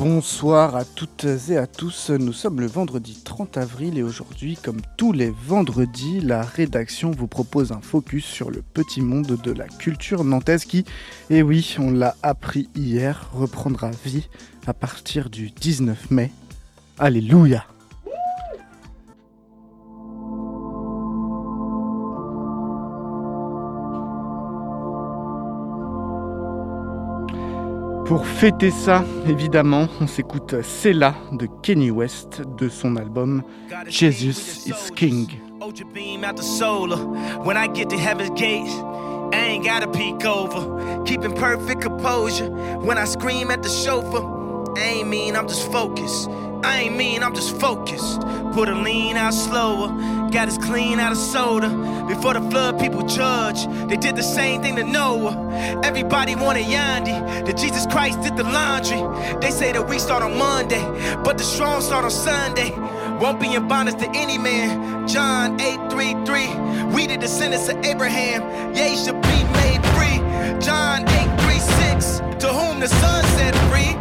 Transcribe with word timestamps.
Bonsoir 0.00 0.76
à 0.76 0.86
toutes 0.86 1.26
et 1.50 1.58
à 1.58 1.66
tous, 1.66 2.08
nous 2.08 2.32
sommes 2.32 2.62
le 2.62 2.66
vendredi 2.66 3.20
30 3.22 3.58
avril 3.58 3.98
et 3.98 4.02
aujourd'hui, 4.02 4.56
comme 4.56 4.80
tous 4.96 5.12
les 5.12 5.28
vendredis, 5.28 6.22
la 6.22 6.40
rédaction 6.40 7.10
vous 7.10 7.26
propose 7.26 7.70
un 7.70 7.82
focus 7.82 8.24
sur 8.24 8.50
le 8.50 8.62
petit 8.62 9.02
monde 9.02 9.38
de 9.44 9.52
la 9.52 9.66
culture 9.68 10.24
nantaise 10.24 10.64
qui, 10.64 10.86
et 11.28 11.42
oui, 11.42 11.76
on 11.78 11.90
l'a 11.90 12.16
appris 12.22 12.70
hier, 12.74 13.28
reprendra 13.34 13.90
vie 14.06 14.26
à 14.66 14.72
partir 14.72 15.28
du 15.28 15.50
19 15.50 16.10
mai. 16.10 16.32
Alléluia 16.98 17.66
Pour 28.10 28.26
fêter 28.26 28.72
ça, 28.72 29.04
évidemment, 29.28 29.86
on 30.00 30.08
s'écoute 30.08 30.56
C'est 30.64 30.92
là 30.92 31.14
de 31.30 31.46
Kenny 31.62 31.92
West 31.92 32.42
de 32.58 32.68
son 32.68 32.96
album 32.96 33.44
Jesus 33.88 34.66
is 34.66 34.90
King. 34.96 35.28
When 37.44 37.56
I 37.56 37.68
get 37.72 37.88
to 37.90 37.96
heaven's 37.96 38.30
gates, 38.30 38.74
I 39.32 39.52
ain't 39.52 39.64
gotta 39.64 39.86
peek 39.86 40.26
over. 40.26 41.04
Keeping 41.04 41.32
perfect 41.36 41.82
composure. 41.82 42.50
When 42.80 42.98
I 42.98 43.04
scream 43.04 43.48
at 43.52 43.62
the 43.62 43.68
chauffeur, 43.68 44.24
I 44.76 45.02
ain't 45.02 45.08
mean, 45.08 45.36
I'm 45.36 45.46
just 45.46 45.70
focused. 45.70 46.28
I 46.62 46.82
ain't 46.82 46.96
mean, 46.96 47.22
I'm 47.22 47.34
just 47.34 47.58
focused. 47.58 48.20
Put 48.52 48.68
a 48.68 48.74
lean 48.74 49.16
out 49.16 49.32
slower, 49.32 49.88
got 50.30 50.48
us 50.48 50.58
clean 50.58 50.98
out 51.00 51.12
of 51.12 51.18
soda. 51.18 51.68
Before 52.06 52.34
the 52.34 52.42
flood, 52.50 52.78
people 52.78 53.06
judge. 53.06 53.66
They 53.88 53.96
did 53.96 54.16
the 54.16 54.22
same 54.22 54.60
thing 54.60 54.76
to 54.76 54.84
Noah. 54.84 55.80
Everybody 55.82 56.34
wanted 56.34 56.66
Yandi, 56.66 57.46
that 57.46 57.56
Jesus 57.56 57.86
Christ 57.86 58.20
did 58.22 58.36
the 58.36 58.44
laundry. 58.44 59.00
They 59.40 59.50
say 59.50 59.72
that 59.72 59.88
we 59.88 59.98
start 59.98 60.22
on 60.22 60.36
Monday, 60.36 60.82
but 61.24 61.38
the 61.38 61.44
strong 61.44 61.80
start 61.80 62.04
on 62.04 62.10
Sunday. 62.10 62.70
Won't 63.20 63.40
be 63.40 63.54
in 63.54 63.68
bondage 63.68 63.96
to 63.96 64.10
any 64.14 64.38
man. 64.38 65.06
John 65.06 65.60
8 65.60 65.90
3 65.90 66.24
3. 66.24 66.94
We 66.94 67.06
the 67.06 67.16
descendants 67.16 67.68
of 67.68 67.76
Abraham, 67.84 68.74
ye 68.74 68.96
should 68.96 69.20
be 69.22 69.44
made 69.60 69.80
free. 69.94 70.18
John 70.60 71.08
8 71.08 71.40
3 71.40 71.58
6. 71.58 72.18
To 72.40 72.48
whom 72.48 72.80
the 72.80 72.88
Son 72.88 73.24
set 73.36 73.54
free 73.70 73.94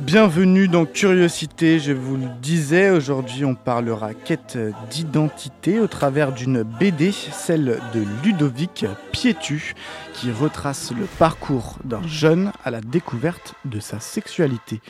Bienvenue 0.00 0.68
dans 0.68 0.84
Curiosité, 0.84 1.78
je 1.78 1.92
vous 1.92 2.16
le 2.16 2.28
disais, 2.40 2.90
aujourd'hui 2.90 3.44
on 3.44 3.54
parlera 3.54 4.14
quête 4.14 4.58
d'identité 4.90 5.80
au 5.80 5.86
travers 5.86 6.32
d'une 6.32 6.62
BD, 6.62 7.12
celle 7.12 7.80
de 7.92 8.04
Ludovic 8.22 8.84
Pietu, 9.10 9.74
qui 10.12 10.30
retrace 10.30 10.92
le 10.92 11.06
parcours 11.18 11.78
d'un 11.84 12.06
jeune 12.06 12.52
à 12.64 12.70
la 12.70 12.80
découverte 12.80 13.54
de 13.64 13.80
sa 13.80 14.00
sexualité. 14.00 14.80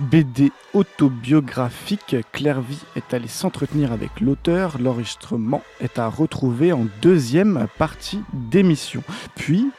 BD 0.00 0.50
autobiographique, 0.72 2.16
Clairvy 2.32 2.78
est 2.96 3.12
allé 3.12 3.28
s'entretenir 3.28 3.92
avec 3.92 4.20
l'auteur. 4.20 4.78
L'enregistrement 4.80 5.62
est 5.80 5.98
à 5.98 6.08
retrouver 6.08 6.72
en 6.72 6.86
deuxième 7.02 7.66
partie 7.78 8.20
d'émission. 8.32 9.02
Puis, 9.34 9.70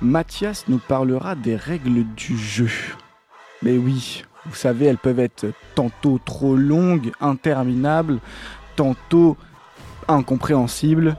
Mathias 0.00 0.64
nous 0.68 0.78
parlera 0.78 1.34
des 1.34 1.56
règles 1.56 2.04
du 2.16 2.36
jeu. 2.36 2.70
Mais 3.62 3.78
oui, 3.78 4.24
vous 4.46 4.54
savez, 4.54 4.86
elles 4.86 4.98
peuvent 4.98 5.20
être 5.20 5.46
tantôt 5.74 6.20
trop 6.22 6.54
longues, 6.54 7.12
interminables, 7.20 8.18
tantôt 8.76 9.36
incompréhensibles. 10.06 11.16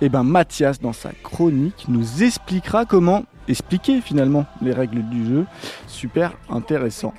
Et 0.00 0.06
eh 0.06 0.08
bien 0.08 0.22
Mathias, 0.22 0.80
dans 0.80 0.92
sa 0.92 1.10
chronique, 1.10 1.86
nous 1.88 2.22
expliquera 2.22 2.84
comment 2.84 3.24
expliquer 3.48 4.00
finalement 4.00 4.46
les 4.62 4.72
règles 4.72 5.02
du 5.08 5.26
jeu. 5.26 5.46
Super 5.86 6.32
intéressant. 6.48 7.14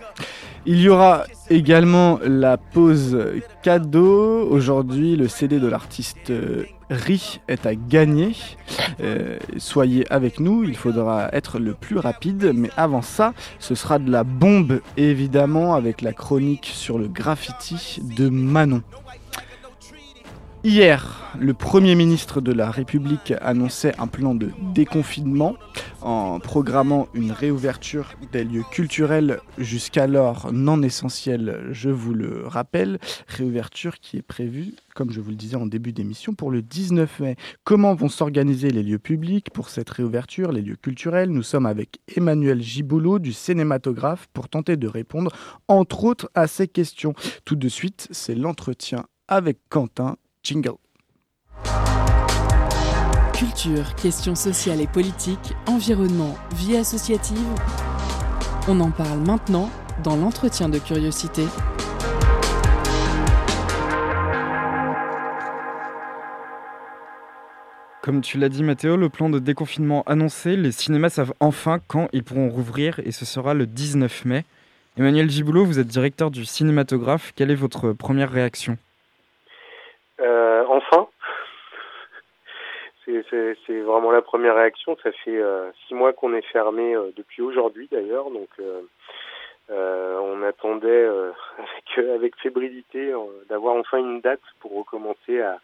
Il 0.66 0.80
y 0.82 0.90
aura 0.90 1.24
également 1.50 2.20
la 2.24 2.58
pause 2.58 3.18
cadeau. 3.64 4.48
Aujourd'hui, 4.50 5.16
le 5.16 5.28
CD 5.28 5.60
de 5.60 5.68
l'artiste 5.68 6.30
euh, 6.30 6.66
Ri 6.90 7.40
est 7.48 7.66
à 7.66 7.76
gagner. 7.76 8.36
Euh, 9.02 9.38
soyez 9.58 10.06
avec 10.12 10.40
nous, 10.40 10.64
il 10.64 10.76
faudra 10.76 11.30
être 11.34 11.60
le 11.60 11.74
plus 11.74 11.98
rapide. 11.98 12.52
Mais 12.54 12.70
avant 12.76 13.02
ça, 13.02 13.34
ce 13.60 13.74
sera 13.74 14.00
de 14.00 14.12
la 14.12 14.24
bombe, 14.24 14.82
évidemment, 14.98 15.76
avec 15.76 16.02
la 16.02 16.14
chronique 16.14 16.70
sur 16.74 16.98
le 16.98 17.08
graffiti 17.08 18.02
de 18.18 18.30
Manon. 18.30 18.82
Hier, 20.66 21.38
le 21.40 21.54
Premier 21.54 21.96
ministre 21.96 22.42
de 22.42 22.52
la 22.52 22.70
République 22.70 23.34
annonçait 23.40 23.98
un 23.98 24.08
plan 24.08 24.36
de 24.36 24.50
déconfinement 24.74 25.56
en 26.02 26.42
programmant 26.42 27.08
une 27.14 27.32
réouverture 27.32 28.16
des 28.34 28.44
lieux 28.44 28.66
culturels 28.70 29.40
jusqu'alors 29.58 30.52
non 30.52 30.84
essentiels, 30.84 31.70
je 31.72 31.90
vous 31.90 32.14
le 32.14 32.46
rappelle. 32.46 33.00
Réouverture 33.28 34.00
qui 34.02 34.18
est 34.18 34.22
prévue, 34.22 34.74
comme 34.96 35.12
je 35.12 35.22
vous 35.22 35.30
le 35.30 35.38
disais 35.38 35.56
en 35.56 35.66
début 35.66 35.94
d'émission, 35.94 36.34
pour 36.34 36.52
le 36.52 36.62
19 36.62 37.22
mai. 37.22 37.36
Comment 37.64 37.96
vont 37.96 38.10
s'organiser 38.10 38.70
les 38.70 38.84
lieux 38.84 39.00
publics 39.00 39.52
pour 39.52 39.70
cette 39.70 39.90
réouverture, 39.90 40.52
les 40.52 40.62
lieux 40.62 40.76
culturels? 40.76 41.30
Nous 41.30 41.44
sommes 41.44 41.68
avec 41.68 42.00
Emmanuel 42.18 42.62
Giboulot 42.62 43.20
du 43.20 43.32
cinématographe 43.32 44.28
pour 44.34 44.50
tenter 44.50 44.76
de 44.76 44.90
répondre 44.90 45.32
entre 45.70 46.04
autres 46.04 46.30
à 46.36 46.48
ces 46.48 46.68
questions. 46.68 47.14
Tout 47.46 47.56
de 47.56 47.70
suite, 47.70 48.10
c'est 48.12 48.36
l'entretien 48.36 49.06
avec 49.30 49.60
Quentin 49.70 50.18
Jingle. 50.50 50.78
Culture, 53.34 53.94
questions 53.94 54.34
sociales 54.34 54.82
et 54.82 54.88
politiques, 54.88 55.54
environnement, 55.68 56.36
vie 56.56 56.76
associative. 56.76 57.38
On 58.68 58.80
en 58.80 58.90
parle 58.90 59.20
maintenant 59.20 59.70
dans 60.04 60.16
l'entretien 60.16 60.68
de 60.68 60.80
curiosité. 60.80 61.44
Comme 68.02 68.22
tu 68.22 68.40
l'as 68.40 68.50
dit 68.50 68.64
Mathéo, 68.64 68.98
le 68.98 69.10
plan 69.10 69.30
de 69.30 69.38
déconfinement 69.38 70.02
annoncé, 70.08 70.56
les 70.56 70.72
cinémas 70.72 71.10
savent 71.10 71.36
enfin 71.40 71.80
quand 71.88 72.08
ils 72.12 72.24
pourront 72.24 72.50
rouvrir 72.50 73.00
et 73.06 73.12
ce 73.12 73.24
sera 73.24 73.54
le 73.54 73.68
19 73.68 74.26
mai. 74.26 74.46
Emmanuel 74.98 75.30
Giboulot, 75.30 75.66
vous 75.66 75.78
êtes 75.78 75.88
directeur 75.88 76.32
du 76.32 76.44
cinématographe, 76.44 77.34
quelle 77.36 77.52
est 77.52 77.56
votre 77.56 77.94
première 77.94 78.32
réaction? 78.32 78.80
Euh, 80.22 80.64
enfin, 80.68 81.08
c'est 83.06 83.82
vraiment 83.82 84.12
la 84.12 84.22
première 84.22 84.56
réaction. 84.56 84.96
Ça 85.04 85.12
fait 85.12 85.38
euh, 85.38 85.72
six 85.88 85.96
mois 85.96 86.14
qu'on 86.14 86.34
est 86.34 86.46
fermé 86.52 86.96
euh, 86.96 87.12
depuis 87.18 87.42
aujourd'hui 87.42 87.88
d'ailleurs, 87.92 88.30
donc 88.30 88.50
on 89.72 90.44
attendait 90.44 91.08
avec, 91.58 92.08
avec 92.08 92.36
fébrilité 92.38 93.14
d'avoir 93.50 93.76
enfin 93.76 93.98
une 93.98 94.22
date 94.22 94.42
pour 94.60 94.78
recommencer 94.78 95.42
à, 95.42 95.60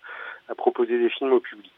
proposer 0.55 0.99
des 0.99 1.09
films 1.09 1.33
au 1.33 1.39
public. 1.39 1.71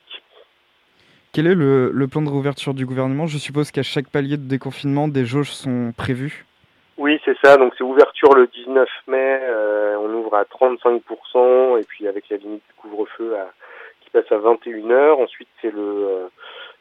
Quel 1.32 1.48
est 1.48 1.56
le, 1.56 1.92
le 1.92 2.08
plan 2.08 2.22
de 2.22 2.30
réouverture 2.30 2.74
du 2.74 2.86
gouvernement? 2.86 3.28
Je 3.28 3.38
suppose 3.38 3.72
qu'à 3.72 3.84
chaque 3.84 4.10
palier 4.10 4.38
de 4.38 4.48
déconfinement, 4.48 5.08
des 5.08 5.26
jauges 5.26 5.52
sont 5.52 5.94
prévues. 5.96 6.46
Oui, 6.98 7.22
c'est 7.26 7.38
ça. 7.44 7.58
Donc 7.58 7.74
c'est 7.78 7.84
ouverture 7.84 8.34
le 8.34 8.48
19 8.48 8.90
mai. 9.08 9.40
Euh, 9.44 9.98
on 10.00 10.12
ouvre 10.16 10.34
à 10.36 10.44
35% 10.44 11.80
et 11.80 11.84
puis 11.84 12.08
avec 12.08 12.28
la 12.30 12.38
limite 12.38 12.64
de 12.68 12.82
couvre-feu 12.82 13.36
qui 14.02 14.10
passe 14.10 14.32
à 14.32 14.38
21h. 14.38 15.22
Ensuite 15.22 15.48
c'est 15.62 15.72
le 15.72 16.30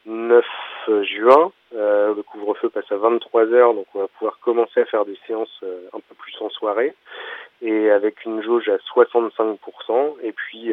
9 0.07 0.45
euh, 0.89 1.03
juin. 1.05 1.53
Euh, 1.75 2.15
le 2.15 2.23
couvre-feu 2.23 2.71
passe 2.71 2.91
à 2.91 2.97
23h, 2.97 3.75
donc 3.75 3.87
on 3.95 4.01
va 4.01 4.09
pouvoir 4.09 4.39
commencer 4.39 4.81
à 4.81 4.87
faire 4.87 5.05
des 5.05 5.19
séances 5.27 5.63
un 5.63 6.01
peu 6.01 6.15
plus 6.15 6.35
en 6.41 6.49
soirée 6.49 6.95
et 7.63 7.91
avec 7.91 8.25
une 8.25 8.43
jauge 8.43 8.69
à 8.69 8.77
65%. 8.77 10.17
Et 10.23 10.33
puis, 10.33 10.73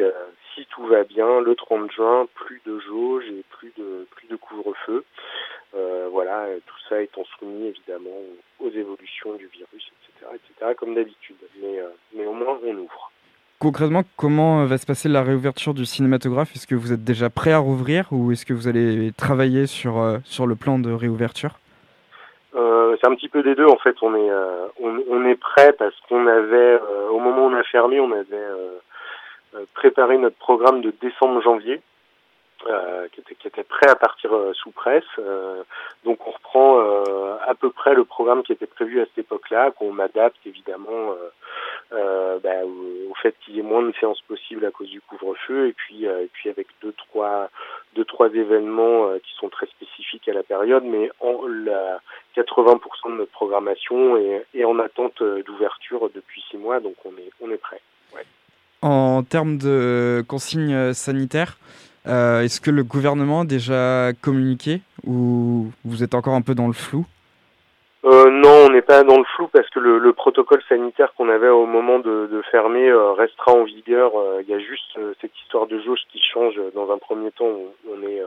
si 0.54 0.66
tout 0.66 0.86
va 0.86 1.04
bien, 1.04 1.40
le 1.40 1.54
30 1.54 1.90
juin, 1.90 2.26
plus 2.34 2.60
de 2.66 2.78
jauge 2.80 3.24
et 3.28 3.44
plus 3.50 3.72
de 3.76 4.06
plus 4.10 4.28
de 4.28 4.36
couvre-feu. 4.36 5.04
Euh, 5.74 6.08
voilà, 6.10 6.46
tout 6.66 6.76
ça 6.88 7.02
étant 7.02 7.24
soumis 7.38 7.66
évidemment 7.66 8.16
aux 8.60 8.70
évolutions 8.70 9.34
du 9.34 9.46
virus, 9.46 9.90
etc., 10.08 10.30
etc., 10.34 10.72
comme 10.78 10.94
d'habitude. 10.94 11.36
Mais, 11.60 11.80
euh, 11.80 11.88
mais 12.14 12.26
au 12.26 12.32
moins, 12.32 12.58
on 12.64 12.76
ouvre. 12.76 13.10
concrètement, 13.58 14.04
comment 14.16 14.64
va 14.66 14.78
se 14.78 14.86
passer 14.86 15.08
la 15.08 15.22
réouverture 15.22 15.74
du 15.74 15.84
cinématographe? 15.84 16.54
Est-ce 16.54 16.68
que 16.68 16.76
vous 16.76 16.92
êtes 16.92 17.02
déjà 17.02 17.28
prêt 17.28 17.52
à 17.52 17.58
rouvrir 17.58 18.06
ou 18.12 18.30
est-ce 18.30 18.46
que 18.46 18.54
vous 18.54 18.68
allez 18.68 19.10
travailler 19.16 19.66
sur, 19.66 20.20
sur 20.24 20.46
le 20.46 20.54
plan 20.54 20.78
de 20.78 20.92
réouverture? 20.92 21.58
C'est 22.54 23.06
un 23.06 23.14
petit 23.14 23.28
peu 23.28 23.42
des 23.42 23.54
deux 23.54 23.66
en 23.66 23.76
fait. 23.76 23.96
On 24.02 24.14
est 24.14 24.30
on, 24.80 25.02
on, 25.10 25.26
est 25.26 25.34
prêt 25.34 25.72
parce 25.72 25.94
qu'on 26.08 26.26
avait 26.26 26.78
au 27.10 27.18
moment 27.18 27.46
où 27.46 27.50
on 27.50 27.54
a 27.54 27.64
fermé, 27.64 28.00
on 28.00 28.12
avait 28.12 28.46
préparé 29.74 30.18
notre 30.18 30.36
programme 30.36 30.80
de 30.80 30.92
décembre-janvier 31.00 31.80
euh, 32.66 33.08
qui, 33.12 33.20
était, 33.46 33.62
prêt 33.62 33.88
à 33.88 33.94
partir 33.94 34.34
euh, 34.34 34.52
sous 34.54 34.70
presse. 34.70 35.04
Euh, 35.18 35.62
donc 36.04 36.26
on 36.26 36.30
reprend 36.30 36.80
à 37.46 37.54
peu 37.54 37.70
près 37.70 37.94
le 37.94 38.04
programme 38.04 38.42
qui 38.42 38.52
était 38.52 38.66
prévu 38.66 39.00
à 39.00 39.04
cette 39.04 39.18
époque-là, 39.18 39.70
qu'on 39.72 39.98
adapte 39.98 40.38
évidemment 40.46 41.14
bah, 41.90 42.64
au, 42.64 43.14
fait 43.22 43.34
qu'il 43.40 43.56
y 43.56 43.60
ait 43.60 43.62
moins 43.62 43.82
de 43.82 43.92
séances 43.98 44.20
possibles 44.22 44.64
à 44.64 44.70
cause 44.70 44.88
du 44.88 45.00
couvre-feu, 45.00 45.68
et 45.68 45.72
puis 45.72 46.06
avec 46.48 46.68
deux 46.82 46.92
trois 46.92 47.48
deux 47.94 48.04
trois 48.04 48.28
événements 48.28 49.12
qui 49.18 49.34
sont 49.38 49.48
très 49.48 49.66
spécifiques 49.66 50.28
à 50.28 50.32
la 50.32 50.42
période, 50.42 50.84
mais 50.84 51.10
en 51.20 51.46
la 51.46 52.00
80% 52.36 52.78
de 53.06 53.16
notre 53.16 53.32
programmation 53.32 54.16
est, 54.16 54.46
est 54.54 54.64
en 54.64 54.78
attente 54.78 55.22
d'ouverture 55.22 56.10
depuis 56.14 56.42
six 56.50 56.56
mois, 56.56 56.80
donc 56.80 56.96
on 57.04 57.10
est 57.10 57.30
on 57.40 57.50
est 57.50 57.58
prêt. 57.58 57.80
Ouais. 58.14 58.24
En 58.82 59.22
termes 59.22 59.58
de 59.58 60.22
consignes 60.28 60.92
sanitaires, 60.92 61.56
euh, 62.06 62.42
est-ce 62.42 62.60
que 62.60 62.70
le 62.70 62.84
gouvernement 62.84 63.40
a 63.40 63.44
déjà 63.44 64.12
communiqué 64.20 64.82
ou 65.06 65.70
vous 65.84 66.02
êtes 66.02 66.14
encore 66.14 66.34
un 66.34 66.42
peu 66.42 66.54
dans 66.54 66.66
le 66.66 66.74
flou 66.74 67.06
euh, 68.04 68.30
non, 68.30 68.66
on 68.66 68.68
n'est 68.68 68.82
pas 68.82 69.02
dans 69.02 69.16
le 69.16 69.24
flou 69.24 69.48
parce 69.48 69.70
que 69.70 69.80
le, 69.80 70.12
protocole 70.12 70.62
sanitaire 70.68 71.14
qu'on 71.14 71.30
avait 71.30 71.48
au 71.48 71.64
moment 71.64 71.98
de, 72.00 72.42
fermer 72.50 72.86
euh, 72.86 73.12
restera 73.12 73.52
en 73.52 73.64
vigueur. 73.64 74.12
Il 74.42 74.46
y 74.46 74.52
a 74.52 74.58
juste 74.58 74.98
cette 75.22 75.34
histoire 75.38 75.66
de 75.66 75.80
jauge 75.80 76.00
qui 76.12 76.20
change. 76.20 76.60
Dans 76.74 76.92
un 76.92 76.98
premier 76.98 77.30
temps, 77.30 77.48
on, 77.90 78.02
est 78.06 78.20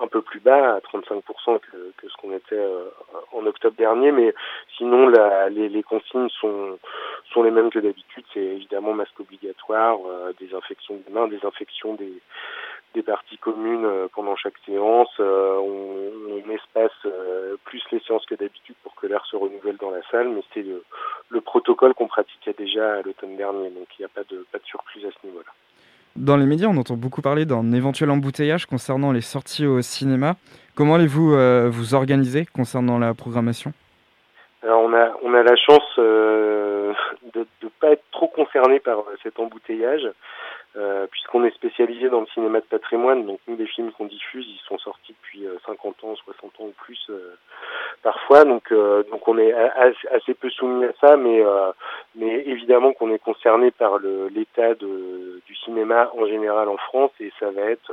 un 0.00 0.06
peu 0.06 0.22
plus 0.22 0.40
bas, 0.40 0.76
à 0.76 0.78
35% 0.78 1.20
que, 1.60 2.08
ce 2.08 2.16
qu'on 2.22 2.34
était 2.34 2.58
en 3.32 3.44
octobre 3.44 3.76
dernier, 3.76 4.12
mais 4.12 4.32
sinon 4.78 5.08
les, 5.50 5.68
les, 5.68 5.82
consignes 5.82 6.30
sont, 6.40 6.78
sont 7.34 7.42
les 7.42 7.50
mêmes 7.50 7.68
que 7.68 7.80
d'habitude. 7.80 8.24
C'est 8.32 8.40
évidemment 8.40 8.94
masque 8.94 9.20
obligatoire, 9.20 9.98
désinfection 10.40 10.94
des 11.06 11.12
mains, 11.12 11.28
désinfection 11.28 11.92
des, 11.96 12.14
des 12.94 13.02
parties 13.02 13.38
communes 13.38 13.84
euh, 13.84 14.06
pendant 14.14 14.36
chaque 14.36 14.58
séance. 14.66 15.10
Euh, 15.20 15.56
on, 15.58 16.42
on, 16.46 16.50
espace 16.52 16.90
euh, 17.06 17.56
plus 17.64 17.82
les 17.92 18.00
séances 18.00 18.26
que 18.26 18.34
d'habitude 18.34 18.74
pour 18.82 18.94
que 18.94 19.06
l'air 19.06 19.24
se 19.26 19.36
renouvelle 19.36 19.76
dans 19.80 19.90
la 19.90 20.02
salle, 20.10 20.28
mais 20.28 20.42
c'est 20.52 20.62
le, 20.62 20.82
le, 21.30 21.40
protocole 21.40 21.94
qu'on 21.94 22.08
pratiquait 22.08 22.54
déjà 22.56 22.94
à 22.94 23.02
l'automne 23.02 23.36
dernier, 23.36 23.70
donc 23.70 23.86
il 23.98 24.02
n'y 24.02 24.04
a 24.04 24.08
pas 24.08 24.22
de, 24.28 24.44
pas 24.52 24.58
de 24.58 24.64
surprise 24.64 25.04
à 25.06 25.08
ce 25.10 25.26
niveau-là. 25.26 25.50
Dans 26.14 26.36
les 26.36 26.44
médias, 26.44 26.68
on 26.68 26.76
entend 26.76 26.96
beaucoup 26.96 27.22
parler 27.22 27.46
d'un 27.46 27.72
éventuel 27.72 28.10
embouteillage 28.10 28.66
concernant 28.66 29.12
les 29.12 29.22
sorties 29.22 29.66
au 29.66 29.80
cinéma. 29.80 30.34
Comment 30.74 30.96
allez-vous 30.96 31.34
vous 31.70 31.94
organiser 31.94 32.44
concernant 32.44 32.98
la 32.98 33.14
programmation? 33.14 33.72
Alors 34.62 34.82
on 34.82 34.92
a, 34.92 35.12
on 35.22 35.32
a 35.32 35.42
la 35.42 35.56
chance 35.56 35.82
de 35.96 36.94
ne 37.34 37.68
pas 37.80 37.92
être 37.92 38.04
trop 38.12 38.28
concerné 38.28 38.78
par 38.78 38.98
cet 39.22 39.40
embouteillage. 39.40 40.06
Euh, 40.74 41.06
puisqu'on 41.10 41.44
est 41.44 41.54
spécialisé 41.54 42.08
dans 42.08 42.20
le 42.20 42.26
cinéma 42.28 42.60
de 42.60 42.64
patrimoine, 42.64 43.26
donc 43.26 43.40
nous 43.46 43.58
les 43.58 43.66
films 43.66 43.92
qu'on 43.92 44.06
diffuse, 44.06 44.46
ils 44.48 44.66
sont 44.66 44.78
sortis 44.78 45.12
depuis 45.12 45.46
50 45.66 45.96
euh, 46.02 46.06
ans, 46.06 46.16
60 46.16 46.60
ans 46.60 46.64
ou 46.64 46.72
plus 46.82 46.98
euh, 47.10 47.36
parfois, 48.02 48.46
donc 48.46 48.72
donc 48.72 49.28
on 49.28 49.36
est 49.36 49.52
assez 49.52 50.32
peu 50.32 50.48
soumis 50.48 50.86
à 50.86 50.92
ça, 50.98 51.18
mais 51.18 51.44
mais 52.14 52.42
évidemment 52.46 52.94
qu'on 52.94 53.12
est 53.12 53.18
concerné 53.18 53.70
par 53.70 53.98
l'état 53.98 54.74
du 54.74 55.56
cinéma 55.62 56.10
en 56.16 56.26
général 56.26 56.70
en 56.70 56.78
France 56.78 57.12
et 57.20 57.30
ça 57.38 57.50
va 57.50 57.62
être 57.62 57.92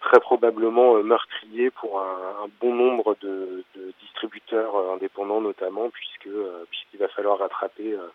très 0.00 0.20
probablement 0.20 0.94
meurtrier 1.02 1.70
pour 1.70 2.00
un, 2.00 2.44
un 2.44 2.48
bon 2.60 2.74
nombre 2.74 3.16
de, 3.20 3.64
de, 3.74 3.92
distributeurs 4.00 4.92
indépendants 4.92 5.40
notamment, 5.40 5.90
puisque 5.90 6.28
puisqu'il 6.70 6.98
va 6.98 7.08
falloir 7.08 7.38
rattraper 7.38 7.94
euh, 7.94 8.06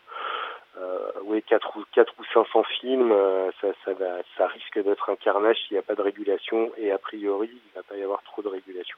oui, 1.25 1.43
4 1.47 1.77
ou, 1.77 1.83
4 1.93 2.13
ou 2.19 2.23
500 2.33 2.63
films, 2.81 3.11
euh, 3.11 3.51
ça 3.61 4.47
risque 4.47 4.83
d'être 4.83 5.09
un 5.09 5.15
carnage 5.15 5.57
s'il 5.67 5.75
n'y 5.75 5.79
a 5.79 5.83
pas 5.83 5.95
de 5.95 6.01
régulation, 6.01 6.71
et 6.77 6.91
a 6.91 6.97
priori, 6.97 7.49
il 7.51 7.69
ne 7.71 7.75
va 7.75 7.83
pas 7.83 7.97
y 7.97 8.03
avoir 8.03 8.21
trop 8.23 8.41
de 8.41 8.47
régulation. 8.47 8.97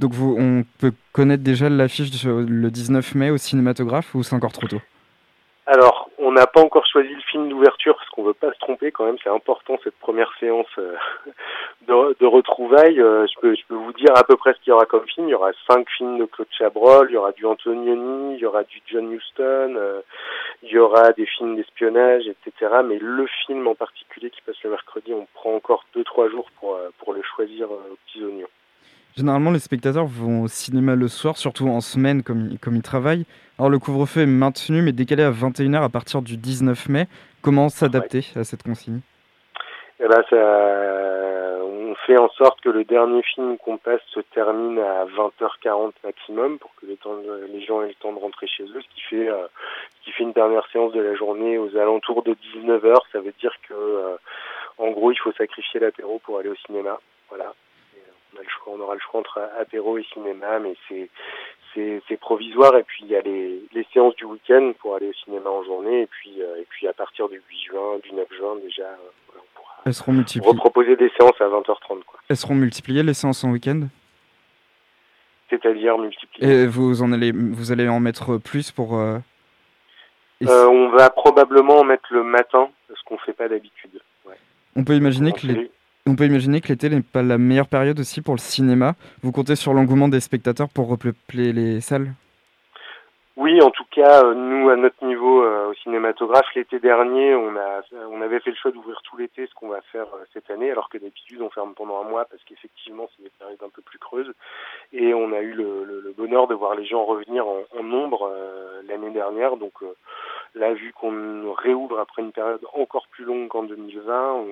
Donc 0.00 0.12
vous, 0.12 0.36
on 0.38 0.64
peut 0.78 0.92
connaître 1.12 1.42
déjà 1.42 1.68
l'affiche 1.68 2.10
le 2.24 2.70
19 2.70 3.14
mai 3.14 3.30
au 3.30 3.36
cinématographe 3.36 4.14
ou 4.14 4.22
c'est 4.22 4.34
encore 4.34 4.52
trop 4.52 4.66
tôt? 4.66 4.80
Alors, 5.66 6.10
on 6.18 6.32
n'a 6.32 6.46
pas 6.46 6.60
encore 6.60 6.84
choisi 6.86 7.08
le 7.08 7.22
film 7.22 7.48
d'ouverture 7.48 7.96
parce 7.96 8.08
qu'on 8.10 8.22
veut 8.22 8.34
pas 8.34 8.52
se 8.52 8.58
tromper 8.58 8.92
quand 8.92 9.06
même. 9.06 9.16
C'est 9.22 9.30
important 9.30 9.78
cette 9.82 9.98
première 9.98 10.30
séance 10.38 10.66
euh, 10.76 10.94
de, 11.88 12.16
de, 12.20 12.26
retrouvailles. 12.26 13.00
Euh, 13.00 13.26
je, 13.26 13.40
peux, 13.40 13.54
je 13.54 13.62
peux 13.66 13.74
vous 13.74 13.94
dire 13.94 14.14
à 14.14 14.24
peu 14.24 14.36
près 14.36 14.52
ce 14.52 14.58
qu'il 14.58 14.68
y 14.68 14.72
aura 14.72 14.84
comme 14.84 15.06
film. 15.06 15.28
Il 15.28 15.30
y 15.30 15.34
aura 15.34 15.52
cinq 15.66 15.88
films 15.96 16.18
de 16.18 16.26
Claude 16.26 16.48
Chabrol, 16.50 17.06
il 17.08 17.14
y 17.14 17.16
aura 17.16 17.32
du 17.32 17.46
Antonioni, 17.46 18.34
il 18.34 18.40
y 18.40 18.44
aura 18.44 18.62
du 18.64 18.82
John 18.86 19.10
Huston, 19.10 19.74
euh, 19.76 20.02
il 20.62 20.68
y 20.68 20.78
aura 20.78 21.12
des 21.12 21.24
films 21.24 21.56
d'espionnage, 21.56 22.24
etc. 22.28 22.82
Mais 22.84 22.98
le 23.00 23.26
film 23.46 23.66
en 23.66 23.74
particulier 23.74 24.28
qui 24.28 24.42
passe 24.42 24.62
le 24.64 24.70
mercredi, 24.70 25.14
on 25.14 25.26
prend 25.32 25.54
encore 25.54 25.86
deux 25.94 26.04
trois 26.04 26.28
jours 26.28 26.50
pour 26.60 26.78
pour 26.98 27.14
le 27.14 27.22
choisir 27.22 27.70
aux 27.70 27.96
petits 28.06 28.22
oignons. 28.22 28.48
Généralement, 29.16 29.52
les 29.52 29.60
spectateurs 29.60 30.06
vont 30.06 30.42
au 30.42 30.48
cinéma 30.48 30.96
le 30.96 31.06
soir, 31.06 31.36
surtout 31.36 31.68
en 31.68 31.80
semaine 31.80 32.24
comme, 32.24 32.58
comme 32.60 32.74
ils 32.74 32.82
travaillent. 32.82 33.26
Alors 33.60 33.70
le 33.70 33.78
couvre-feu 33.78 34.22
est 34.22 34.26
maintenu 34.26 34.82
mais 34.82 34.90
décalé 34.90 35.22
à 35.22 35.30
21h 35.30 35.84
à 35.84 35.88
partir 35.88 36.20
du 36.20 36.36
19 36.36 36.88
mai. 36.88 37.06
Comment 37.40 37.68
s'adapter 37.68 38.24
à 38.34 38.42
cette 38.42 38.64
consigne? 38.64 39.00
Eh 40.00 40.08
ben, 40.08 40.20
ça, 40.28 40.36
On 41.62 41.94
fait 42.06 42.16
en 42.16 42.28
sorte 42.30 42.60
que 42.60 42.70
le 42.70 42.82
dernier 42.82 43.22
film 43.22 43.56
qu'on 43.58 43.78
passe 43.78 44.00
se 44.08 44.18
termine 44.18 44.80
à 44.80 45.04
20h40 45.04 45.92
maximum 46.02 46.58
pour 46.58 46.74
que 46.74 46.86
les, 46.86 46.96
temps 46.96 47.14
les 47.52 47.64
gens 47.64 47.82
aient 47.82 47.88
le 47.88 47.94
temps 47.94 48.12
de 48.12 48.18
rentrer 48.18 48.48
chez 48.48 48.64
eux, 48.64 48.80
ce 48.82 48.94
qui 48.96 49.02
fait, 49.02 49.28
euh, 49.28 49.46
ce 50.00 50.06
qui 50.06 50.10
fait 50.10 50.24
une 50.24 50.32
dernière 50.32 50.66
séance 50.72 50.92
de 50.92 51.00
la 51.00 51.14
journée 51.14 51.56
aux 51.56 51.76
alentours 51.76 52.24
de 52.24 52.34
19h. 52.56 52.96
Ça 53.12 53.20
veut 53.20 53.34
dire 53.38 53.54
que 53.68 53.74
euh, 53.74 54.16
en 54.78 54.90
gros 54.90 55.12
il 55.12 55.18
faut 55.18 55.32
sacrifier 55.32 55.78
l'apéro 55.78 56.20
pour 56.24 56.40
aller 56.40 56.48
au 56.48 56.56
cinéma. 56.66 56.98
Voilà 57.28 57.54
on, 58.34 58.40
a 58.40 58.42
le 58.42 58.48
choix, 58.48 58.72
on 58.76 58.80
aura 58.80 58.94
le 58.94 59.00
choix 59.00 59.20
entre 59.20 59.40
apéro 59.60 59.98
et 59.98 60.04
cinéma, 60.12 60.58
mais 60.58 60.74
c'est 60.88 61.08
c'est 61.74 62.16
provisoire. 62.18 62.76
Et 62.76 62.84
puis 62.84 63.02
il 63.02 63.08
y 63.08 63.16
a 63.16 63.20
les, 63.20 63.62
les 63.72 63.86
séances 63.92 64.14
du 64.16 64.24
week-end 64.24 64.72
pour 64.78 64.94
aller 64.94 65.08
au 65.08 65.12
cinéma 65.24 65.50
en 65.50 65.64
journée. 65.64 66.02
Et 66.02 66.06
puis 66.06 66.40
euh, 66.40 66.60
et 66.60 66.66
puis 66.68 66.86
à 66.88 66.92
partir 66.92 67.28
du 67.28 67.36
8 67.36 67.42
juin, 67.70 67.98
du 68.02 68.12
9 68.12 68.26
juin 68.36 68.56
déjà, 68.62 68.82
euh, 68.82 69.36
on 69.36 69.58
pourra 69.58 69.74
Elles 69.84 69.94
seront 69.94 70.12
multipliées. 70.12 70.50
reproposer 70.50 70.96
des 70.96 71.10
séances 71.18 71.40
à 71.40 71.46
20h30. 71.46 72.04
Quoi. 72.04 72.20
Elles 72.28 72.36
seront 72.36 72.54
multipliées 72.54 73.02
les 73.02 73.14
séances 73.14 73.44
en 73.44 73.50
week-end? 73.50 73.88
C'est-à-dire 75.50 75.98
multipliées. 75.98 76.62
Et 76.62 76.66
vous 76.66 77.02
en 77.02 77.12
allez 77.12 77.32
vous 77.32 77.72
allez 77.72 77.88
en 77.88 78.00
mettre 78.00 78.38
plus 78.38 78.70
pour. 78.70 78.96
Euh... 78.96 79.18
On 80.46 80.90
va 80.90 81.08
probablement 81.10 81.78
en 81.78 81.84
mettre 81.84 82.12
le 82.12 82.22
matin, 82.22 82.68
ce 82.88 83.02
qu'on 83.06 83.16
fait 83.18 83.32
pas 83.32 83.48
d'habitude. 83.48 84.02
Ouais. 84.26 84.34
On 84.76 84.84
peut 84.84 84.94
imaginer 84.94 85.32
que 85.32 85.46
les, 85.46 85.70
on 86.06 86.16
peut 86.16 86.26
imaginer 86.26 86.60
que 86.60 86.68
l'été 86.68 86.90
n'est 86.90 87.00
pas 87.00 87.22
la 87.22 87.38
meilleure 87.38 87.68
période 87.68 87.98
aussi 87.98 88.20
pour 88.20 88.34
le 88.34 88.40
cinéma. 88.40 88.94
Vous 89.22 89.32
comptez 89.32 89.56
sur 89.56 89.72
l'engouement 89.72 90.08
des 90.08 90.20
spectateurs 90.20 90.68
pour 90.68 90.88
repeupler 90.88 91.52
les 91.52 91.80
salles? 91.80 92.12
Oui, 93.36 93.60
en 93.62 93.70
tout 93.70 93.86
cas, 93.90 94.22
euh, 94.22 94.34
nous, 94.34 94.68
à 94.68 94.76
notre 94.76 95.04
niveau, 95.04 95.42
euh, 95.42 95.70
au 95.70 95.74
cinématographe, 95.74 96.46
l'été 96.54 96.78
dernier, 96.78 97.34
on, 97.34 97.56
a, 97.56 97.80
on 98.12 98.20
avait 98.20 98.38
fait 98.38 98.50
le 98.50 98.56
choix 98.56 98.70
d'ouvrir 98.70 99.00
tout 99.02 99.16
l'été, 99.16 99.46
ce 99.46 99.54
qu'on 99.54 99.68
va 99.68 99.80
faire 99.90 100.06
euh, 100.14 100.24
cette 100.32 100.50
année, 100.50 100.70
alors 100.70 100.88
que 100.88 100.98
d'habitude, 100.98 101.42
on 101.42 101.50
ferme 101.50 101.74
pendant 101.74 102.00
un 102.00 102.08
mois, 102.08 102.26
parce 102.26 102.44
qu'effectivement, 102.44 103.08
c'est 103.16 103.24
des 103.24 103.32
périodes 103.36 103.62
un 103.64 103.70
peu 103.70 103.82
plus 103.82 103.98
creuses. 103.98 104.32
Et 104.92 105.14
on 105.14 105.32
a 105.32 105.40
eu 105.40 105.52
le, 105.52 106.14
bonheur 106.16 106.46
de 106.46 106.54
voir 106.54 106.76
les 106.76 106.84
gens 106.84 107.04
revenir 107.04 107.48
en, 107.48 107.62
en 107.76 107.82
nombre 107.82 108.30
l'année 108.86 109.10
dernière. 109.10 109.56
Donc 109.56 109.72
là, 110.54 110.72
vu 110.72 110.92
qu'on 110.92 111.52
réouvre 111.52 111.98
après 111.98 112.22
une 112.22 112.30
période 112.30 112.64
encore 112.72 113.08
plus 113.08 113.24
longue 113.24 113.48
qu'en 113.48 113.64
2020, 113.64 114.32
on, 114.32 114.46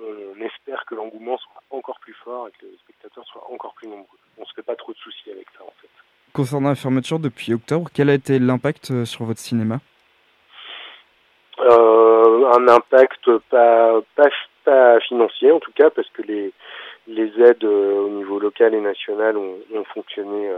on 0.00 0.40
espère 0.40 0.84
que 0.86 0.94
l'engouement 0.94 1.38
soit 1.38 1.62
encore 1.70 1.98
plus 2.00 2.14
fort 2.14 2.48
et 2.48 2.52
que 2.52 2.66
les 2.66 2.78
spectateurs 2.78 3.24
soient 3.26 3.46
encore 3.50 3.74
plus 3.74 3.88
nombreux. 3.88 4.18
On 4.38 4.44
se 4.44 4.52
fait 4.54 4.62
pas 4.62 4.76
trop 4.76 4.92
de 4.92 4.98
soucis 4.98 5.30
avec 5.30 5.46
ça, 5.56 5.64
en 5.64 5.72
fait. 5.80 5.88
Concernant 6.32 6.70
la 6.70 6.74
fermeture 6.74 7.18
depuis 7.20 7.54
octobre, 7.54 7.88
quel 7.94 8.10
a 8.10 8.14
été 8.14 8.38
l'impact 8.38 8.90
euh, 8.90 9.04
sur 9.04 9.24
votre 9.24 9.38
cinéma? 9.38 9.78
Euh, 11.60 12.50
Un 12.56 12.66
impact 12.68 13.38
pas, 13.50 14.00
pas, 14.64 15.00
financier 15.00 15.52
en 15.52 15.60
tout 15.60 15.70
cas, 15.72 15.90
parce 15.90 16.08
que 16.10 16.22
les, 16.22 16.52
les 17.06 17.30
aides 17.40 17.64
euh, 17.64 18.06
au 18.06 18.08
niveau 18.08 18.40
local 18.40 18.74
et 18.74 18.80
national 18.80 19.36
ont, 19.36 19.84
fonctionné 19.92 20.50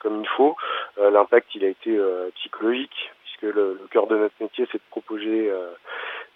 comme 0.00 0.20
il 0.22 0.28
faut. 0.36 0.56
l'impact 0.98 1.54
il 1.54 1.64
a 1.64 1.68
été 1.68 1.96
psychologique, 2.34 3.12
puisque 3.22 3.54
le, 3.54 3.78
le, 3.80 3.86
cœur 3.90 4.06
de 4.08 4.16
notre 4.16 4.34
métier 4.40 4.66
c'est 4.72 4.78
de 4.78 4.90
proposer 4.90 5.52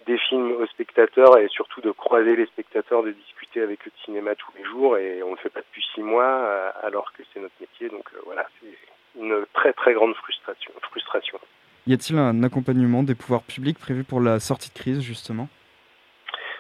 des 0.09 0.19
films 0.19 0.53
aux 0.53 0.67
spectateurs 0.67 1.39
et 1.39 1.49
surtout 1.49 1.81
de 1.81 1.93
croiser 1.93 2.35
les 2.35 2.47
spectateurs, 2.47 3.03
de 3.03 3.13
discuter 3.13 3.61
avec 3.61 3.87
eux 3.87 3.91
de 3.91 4.05
cinéma 4.05 4.35
tous 4.35 4.51
les 4.57 4.65
jours 4.65 4.97
et 4.97 5.23
on 5.23 5.31
ne 5.31 5.37
le 5.37 5.41
fait 5.41 5.51
pas 5.51 5.61
depuis 5.61 5.85
six 5.95 6.03
mois 6.03 6.73
alors 6.83 7.13
que 7.13 7.23
c'est 7.33 7.41
notre 7.41 7.55
métier. 7.61 7.89
Donc 7.91 8.09
voilà, 8.25 8.47
c'est 8.61 9.21
une 9.21 9.45
très 9.53 9.73
très 9.75 9.93
grande 9.93 10.15
frustration. 10.15 10.73
frustration. 10.81 11.39
Y 11.87 11.95
a-t-il 11.95 12.19
un 12.19 12.43
accompagnement 12.43 13.03
des 13.03 13.15
pouvoirs 13.15 13.43
publics 13.43 13.79
prévu 13.79 14.05
pour 14.05 14.21
la 14.21 14.41
sortie 14.41 14.71
de 14.71 14.75
crise, 14.75 15.01
justement? 15.01 15.49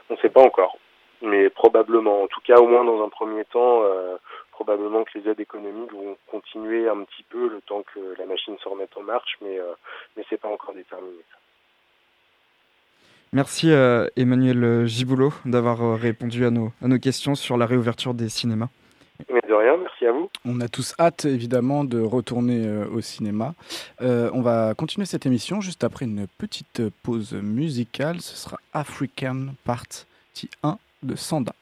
On 0.08 0.14
ne 0.14 0.18
sait 0.20 0.30
pas 0.30 0.40
encore, 0.40 0.78
mais 1.20 1.50
probablement. 1.50 2.22
En 2.22 2.28
tout 2.28 2.40
cas, 2.40 2.56
au 2.56 2.66
moins 2.66 2.84
dans 2.84 3.04
un 3.04 3.10
premier 3.10 3.44
temps, 3.44 3.82
euh, 3.82 4.16
probablement 4.52 5.04
que 5.04 5.18
les 5.18 5.28
aides 5.28 5.40
économiques 5.40 5.92
vont 5.92 6.16
continuer 6.28 6.88
un 6.88 7.04
petit 7.04 7.24
peu 7.24 7.48
le 7.48 7.60
temps 7.60 7.82
que 7.94 8.14
la 8.18 8.24
machine 8.24 8.56
se 8.62 8.68
remette 8.68 8.96
en 8.96 9.02
marche, 9.02 9.36
mais, 9.42 9.58
euh, 9.58 9.74
mais 10.16 10.24
ce 10.28 10.34
n'est 10.34 10.38
pas 10.38 10.48
encore 10.48 10.74
déterminé. 10.74 11.22
Merci 13.32 13.70
euh, 13.70 14.06
Emmanuel 14.16 14.86
Giboulot 14.86 15.32
d'avoir 15.44 15.98
répondu 15.98 16.46
à 16.46 16.50
nos, 16.50 16.72
à 16.82 16.88
nos 16.88 16.98
questions 16.98 17.34
sur 17.34 17.56
la 17.56 17.66
réouverture 17.66 18.14
des 18.14 18.28
cinémas. 18.28 18.68
Mais 19.30 19.40
de 19.46 19.52
rien, 19.52 19.76
merci 19.76 20.06
à 20.06 20.12
vous. 20.12 20.30
On 20.44 20.60
a 20.60 20.68
tous 20.68 20.94
hâte 20.98 21.24
évidemment 21.24 21.84
de 21.84 22.00
retourner 22.00 22.64
euh, 22.66 22.86
au 22.86 23.00
cinéma. 23.00 23.54
Euh, 24.00 24.30
on 24.32 24.42
va 24.42 24.74
continuer 24.74 25.06
cette 25.06 25.26
émission 25.26 25.60
juste 25.60 25.84
après 25.84 26.04
une 26.04 26.26
petite 26.38 26.82
pause 27.02 27.34
musicale. 27.34 28.20
Ce 28.20 28.36
sera 28.36 28.58
African 28.72 29.48
Party 29.64 30.48
1 30.62 30.78
de 31.02 31.16
Sanda. 31.16 31.52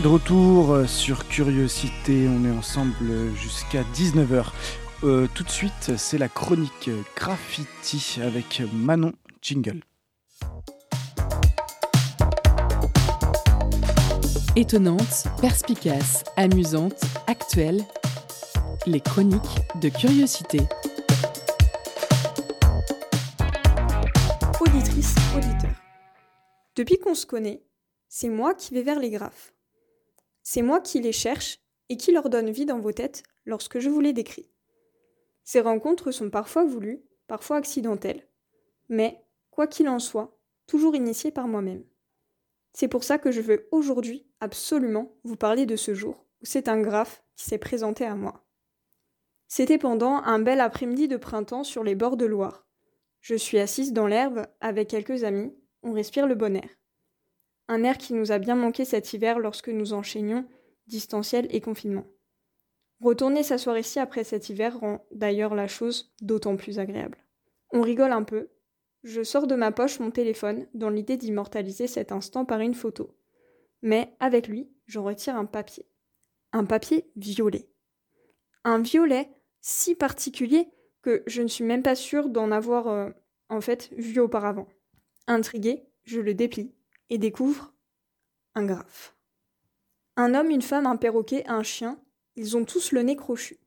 Est 0.00 0.02
de 0.02 0.08
retour 0.08 0.88
sur 0.88 1.28
Curiosité, 1.28 2.26
on 2.26 2.44
est 2.46 2.56
ensemble 2.56 3.34
jusqu'à 3.34 3.82
19h. 3.94 4.46
Euh, 5.04 5.26
tout 5.34 5.42
de 5.42 5.50
suite, 5.50 5.96
c'est 5.98 6.16
la 6.16 6.28
chronique 6.28 6.88
graffiti 7.16 8.18
avec 8.22 8.62
Manon 8.72 9.12
Jingle. 9.42 9.80
Étonnante, 14.56 15.26
perspicace, 15.40 16.24
amusante, 16.36 17.02
actuelle, 17.26 17.82
les 18.86 19.00
chroniques 19.00 19.60
de 19.82 19.90
Curiosité. 19.90 20.60
Auditrice, 24.60 25.14
auditeur. 25.36 25.74
Depuis 26.76 26.98
qu'on 26.98 27.14
se 27.14 27.26
connaît, 27.26 27.62
c'est 28.08 28.30
moi 28.30 28.54
qui 28.54 28.72
vais 28.72 28.82
vers 28.82 28.98
les 28.98 29.10
graphes. 29.10 29.52
C'est 30.52 30.62
moi 30.62 30.80
qui 30.80 30.98
les 30.98 31.12
cherche 31.12 31.60
et 31.90 31.96
qui 31.96 32.10
leur 32.10 32.28
donne 32.28 32.50
vie 32.50 32.66
dans 32.66 32.80
vos 32.80 32.90
têtes 32.90 33.22
lorsque 33.44 33.78
je 33.78 33.88
vous 33.88 34.00
les 34.00 34.12
décris. 34.12 34.50
Ces 35.44 35.60
rencontres 35.60 36.10
sont 36.10 36.28
parfois 36.28 36.64
voulues, 36.64 37.04
parfois 37.28 37.58
accidentelles, 37.58 38.26
mais, 38.88 39.24
quoi 39.52 39.68
qu'il 39.68 39.88
en 39.88 40.00
soit, 40.00 40.36
toujours 40.66 40.96
initiées 40.96 41.30
par 41.30 41.46
moi-même. 41.46 41.84
C'est 42.72 42.88
pour 42.88 43.04
ça 43.04 43.16
que 43.16 43.30
je 43.30 43.40
veux 43.40 43.68
aujourd'hui 43.70 44.26
absolument 44.40 45.14
vous 45.22 45.36
parler 45.36 45.66
de 45.66 45.76
ce 45.76 45.94
jour 45.94 46.26
où 46.42 46.46
c'est 46.46 46.66
un 46.66 46.80
graphe 46.80 47.22
qui 47.36 47.44
s'est 47.44 47.56
présenté 47.56 48.04
à 48.04 48.16
moi. 48.16 48.44
C'était 49.46 49.78
pendant 49.78 50.16
un 50.16 50.40
bel 50.40 50.60
après-midi 50.60 51.06
de 51.06 51.16
printemps 51.16 51.62
sur 51.62 51.84
les 51.84 51.94
bords 51.94 52.16
de 52.16 52.26
Loire. 52.26 52.66
Je 53.20 53.36
suis 53.36 53.60
assise 53.60 53.92
dans 53.92 54.08
l'herbe 54.08 54.48
avec 54.60 54.88
quelques 54.88 55.22
amis, 55.22 55.54
on 55.84 55.92
respire 55.92 56.26
le 56.26 56.34
bon 56.34 56.56
air 56.56 56.79
un 57.70 57.84
air 57.84 57.98
qui 57.98 58.14
nous 58.14 58.32
a 58.32 58.38
bien 58.38 58.56
manqué 58.56 58.84
cet 58.84 59.12
hiver 59.12 59.38
lorsque 59.38 59.68
nous 59.68 59.92
enchaînions 59.92 60.44
distanciel 60.88 61.46
et 61.50 61.60
confinement. 61.60 62.04
Retourner 63.00 63.44
s'asseoir 63.44 63.78
ici 63.78 64.00
après 64.00 64.24
cet 64.24 64.48
hiver 64.48 64.76
rend 64.78 65.06
d'ailleurs 65.12 65.54
la 65.54 65.68
chose 65.68 66.12
d'autant 66.20 66.56
plus 66.56 66.80
agréable. 66.80 67.18
On 67.70 67.80
rigole 67.80 68.10
un 68.10 68.24
peu. 68.24 68.48
Je 69.04 69.22
sors 69.22 69.46
de 69.46 69.54
ma 69.54 69.70
poche 69.70 70.00
mon 70.00 70.10
téléphone 70.10 70.66
dans 70.74 70.90
l'idée 70.90 71.16
d'immortaliser 71.16 71.86
cet 71.86 72.10
instant 72.10 72.44
par 72.44 72.58
une 72.58 72.74
photo. 72.74 73.16
Mais 73.82 74.16
avec 74.18 74.48
lui, 74.48 74.68
j'en 74.86 75.04
retire 75.04 75.36
un 75.36 75.46
papier. 75.46 75.86
Un 76.52 76.64
papier 76.64 77.08
violet. 77.14 77.68
Un 78.64 78.80
violet 78.80 79.30
si 79.60 79.94
particulier 79.94 80.68
que 81.02 81.22
je 81.28 81.40
ne 81.40 81.48
suis 81.48 81.64
même 81.64 81.84
pas 81.84 81.94
sûre 81.94 82.28
d'en 82.28 82.50
avoir 82.50 82.88
euh, 82.88 83.10
en 83.48 83.60
fait 83.60 83.90
vu 83.96 84.18
auparavant. 84.18 84.66
Intrigué, 85.28 85.84
je 86.02 86.18
le 86.20 86.34
déplie 86.34 86.74
et 87.10 87.18
découvre 87.18 87.74
un 88.54 88.64
graphe. 88.64 89.16
Un 90.16 90.34
homme, 90.34 90.50
une 90.50 90.62
femme, 90.62 90.86
un 90.86 90.96
perroquet, 90.96 91.44
un 91.46 91.62
chien 91.62 92.00
ils 92.36 92.56
ont 92.56 92.64
tous 92.64 92.92
le 92.92 93.02
nez 93.02 93.16
crochu. 93.16 93.58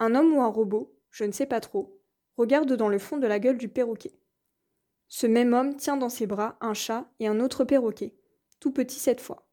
Un 0.00 0.14
homme 0.14 0.34
ou 0.34 0.42
un 0.42 0.48
robot, 0.48 0.98
je 1.10 1.24
ne 1.24 1.32
sais 1.32 1.46
pas 1.46 1.60
trop, 1.60 2.00
regarde 2.36 2.72
dans 2.72 2.88
le 2.88 2.98
fond 2.98 3.16
de 3.16 3.26
la 3.26 3.38
gueule 3.38 3.58
du 3.58 3.68
perroquet. 3.68 4.18
Ce 5.08 5.26
même 5.26 5.54
homme 5.54 5.76
tient 5.76 5.96
dans 5.96 6.08
ses 6.08 6.26
bras 6.26 6.56
un 6.60 6.74
chat 6.74 7.08
et 7.20 7.28
un 7.28 7.38
autre 7.38 7.64
perroquet, 7.64 8.14
tout 8.58 8.72
petit 8.72 8.98
cette 8.98 9.20
fois. 9.20 9.46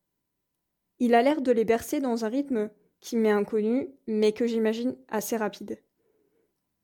Il 0.98 1.13
a 1.13 1.22
l'air 1.22 1.41
de 1.41 1.51
les 1.51 1.63
bercer 1.63 2.00
dans 2.00 2.25
un 2.25 2.29
rythme 2.29 2.72
qui 3.00 3.17
m'est 3.17 3.29
inconnu, 3.29 3.89
mais 4.07 4.31
que 4.31 4.48
j'imagine 4.48 4.95
assez 5.10 5.38
rapide. 5.38 5.79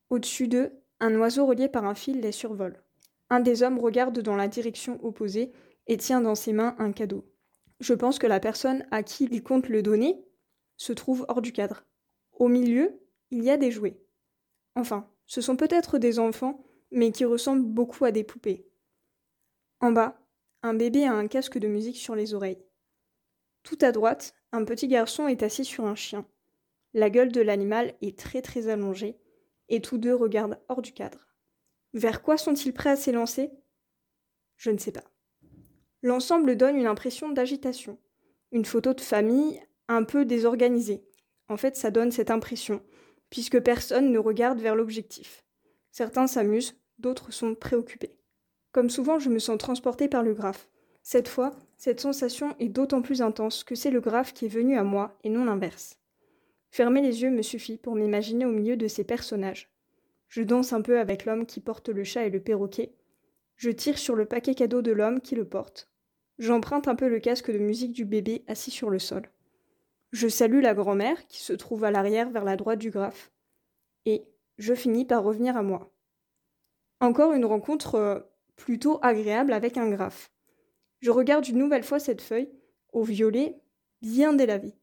Au-dessus 0.09 0.47
d'eux, 0.47 0.71
un 0.99 1.15
oiseau 1.15 1.45
relié 1.45 1.69
par 1.69 1.85
un 1.85 1.95
fil 1.95 2.19
les 2.19 2.31
survole. 2.31 2.83
Un 3.29 3.39
des 3.39 3.63
hommes 3.63 3.79
regarde 3.79 4.19
dans 4.19 4.35
la 4.35 4.47
direction 4.47 5.03
opposée 5.03 5.51
et 5.89 5.97
tient 5.97 6.21
dans 6.21 6.35
ses 6.35 6.53
mains 6.53 6.75
un 6.77 6.93
cadeau. 6.93 7.25
Je 7.81 7.93
pense 7.93 8.19
que 8.19 8.27
la 8.27 8.39
personne 8.39 8.85
à 8.91 9.03
qui 9.03 9.27
il 9.31 9.43
compte 9.43 9.67
le 9.67 9.81
donner 9.81 10.23
se 10.77 10.93
trouve 10.93 11.25
hors 11.27 11.41
du 11.41 11.51
cadre. 11.51 11.83
Au 12.33 12.47
milieu, 12.47 13.01
il 13.31 13.43
y 13.43 13.49
a 13.49 13.57
des 13.57 13.71
jouets. 13.71 13.99
Enfin, 14.75 15.11
ce 15.25 15.41
sont 15.41 15.57
peut-être 15.57 15.97
des 15.97 16.19
enfants, 16.19 16.63
mais 16.91 17.11
qui 17.11 17.25
ressemblent 17.25 17.65
beaucoup 17.65 18.05
à 18.05 18.11
des 18.11 18.23
poupées. 18.23 18.69
En 19.81 19.91
bas, 19.91 20.21
un 20.61 20.75
bébé 20.75 21.05
a 21.05 21.13
un 21.13 21.27
casque 21.27 21.57
de 21.57 21.67
musique 21.67 21.97
sur 21.97 22.15
les 22.15 22.33
oreilles. 22.35 22.63
Tout 23.63 23.77
à 23.81 23.91
droite, 23.91 24.35
un 24.51 24.65
petit 24.65 24.87
garçon 24.87 25.27
est 25.27 25.43
assis 25.43 25.65
sur 25.65 25.85
un 25.85 25.95
chien. 25.95 26.25
La 26.93 27.09
gueule 27.09 27.31
de 27.31 27.41
l'animal 27.41 27.95
est 28.01 28.17
très 28.17 28.41
très 28.41 28.67
allongée, 28.67 29.19
et 29.69 29.81
tous 29.81 29.97
deux 29.97 30.15
regardent 30.15 30.59
hors 30.69 30.81
du 30.81 30.93
cadre. 30.93 31.27
Vers 31.93 32.21
quoi 32.21 32.37
sont-ils 32.37 32.73
prêts 32.73 32.91
à 32.91 32.95
s'élancer? 32.95 33.51
Je 34.55 34.69
ne 34.69 34.77
sais 34.77 34.91
pas. 34.91 35.03
L'ensemble 36.01 36.55
donne 36.55 36.77
une 36.77 36.87
impression 36.87 37.29
d'agitation. 37.29 37.97
Une 38.51 38.65
photo 38.65 38.93
de 38.93 39.01
famille 39.01 39.61
un 39.87 40.03
peu 40.03 40.25
désorganisé. 40.25 41.03
En 41.49 41.57
fait, 41.57 41.75
ça 41.75 41.91
donne 41.91 42.11
cette 42.11 42.31
impression, 42.31 42.81
puisque 43.29 43.59
personne 43.59 44.11
ne 44.11 44.19
regarde 44.19 44.59
vers 44.59 44.75
l'objectif. 44.75 45.43
Certains 45.91 46.27
s'amusent, 46.27 46.79
d'autres 46.99 47.31
sont 47.31 47.55
préoccupés. 47.55 48.15
Comme 48.71 48.89
souvent, 48.89 49.19
je 49.19 49.29
me 49.29 49.39
sens 49.39 49.57
transporté 49.57 50.07
par 50.07 50.23
le 50.23 50.33
graphe. 50.33 50.69
Cette 51.01 51.27
fois, 51.27 51.55
cette 51.77 51.99
sensation 51.99 52.55
est 52.59 52.69
d'autant 52.69 53.01
plus 53.01 53.21
intense 53.21 53.63
que 53.63 53.75
c'est 53.75 53.89
le 53.89 54.01
graphe 54.01 54.33
qui 54.33 54.45
est 54.45 54.49
venu 54.49 54.77
à 54.77 54.83
moi 54.83 55.17
et 55.23 55.29
non 55.29 55.45
l'inverse. 55.45 55.97
Fermer 56.71 57.01
les 57.01 57.23
yeux 57.23 57.31
me 57.31 57.41
suffit 57.41 57.77
pour 57.77 57.95
m'imaginer 57.95 58.45
au 58.45 58.51
milieu 58.51 58.77
de 58.77 58.87
ces 58.87 59.03
personnages. 59.03 59.71
Je 60.27 60.43
danse 60.43 60.71
un 60.71 60.81
peu 60.81 60.99
avec 60.99 61.25
l'homme 61.25 61.47
qui 61.47 61.61
porte 61.61 61.89
le 61.89 62.03
chat 62.03 62.25
et 62.25 62.29
le 62.29 62.39
perroquet. 62.39 62.93
Je 63.59 63.71
tire 63.71 63.97
sur 63.97 64.15
le 64.15 64.25
paquet 64.25 64.55
cadeau 64.55 64.81
de 64.81 64.93
l'homme 64.93 65.19
qui 65.19 65.35
le 65.35 65.43
porte. 65.43 65.91
J'emprunte 66.37 66.87
un 66.87 66.95
peu 66.95 67.09
le 67.09 67.19
casque 67.19 67.51
de 67.51 67.57
musique 67.57 67.91
du 67.91 68.05
bébé 68.05 68.45
assis 68.47 68.71
sur 68.71 68.89
le 68.89 68.99
sol. 68.99 69.29
Je 70.13 70.29
salue 70.29 70.61
la 70.61 70.73
grand-mère 70.73 71.27
qui 71.27 71.43
se 71.43 71.51
trouve 71.51 71.83
à 71.83 71.91
l'arrière 71.91 72.29
vers 72.29 72.45
la 72.45 72.55
droite 72.55 72.79
du 72.79 72.89
graphe. 72.89 73.33
Et 74.05 74.23
je 74.59 74.73
finis 74.73 75.03
par 75.03 75.25
revenir 75.25 75.57
à 75.57 75.61
moi. 75.61 75.91
Encore 77.01 77.33
une 77.33 77.43
rencontre 77.43 77.95
euh, 77.95 78.19
plutôt 78.55 78.97
agréable 79.01 79.51
avec 79.51 79.75
un 79.75 79.89
graphe. 79.89 80.31
Je 81.01 81.11
regarde 81.11 81.45
une 81.45 81.57
nouvelle 81.57 81.83
fois 81.83 81.99
cette 81.99 82.21
feuille, 82.21 82.49
au 82.93 83.03
violet, 83.03 83.59
bien 84.01 84.31
délavée. 84.31 84.79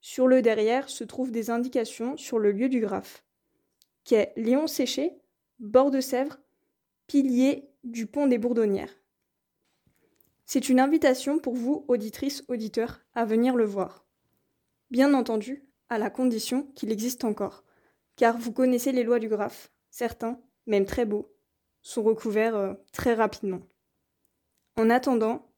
Sur 0.00 0.28
le 0.28 0.40
derrière 0.40 0.88
se 0.88 1.04
trouvent 1.04 1.30
des 1.30 1.50
indications 1.50 2.16
sur 2.16 2.38
le 2.38 2.52
lieu 2.52 2.70
du 2.70 2.80
graphe. 2.80 3.22
Quai 4.04 4.32
Léon 4.36 4.66
Séché, 4.66 5.20
bord 5.58 5.90
de 5.90 6.00
Sèvres, 6.00 6.38
pilier 7.06 7.67
du 7.84 8.06
pont 8.06 8.26
des 8.26 8.38
Bourdonnières. 8.38 8.94
C'est 10.44 10.68
une 10.68 10.80
invitation 10.80 11.38
pour 11.38 11.54
vous, 11.54 11.84
auditrices, 11.88 12.42
auditeurs, 12.48 13.00
à 13.14 13.24
venir 13.24 13.54
le 13.54 13.64
voir. 13.64 14.06
Bien 14.90 15.12
entendu, 15.12 15.64
à 15.90 15.98
la 15.98 16.10
condition 16.10 16.64
qu'il 16.74 16.90
existe 16.90 17.24
encore, 17.24 17.64
car 18.16 18.38
vous 18.38 18.52
connaissez 18.52 18.92
les 18.92 19.04
lois 19.04 19.18
du 19.18 19.28
graphe, 19.28 19.70
certains, 19.90 20.40
même 20.66 20.86
très 20.86 21.04
beaux, 21.04 21.30
sont 21.82 22.02
recouverts 22.02 22.56
euh, 22.56 22.74
très 22.92 23.14
rapidement. 23.14 23.60
En 24.76 24.90
attendant, 24.90 25.50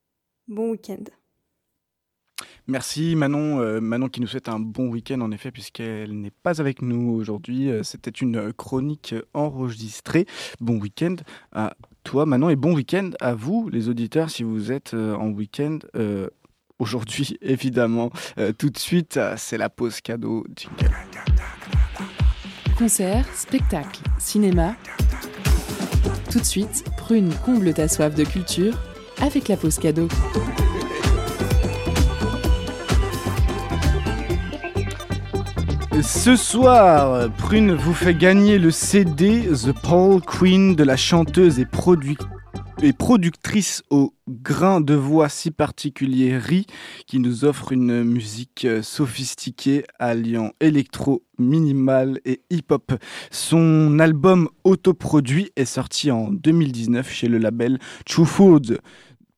bon 0.48 0.70
week-end. 0.70 1.04
Merci 2.66 3.16
Manon, 3.16 3.60
euh, 3.60 3.80
Manon 3.80 4.08
qui 4.08 4.20
nous 4.20 4.26
souhaite 4.26 4.48
un 4.48 4.60
bon 4.60 4.88
week-end 4.88 5.20
en 5.22 5.32
effet 5.32 5.50
puisqu'elle 5.50 6.20
n'est 6.20 6.30
pas 6.30 6.60
avec 6.60 6.82
nous 6.82 7.10
aujourd'hui. 7.12 7.68
Euh, 7.68 7.82
c'était 7.82 8.10
une 8.10 8.52
chronique 8.52 9.14
enregistrée. 9.34 10.26
Bon 10.60 10.78
week-end 10.78 11.16
à 11.52 11.74
toi 12.04 12.26
Manon 12.26 12.50
et 12.50 12.56
bon 12.56 12.74
week-end 12.74 13.10
à 13.20 13.34
vous 13.34 13.68
les 13.70 13.88
auditeurs 13.88 14.30
si 14.30 14.42
vous 14.42 14.72
êtes 14.72 14.94
en 14.94 15.28
week-end 15.28 15.78
aujourd'hui, 16.80 17.38
évidemment. 17.42 18.10
Euh, 18.38 18.52
tout 18.52 18.70
de 18.70 18.78
suite, 18.78 19.16
euh, 19.16 19.34
c'est 19.36 19.58
la 19.58 19.68
pause 19.68 20.00
cadeau. 20.00 20.44
Concert, 22.76 23.26
spectacle, 23.34 24.00
cinéma. 24.18 24.74
Tout 26.32 26.40
de 26.40 26.44
suite, 26.44 26.84
Prune 26.96 27.32
comble 27.44 27.74
ta 27.74 27.88
soif 27.88 28.14
de 28.14 28.24
culture 28.24 28.78
avec 29.20 29.48
la 29.48 29.56
pause 29.56 29.78
cadeau. 29.78 30.08
Ce 36.02 36.36
soir, 36.36 37.30
Prune 37.36 37.74
vous 37.74 37.92
fait 37.92 38.14
gagner 38.14 38.58
le 38.58 38.70
CD 38.70 39.42
The 39.42 39.72
Paul 39.72 40.20
Queen 40.22 40.74
de 40.74 40.82
la 40.82 40.96
chanteuse 40.96 41.58
et 41.58 41.66
productrice 42.92 43.82
au 43.90 44.14
grain 44.28 44.80
de 44.80 44.94
voix 44.94 45.28
si 45.28 45.50
particulier 45.50 46.38
Ri, 46.38 46.66
qui 47.06 47.18
nous 47.18 47.44
offre 47.44 47.72
une 47.72 48.04
musique 48.04 48.64
euh, 48.64 48.82
sophistiquée 48.82 49.84
alliant 49.98 50.52
électro, 50.60 51.22
minimal 51.38 52.20
et 52.24 52.40
hip-hop. 52.50 52.92
Son 53.30 53.98
album 53.98 54.48
autoproduit 54.64 55.50
est 55.56 55.64
sorti 55.64 56.10
en 56.10 56.30
2019 56.30 57.10
chez 57.10 57.28
le 57.28 57.38
label 57.38 57.78
True. 58.06 58.78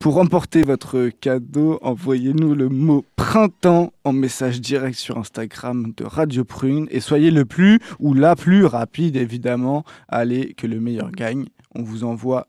Pour 0.02 0.14
remporter 0.14 0.62
votre 0.62 1.10
cadeau, 1.20 1.78
envoyez-nous 1.80 2.56
le 2.56 2.68
mot 2.68 3.04
printemps 3.14 3.92
en 4.02 4.12
message 4.12 4.60
direct 4.60 4.98
sur 4.98 5.16
Instagram 5.16 5.92
de 5.96 6.02
Radio 6.02 6.42
Prune 6.42 6.88
et 6.90 6.98
soyez 6.98 7.30
le 7.30 7.44
plus 7.44 7.78
ou 8.00 8.12
la 8.12 8.34
plus 8.34 8.64
rapide 8.64 9.14
évidemment. 9.14 9.84
Allez, 10.08 10.54
que 10.54 10.66
le 10.66 10.80
meilleur 10.80 11.12
gagne. 11.12 11.44
On 11.76 11.84
vous 11.84 12.02
envoie 12.02 12.48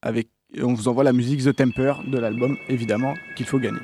avec, 0.00 0.28
on 0.62 0.74
vous 0.74 0.86
envoie 0.86 1.02
la 1.02 1.12
musique 1.12 1.42
The 1.42 1.56
Temper 1.56 1.94
de 2.06 2.18
l'album, 2.18 2.56
évidemment, 2.68 3.14
qu'il 3.34 3.46
faut 3.46 3.58
gagner. 3.58 3.80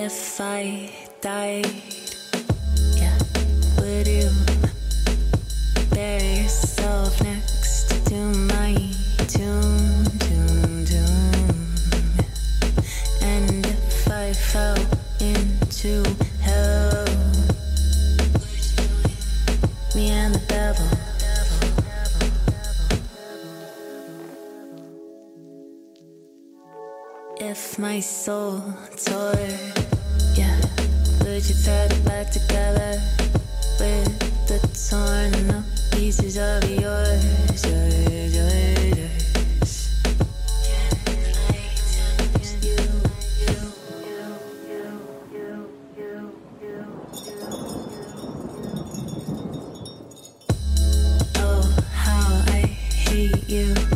If 0.00 0.40
I 0.40 0.92
died, 1.20 1.66
yeah, 2.94 3.18
would 3.78 4.06
you 4.06 4.30
bury 5.90 6.42
yourself 6.42 7.20
next 7.20 8.06
to 8.06 8.14
my 8.14 8.76
tomb? 9.26 10.04
tomb, 10.20 10.84
tomb? 10.86 12.14
And 13.22 13.66
if 13.66 14.08
I 14.08 14.32
fell 14.34 14.78
into 15.18 16.04
hell. 16.42 17.04
Me 19.96 20.10
and 20.10 20.32
the 20.32 20.44
devil. 20.46 20.86
If 27.40 27.78
my 27.78 27.98
soul 28.00 28.62
tore, 28.96 29.87
Back 32.04 32.30
together 32.30 33.00
with 33.78 34.48
the 34.48 34.58
torn 34.88 35.50
up 35.50 35.64
pieces 35.92 36.36
of 36.36 36.68
yours? 36.68 37.24
Oh, 51.36 51.76
how 51.92 52.44
I 52.46 52.60
hate 52.60 53.48
you 53.48 53.87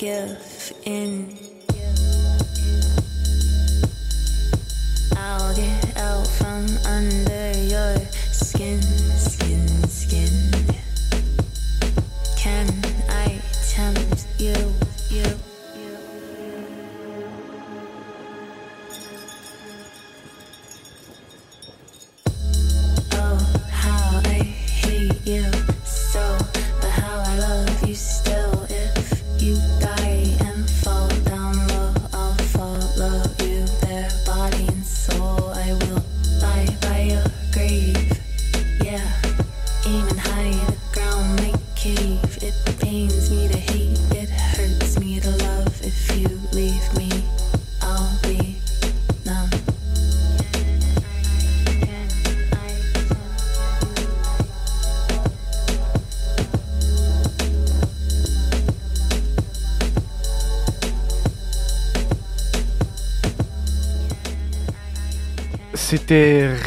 give 0.00 0.49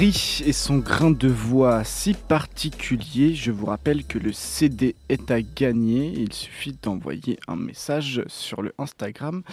Et 0.03 0.51
son 0.51 0.79
grain 0.79 1.11
de 1.11 1.29
voix 1.29 1.85
si 1.85 2.13
particulier. 2.13 3.35
Je 3.35 3.51
vous 3.51 3.67
rappelle 3.67 4.03
que 4.03 4.19
le 4.19 4.33
CD 4.33 4.97
est 5.07 5.31
à 5.31 5.41
gagner. 5.41 6.11
Il 6.17 6.33
suffit 6.33 6.77
d'envoyer 6.81 7.39
un 7.47 7.55
message 7.55 8.21
sur 8.27 8.61
le 8.61 8.73
Instagram 8.77 9.43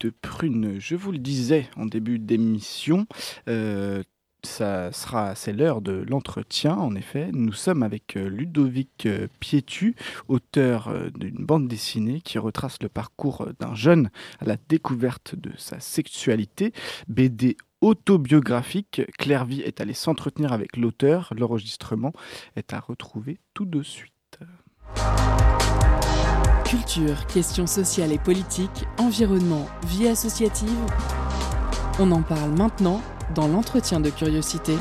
de 0.00 0.08
Prune. 0.08 0.76
Je 0.78 0.96
vous 0.96 1.12
le 1.12 1.18
disais 1.18 1.68
en 1.76 1.84
début 1.84 2.18
d'émission. 2.18 3.06
euh, 3.50 4.02
ça 4.44 4.92
sera, 4.92 5.34
c'est 5.34 5.52
l'heure 5.52 5.82
de 5.82 6.06
l'entretien. 6.08 6.74
En 6.74 6.94
effet, 6.94 7.28
nous 7.32 7.52
sommes 7.52 7.82
avec 7.82 8.16
euh, 8.16 8.30
Ludovic 8.30 9.04
euh, 9.04 9.26
Pietu, 9.40 9.94
auteur 10.28 10.90
d'une 11.16 11.44
bande 11.44 11.68
dessinée 11.68 12.22
qui 12.22 12.38
retrace 12.38 12.78
le 12.80 12.88
parcours 12.88 13.48
d'un 13.60 13.74
jeune 13.74 14.10
à 14.38 14.46
la 14.46 14.56
découverte 14.70 15.34
de 15.34 15.50
sa 15.58 15.80
sexualité. 15.80 16.72
BD 17.08 17.58
autobiographique. 17.80 19.02
Claire 19.18 19.44
Vie 19.44 19.60
est 19.60 19.80
allée 19.80 19.94
s'entretenir 19.94 20.52
avec 20.52 20.76
l'auteur. 20.76 21.32
L'enregistrement 21.36 22.12
est 22.56 22.72
à 22.72 22.80
retrouver 22.80 23.38
tout 23.54 23.64
de 23.64 23.82
suite. 23.82 24.12
Culture, 26.64 27.26
questions 27.26 27.66
sociales 27.66 28.12
et 28.12 28.18
politiques, 28.18 28.84
environnement, 28.98 29.66
vie 29.86 30.08
associative. 30.08 30.68
On 31.98 32.10
en 32.12 32.22
parle 32.22 32.50
maintenant 32.50 33.00
dans 33.34 33.48
l'entretien 33.48 34.00
de 34.00 34.10
curiosité. 34.10 34.74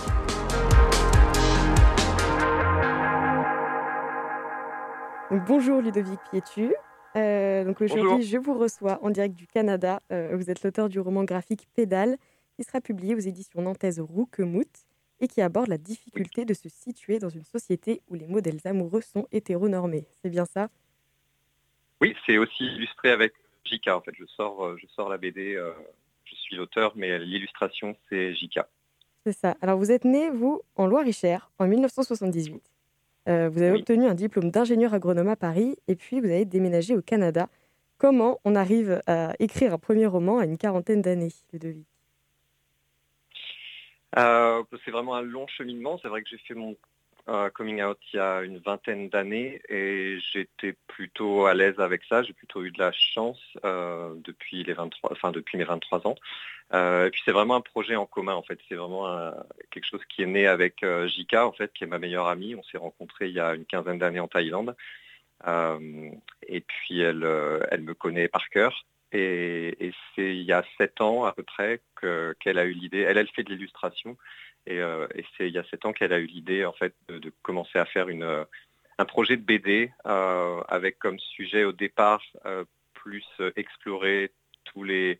Donc, 5.31 5.45
bonjour 5.45 5.81
Ludovic 5.81 6.19
Pietu. 6.31 6.73
Euh, 7.15 7.63
donc 7.63 7.81
aujourd'hui, 7.81 8.23
je 8.23 8.37
vous 8.37 8.53
reçois 8.53 8.99
en 9.01 9.09
direct 9.09 9.35
du 9.35 9.47
Canada. 9.47 10.01
Euh, 10.11 10.35
vous 10.35 10.49
êtes 10.49 10.63
l'auteur 10.63 10.89
du 10.89 10.99
roman 10.99 11.23
graphique 11.23 11.67
Pédale, 11.75 12.17
qui 12.57 12.63
sera 12.63 12.81
publié 12.81 13.13
aux 13.15 13.19
éditions 13.19 13.61
nantaises 13.61 13.99
Rouquemout 13.99 14.67
et 15.19 15.27
qui 15.27 15.41
aborde 15.41 15.67
la 15.69 15.77
difficulté 15.77 16.43
de 16.43 16.53
se 16.55 16.67
situer 16.69 17.19
dans 17.19 17.29
une 17.29 17.43
société 17.43 18.01
où 18.09 18.15
les 18.15 18.25
modèles 18.27 18.59
amoureux 18.65 19.01
sont 19.01 19.27
hétéronormés. 19.31 20.07
C'est 20.21 20.29
bien 20.29 20.45
ça? 20.45 20.69
Oui, 22.01 22.15
c'est 22.25 22.37
aussi 22.37 22.65
illustré 22.65 23.11
avec 23.11 23.33
JK. 23.65 23.87
En 23.89 24.01
fait, 24.01 24.11
je 24.17 24.25
sors, 24.25 24.65
euh, 24.65 24.75
je 24.81 24.87
sors 24.87 25.07
la 25.09 25.17
BD. 25.17 25.55
euh, 25.55 25.71
je 26.25 26.35
suis 26.35 26.55
l'auteur, 26.55 26.93
mais 26.95 27.19
l'illustration 27.19 27.95
c'est 28.09 28.33
JK. 28.33 28.59
C'est 29.25 29.33
ça. 29.33 29.55
Alors 29.61 29.77
vous 29.77 29.91
êtes 29.91 30.03
né, 30.05 30.29
vous, 30.29 30.61
en 30.75 30.87
Loire-et-Cher, 30.87 31.51
en 31.59 31.67
1978. 31.67 32.61
Euh, 33.29 33.49
vous 33.49 33.61
avez 33.61 33.71
Oui. 33.73 33.79
obtenu 33.79 34.05
un 34.05 34.13
diplôme 34.15 34.49
d'ingénieur 34.51 34.93
agronome 34.93 35.27
à 35.27 35.35
Paris 35.35 35.77
et 35.87 35.95
puis 35.95 36.19
vous 36.21 36.27
avez 36.27 36.45
déménagé 36.45 36.95
au 36.95 37.01
Canada. 37.01 37.49
Comment 37.97 38.39
on 38.45 38.55
arrive 38.55 39.01
à 39.07 39.33
écrire 39.39 39.73
un 39.73 39.77
premier 39.77 40.05
roman 40.05 40.37
à 40.39 40.45
une 40.45 40.57
quarantaine 40.57 41.01
d'années, 41.01 41.33
Ludovic? 41.51 41.87
C'est 44.15 44.91
vraiment 44.91 45.15
un 45.15 45.21
long 45.21 45.47
cheminement. 45.47 45.99
C'est 46.01 46.07
vrai 46.07 46.21
que 46.21 46.29
j'ai 46.29 46.37
fait 46.37 46.53
mon 46.53 46.75
euh, 47.29 47.49
coming 47.49 47.81
out 47.83 47.97
il 48.13 48.17
y 48.17 48.19
a 48.19 48.41
une 48.41 48.59
vingtaine 48.59 49.09
d'années 49.09 49.61
et 49.67 50.17
j'étais 50.31 50.77
plutôt 50.87 51.45
à 51.45 51.53
l'aise 51.53 51.77
avec 51.79 52.03
ça. 52.05 52.23
J'ai 52.23 52.33
plutôt 52.33 52.63
eu 52.63 52.71
de 52.71 52.79
la 52.79 52.93
chance 52.93 53.41
euh, 53.65 54.13
depuis 54.23 54.63
les 54.63 54.73
23, 54.73 55.11
enfin 55.11 55.31
depuis 55.31 55.57
mes 55.57 55.65
23 55.65 56.07
ans. 56.07 56.15
Euh, 56.73 57.07
et 57.07 57.09
puis 57.09 57.21
c'est 57.25 57.31
vraiment 57.33 57.55
un 57.55 57.61
projet 57.61 57.95
en 57.97 58.05
commun 58.05 58.33
en 58.33 58.43
fait. 58.43 58.59
C'est 58.69 58.75
vraiment 58.75 59.33
quelque 59.71 59.85
chose 59.85 60.05
qui 60.09 60.23
est 60.23 60.25
né 60.25 60.47
avec 60.47 60.83
euh, 60.83 61.07
Jika 61.07 61.45
en 61.45 61.51
fait, 61.51 61.73
qui 61.73 61.83
est 61.83 61.87
ma 61.87 61.99
meilleure 61.99 62.27
amie. 62.27 62.55
On 62.55 62.63
s'est 62.63 62.77
rencontrés 62.77 63.27
il 63.27 63.33
y 63.33 63.39
a 63.41 63.55
une 63.55 63.65
quinzaine 63.65 63.99
d'années 63.99 64.21
en 64.21 64.27
Thaïlande. 64.27 64.75
Euh, 65.47 66.09
et 66.47 66.61
puis 66.61 67.03
euh, 67.03 67.59
elle 67.69 67.81
me 67.81 67.93
connaît 67.93 68.27
par 68.27 68.49
cœur. 68.49 68.85
Et, 69.11 69.91
c'est 70.15 70.35
il 70.35 70.43
y 70.43 70.53
a 70.53 70.63
sept 70.77 71.01
ans 71.01 71.25
à 71.25 71.31
peu 71.31 71.43
près 71.43 71.81
que- 71.95 72.35
qu'elle 72.39 72.59
a 72.59 72.65
eu 72.65 72.73
l'idée. 72.73 73.01
Elle, 73.01 73.27
fait 73.29 73.43
de 73.43 73.53
l'illustration. 73.53 74.17
Et, 74.65 74.79
euh, 74.79 75.07
et 75.15 75.23
c'est 75.37 75.47
il 75.47 75.53
y 75.53 75.57
a 75.57 75.63
sept 75.65 75.85
ans 75.85 75.93
qu'elle 75.93 76.13
a 76.13 76.19
eu 76.19 76.25
l'idée 76.25 76.65
en 76.65 76.73
fait 76.73 76.93
de, 77.07 77.31
commencer 77.41 77.79
à 77.79 77.85
faire 77.85 78.07
euh, 78.09 78.43
un 78.97 79.05
projet 79.05 79.37
de 79.37 79.43
BD 79.43 79.91
euh, 80.05 80.61
avec 80.67 80.99
comme 80.99 81.19
sujet 81.19 81.63
au 81.63 81.71
départ 81.71 82.21
plus 82.93 83.25
explorer 83.55 84.31
tous 84.65 84.83
les 84.83 85.19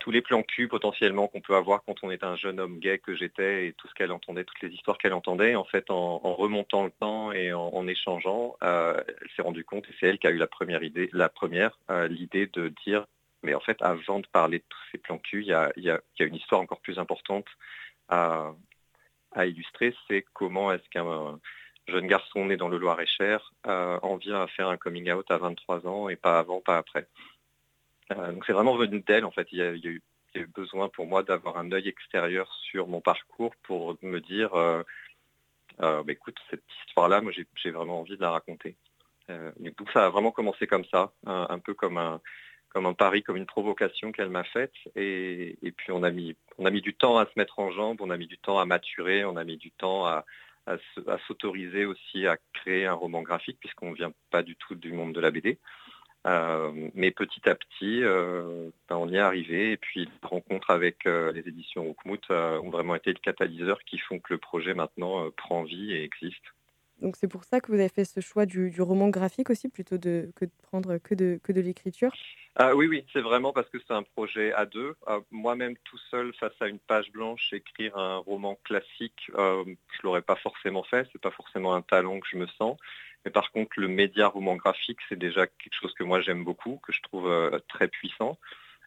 tous 0.00 0.10
les 0.10 0.22
plans 0.22 0.42
cul 0.42 0.66
potentiellement 0.66 1.28
qu'on 1.28 1.40
peut 1.40 1.54
avoir 1.54 1.84
quand 1.84 2.02
on 2.02 2.10
est 2.10 2.24
un 2.24 2.34
jeune 2.36 2.58
homme 2.58 2.78
gay 2.78 2.98
que 2.98 3.14
j'étais 3.14 3.66
et 3.66 3.72
tout 3.74 3.86
ce 3.86 3.94
qu'elle 3.94 4.10
entendait, 4.10 4.44
toutes 4.44 4.60
les 4.62 4.70
histoires 4.70 4.98
qu'elle 4.98 5.12
entendait. 5.12 5.54
En 5.54 5.64
fait, 5.64 5.90
en, 5.90 6.18
remontant 6.34 6.84
le 6.84 6.90
temps 6.90 7.32
et 7.32 7.52
en, 7.52 7.86
échangeant, 7.86 8.56
euh, 8.62 9.00
elle 9.06 9.30
s'est 9.36 9.42
rendue 9.42 9.64
compte 9.64 9.88
et 9.88 9.94
c'est 10.00 10.06
elle 10.06 10.18
qui 10.18 10.26
a 10.26 10.30
eu 10.30 10.38
la 10.38 10.46
première 10.46 10.82
idée, 10.82 11.08
la 11.12 11.28
première 11.28 11.78
euh, 11.90 12.08
l'idée 12.08 12.46
de 12.46 12.72
dire, 12.84 13.06
mais 13.42 13.54
en 13.54 13.60
fait, 13.60 13.76
avant 13.80 14.20
de 14.20 14.26
parler 14.26 14.58
de 14.58 14.64
tous 14.68 14.80
ces 14.90 14.98
plans 14.98 15.18
cul, 15.18 15.42
il 15.42 15.84
y 15.84 15.90
a 15.90 16.02
une 16.18 16.34
histoire 16.34 16.60
encore 16.60 16.80
plus 16.80 16.98
importante 16.98 17.46
à, 18.08 18.52
à 19.32 19.46
illustrer, 19.46 19.94
c'est 20.08 20.24
comment 20.32 20.72
est-ce 20.72 20.88
qu'un 20.90 21.38
jeune 21.88 22.06
garçon 22.06 22.46
né 22.46 22.56
dans 22.56 22.68
le 22.68 22.78
Loir-et-Cher 22.78 23.52
euh, 23.66 23.98
en 24.02 24.16
vient 24.16 24.42
à 24.42 24.46
faire 24.46 24.68
un 24.68 24.76
coming 24.76 25.10
out 25.10 25.30
à 25.30 25.38
23 25.38 25.86
ans 25.86 26.08
et 26.08 26.16
pas 26.16 26.38
avant, 26.38 26.60
pas 26.60 26.78
après. 26.78 27.06
Euh, 28.12 28.32
donc 28.32 28.44
c'est 28.46 28.52
vraiment 28.52 28.76
venu 28.76 29.00
d'elle 29.00 29.24
en 29.24 29.30
fait. 29.30 29.48
Il 29.52 29.58
y, 29.58 29.62
a, 29.62 29.72
eu, 29.72 30.02
besoin 30.54 30.88
pour 30.88 31.06
moi 31.06 31.22
d'avoir 31.22 31.58
un 31.58 31.72
œil 31.72 31.88
extérieur 31.88 32.52
sur 32.70 32.86
mon 32.86 33.00
parcours 33.00 33.54
pour 33.62 33.96
me 34.02 34.20
dire, 34.20 34.54
euh, 34.54 34.82
euh, 35.82 36.02
bah, 36.02 36.12
écoute, 36.12 36.36
cette 36.50 36.62
histoire-là, 36.86 37.20
moi 37.20 37.32
j'ai 37.32 37.70
vraiment 37.70 38.00
envie 38.00 38.16
de 38.16 38.22
la 38.22 38.30
raconter. 38.30 38.76
Euh, 39.28 39.50
donc 39.58 39.90
ça 39.92 40.06
a 40.06 40.10
vraiment 40.10 40.32
commencé 40.32 40.66
comme 40.66 40.84
ça, 40.86 41.12
un, 41.26 41.58
peu 41.58 41.74
comme 41.74 41.98
un, 41.98 42.20
comme 42.70 42.86
un 42.86 42.94
pari, 42.94 43.22
comme 43.22 43.36
une 43.36 43.46
provocation 43.46 44.12
qu'elle 44.12 44.30
m'a 44.30 44.44
faite. 44.44 44.74
Et, 44.96 45.56
puis 45.76 45.92
on 45.92 46.02
a, 46.02 46.10
mis, 46.10 46.36
on 46.58 46.66
a 46.66 46.70
mis 46.70 46.80
du 46.80 46.94
temps 46.94 47.18
à 47.18 47.26
se 47.26 47.32
mettre 47.36 47.58
en 47.58 47.70
jambe, 47.70 48.00
on 48.00 48.10
a 48.10 48.16
mis 48.16 48.26
du 48.26 48.38
temps 48.38 48.58
à 48.58 48.64
maturer, 48.64 49.24
on 49.24 49.36
a 49.36 49.44
mis 49.44 49.56
du 49.56 49.70
temps 49.70 50.06
à, 50.06 50.24
à 50.66 51.18
s'autoriser 51.26 51.86
aussi 51.86 52.26
à 52.26 52.36
créer 52.52 52.86
un 52.86 52.92
roman 52.92 53.22
graphique, 53.22 53.58
puisqu'on 53.60 53.90
ne 53.90 53.96
vient 53.96 54.12
pas 54.30 54.42
du 54.42 54.56
tout 54.56 54.74
du 54.74 54.92
monde 54.92 55.12
de 55.12 55.20
la 55.20 55.30
BD. 55.30 55.58
Euh, 56.26 56.90
mais 56.94 57.10
petit 57.12 57.48
à 57.48 57.54
petit, 57.54 58.02
euh, 58.02 58.68
ben, 58.88 58.96
on 58.96 59.08
y 59.08 59.16
est 59.16 59.20
arrivé. 59.20 59.72
Et 59.72 59.76
puis 59.76 60.04
les 60.04 60.28
rencontres 60.28 60.70
avec 60.70 61.06
euh, 61.06 61.32
les 61.32 61.48
éditions 61.48 61.84
Roukmout 61.84 62.20
euh, 62.30 62.60
ont 62.60 62.70
vraiment 62.70 62.94
été 62.94 63.10
le 63.10 63.18
catalyseur 63.18 63.78
qui 63.84 63.98
font 63.98 64.18
que 64.18 64.34
le 64.34 64.38
projet 64.38 64.74
maintenant 64.74 65.30
prend 65.30 65.62
vie 65.62 65.92
et 65.92 66.04
existe. 66.04 66.44
Donc 67.00 67.16
c'est 67.16 67.28
pour 67.28 67.44
ça 67.44 67.60
que 67.62 67.72
vous 67.72 67.78
avez 67.80 67.88
fait 67.88 68.04
ce 68.04 68.20
choix 68.20 68.44
du, 68.44 68.68
du 68.68 68.82
roman 68.82 69.08
graphique 69.08 69.48
aussi, 69.48 69.70
plutôt 69.70 69.96
de, 69.96 70.30
que 70.36 70.44
de 70.44 70.50
prendre 70.60 70.98
que 70.98 71.14
de, 71.14 71.40
que 71.42 71.52
de 71.52 71.62
l'écriture? 71.62 72.12
Ah 72.56 72.76
oui, 72.76 72.88
oui, 72.88 73.06
c'est 73.14 73.22
vraiment 73.22 73.54
parce 73.54 73.70
que 73.70 73.78
c'est 73.78 73.94
un 73.94 74.02
projet 74.02 74.52
à 74.52 74.66
deux. 74.66 74.96
Euh, 75.08 75.20
Moi-même, 75.30 75.76
tout 75.84 75.96
seul, 76.10 76.34
face 76.34 76.52
à 76.60 76.66
une 76.66 76.78
page 76.78 77.10
blanche, 77.12 77.54
écrire 77.54 77.96
un 77.96 78.18
roman 78.18 78.58
classique, 78.64 79.30
je 79.34 80.02
l'aurais 80.02 80.20
pas 80.20 80.36
forcément 80.36 80.82
fait. 80.82 81.08
C'est 81.10 81.22
pas 81.22 81.30
forcément 81.30 81.72
un 81.74 81.80
talent 81.80 82.20
que 82.20 82.26
je 82.30 82.36
me 82.36 82.46
sens. 82.46 82.76
Mais 83.24 83.30
par 83.30 83.52
contre, 83.52 83.72
le 83.78 83.88
média 83.88 84.28
roman 84.28 84.56
graphique, 84.56 84.98
c'est 85.08 85.18
déjà 85.18 85.46
quelque 85.46 85.74
chose 85.74 85.94
que 85.94 86.04
moi 86.04 86.20
j'aime 86.20 86.44
beaucoup, 86.44 86.80
que 86.82 86.92
je 86.92 87.02
trouve 87.02 87.30
euh, 87.30 87.58
très 87.68 87.88
puissant. 87.88 88.38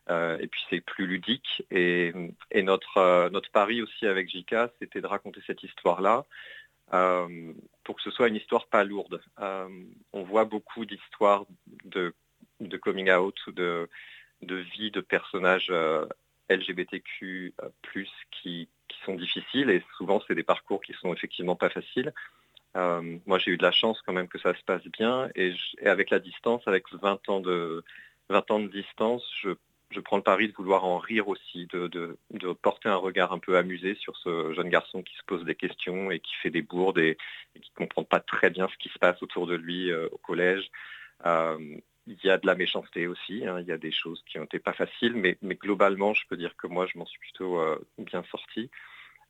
et 0.10 0.48
puis 0.48 0.62
c'est 0.70 0.82
plus 0.82 1.08
ludique. 1.08 1.64
Et, 1.72 2.14
notre, 2.56 3.30
notre 3.30 3.52
pari 3.52 3.82
aussi 3.82 4.06
avec 4.08 4.30
JK, 4.30 4.56
c'était 4.80 5.02
de 5.02 5.08
raconter 5.08 5.42
cette 5.48 5.64
histoire-là 5.64 6.26
pour 7.84 7.96
que 7.96 8.02
ce 8.04 8.12
soit 8.12 8.28
une 8.28 8.36
histoire 8.36 8.68
pas 8.68 8.84
lourde. 8.84 9.22
on 9.40 10.24
voit 10.24 10.46
beaucoup 10.46 10.86
d'histoires 10.86 11.46
de, 11.86 12.14
coming 12.82 13.10
out 13.12 13.36
ou 13.48 13.52
de, 13.52 13.90
de 14.42 14.56
vie 14.56 14.92
de 14.92 15.02
personnages 15.02 15.72
LGBTQ 16.50 17.54
qui, 18.32 18.70
qui 18.88 18.98
sont 19.06 19.16
difficiles 19.16 19.70
et 19.70 19.84
souvent 19.98 20.22
c'est 20.28 20.36
des 20.36 20.44
parcours 20.44 20.82
qui 20.82 20.94
sont 20.94 21.14
effectivement 21.14 21.56
pas 21.56 21.70
faciles. 21.70 22.14
Euh, 22.76 23.18
moi 23.28 23.38
j'ai 23.38 23.52
eu 23.52 23.58
de 23.58 23.64
la 23.64 23.72
chance 23.72 24.02
quand 24.02 24.14
même 24.14 24.28
que 24.28 24.40
ça 24.40 24.56
se 24.56 24.64
passe 24.64 24.84
bien 24.88 25.30
et, 25.36 25.54
avec 25.86 26.10
la 26.10 26.20
distance, 26.20 26.64
avec 26.68 26.92
20 26.92 27.30
ans 27.30 27.40
de, 27.40 27.84
20 28.30 28.52
ans 28.52 28.60
de 28.60 28.68
distance, 28.68 29.24
je, 29.44 30.00
prends 30.00 30.18
le 30.18 30.24
pari 30.24 30.48
de 30.48 30.54
vouloir 30.54 30.86
en 30.86 30.98
rire 30.98 31.28
aussi, 31.28 31.68
de, 31.68 32.18
porter 32.64 32.90
un 32.90 32.96
regard 32.96 33.32
un 33.32 33.38
peu 33.38 33.58
amusé 33.58 33.94
sur 33.96 34.18
ce 34.18 34.54
jeune 34.54 34.70
garçon 34.70 35.04
qui 35.04 35.16
se 35.16 35.24
pose 35.28 35.46
des 35.46 35.54
questions 35.54 36.10
et 36.10 36.20
qui 36.20 36.34
fait 36.42 36.50
des 36.50 36.64
bourdes 36.64 36.98
et, 36.98 37.18
qui 37.62 37.72
ne 37.80 37.86
comprend 37.86 38.04
pas 38.04 38.20
très 38.20 38.50
bien 38.50 38.68
ce 38.68 38.78
qui 38.78 38.90
se 38.90 38.98
passe 38.98 39.22
autour 39.22 39.46
de 39.46 39.56
lui 39.56 39.92
euh, 39.92 40.08
au 40.12 40.18
collège. 40.18 40.72
Euh, 41.28 41.78
il 42.08 42.18
y 42.24 42.30
a 42.30 42.38
de 42.38 42.48
la 42.48 42.56
méchanceté 42.56 43.08
aussi, 43.08 43.46
hein. 43.46 43.60
il 43.62 43.68
y 43.68 43.72
a 43.72 43.78
des 43.78 43.92
choses 43.92 44.22
qui 44.26 44.40
ont 44.40 44.44
été 44.44 44.60
pas 44.60 44.74
faciles, 44.74 45.16
mais, 45.16 45.38
globalement, 45.56 46.14
je 46.14 46.28
peux 46.28 46.36
dire 46.36 46.56
que 46.58 46.68
moi, 46.68 46.86
je 46.86 46.98
m'en 46.98 47.06
suis 47.06 47.20
plutôt 47.20 47.62
bien 47.98 48.24
sorti. 48.30 48.70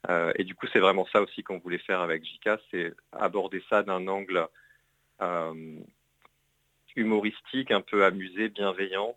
Euh, 0.10 0.34
et 0.36 0.44
du 0.44 0.56
coup, 0.56 0.68
c'est 0.72 0.80
vraiment 0.80 1.06
ça 1.08 1.22
aussi 1.22 1.44
qu'on 1.44 1.60
voulait 1.60 1.78
faire 1.78 2.02
avec 2.02 2.26
JK, 2.26 2.50
c'est 2.72 2.94
aborder 3.12 3.63
ça 3.70 3.84
d'un 3.84 4.08
angle 4.08 4.48
euh, 5.22 5.80
humoristique, 6.96 7.72
un 7.72 7.82
peu 7.82 8.04
amusé, 8.04 8.50
bienveillant. 8.50 9.16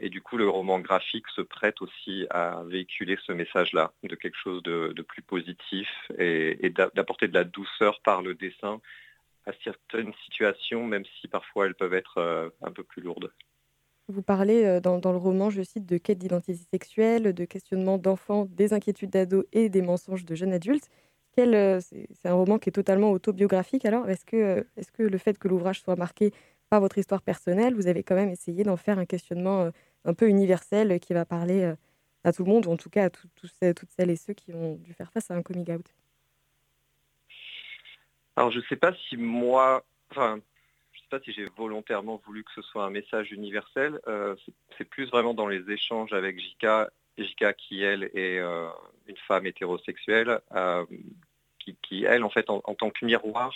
et 0.00 0.08
du 0.08 0.22
coup, 0.22 0.38
le 0.38 0.48
roman 0.48 0.80
graphique 0.80 1.28
se 1.28 1.42
prête 1.42 1.82
aussi 1.82 2.26
à 2.30 2.62
véhiculer 2.64 3.18
ce 3.26 3.32
message-là, 3.32 3.92
de 4.02 4.14
quelque 4.16 4.38
chose 4.38 4.62
de, 4.62 5.02
plus 5.02 5.22
positif 5.22 5.88
et 6.18 6.70
d'apporter 6.70 7.28
de 7.28 7.34
la 7.34 7.44
douceur 7.44 8.00
par 8.02 8.22
le 8.22 8.34
dessin 8.34 8.80
à 9.46 9.52
certaines 9.64 10.12
situations, 10.24 10.84
même 10.84 11.04
si 11.20 11.28
parfois 11.28 11.66
elles 11.66 11.74
peuvent 11.74 11.94
être 11.94 12.18
euh, 12.18 12.50
un 12.62 12.72
peu 12.72 12.82
plus 12.82 13.00
lourdes. 13.00 13.32
Vous 14.08 14.22
parlez 14.22 14.64
euh, 14.64 14.80
dans, 14.80 15.12
le 15.12 15.18
roman, 15.18 15.50
je 15.50 15.62
cite, 15.62 15.84
de 15.84 15.98
quête 15.98 16.18
d'identité 16.18 16.60
sexuelle, 16.70 17.32
de 17.32 17.44
questionnement 17.44 17.98
d'enfants, 17.98 18.46
des 18.50 18.72
inquiétudes 18.72 19.10
d'ados 19.10 19.44
et 19.52 19.68
des 19.68 19.82
mensonges 19.82 20.24
de 20.24 20.34
jeunes 20.34 20.52
adultes. 20.52 20.88
Euh, 21.38 21.80
c'est 21.80 22.28
un 22.28 22.34
roman 22.34 22.58
qui 22.58 22.68
est 22.70 22.72
totalement 22.72 23.10
autobiographique. 23.10 23.84
Alors, 23.84 24.08
est-ce 24.08 24.24
que, 24.24 24.64
le 24.98 25.18
fait 25.18 25.38
que 25.38 25.48
l'ouvrage 25.48 25.80
soit 25.80 25.96
marqué 25.96 26.32
par 26.70 26.80
votre 26.80 26.98
histoire 26.98 27.20
personnelle, 27.20 27.74
vous 27.74 27.88
avez 27.88 28.02
quand 28.02 28.14
même 28.14 28.30
essayé 28.30 28.62
d'en 28.64 28.76
faire 28.76 28.98
un 28.98 29.06
questionnement 29.06 29.70
un 30.04 30.14
peu 30.14 30.28
universel 30.28 30.98
qui 31.00 31.12
va 31.12 31.24
parler 31.24 31.74
à 32.24 32.32
tout 32.32 32.44
le 32.44 32.50
monde, 32.50 32.66
ou 32.66 32.70
en 32.70 32.76
tout 32.76 32.90
cas 32.90 33.04
à 33.04 33.10
toutes 33.10 33.52
celles 33.96 34.10
et 34.10 34.16
ceux 34.16 34.32
qui 34.32 34.52
ont 34.54 34.76
dû 34.76 34.94
faire 34.94 35.12
face 35.12 35.30
à 35.30 35.34
un 35.34 35.42
coming 35.42 35.70
out? 35.72 35.86
Alors 38.36 38.50
je 38.50 38.58
ne 38.58 38.64
sais 38.64 38.76
pas 38.76 38.92
si 39.08 39.16
moi, 39.16 39.84
enfin, 40.10 40.40
sais 41.06 41.18
pas 41.18 41.24
si 41.24 41.32
j'ai 41.32 41.46
volontairement 41.56 42.20
voulu 42.26 42.42
que 42.44 42.52
ce 42.54 42.62
soit 42.62 42.84
un 42.84 42.90
message 42.90 43.30
universel. 43.32 44.00
Euh, 44.08 44.34
c'est 44.76 44.84
plus 44.84 45.06
vraiment 45.06 45.34
dans 45.34 45.46
les 45.46 45.70
échanges 45.70 46.12
avec 46.12 46.38
Jika, 46.38 46.90
Jika 47.16 47.52
qui 47.52 47.82
elle 47.82 48.04
est 48.14 48.38
euh, 48.38 48.68
une 49.06 49.16
femme 49.16 49.46
hétérosexuelle, 49.46 50.40
euh, 50.54 50.84
qui, 51.82 52.04
elle 52.04 52.22
en 52.22 52.30
fait 52.30 52.48
en, 52.48 52.60
tant 52.60 52.90
que 52.90 53.04
miroir 53.04 53.52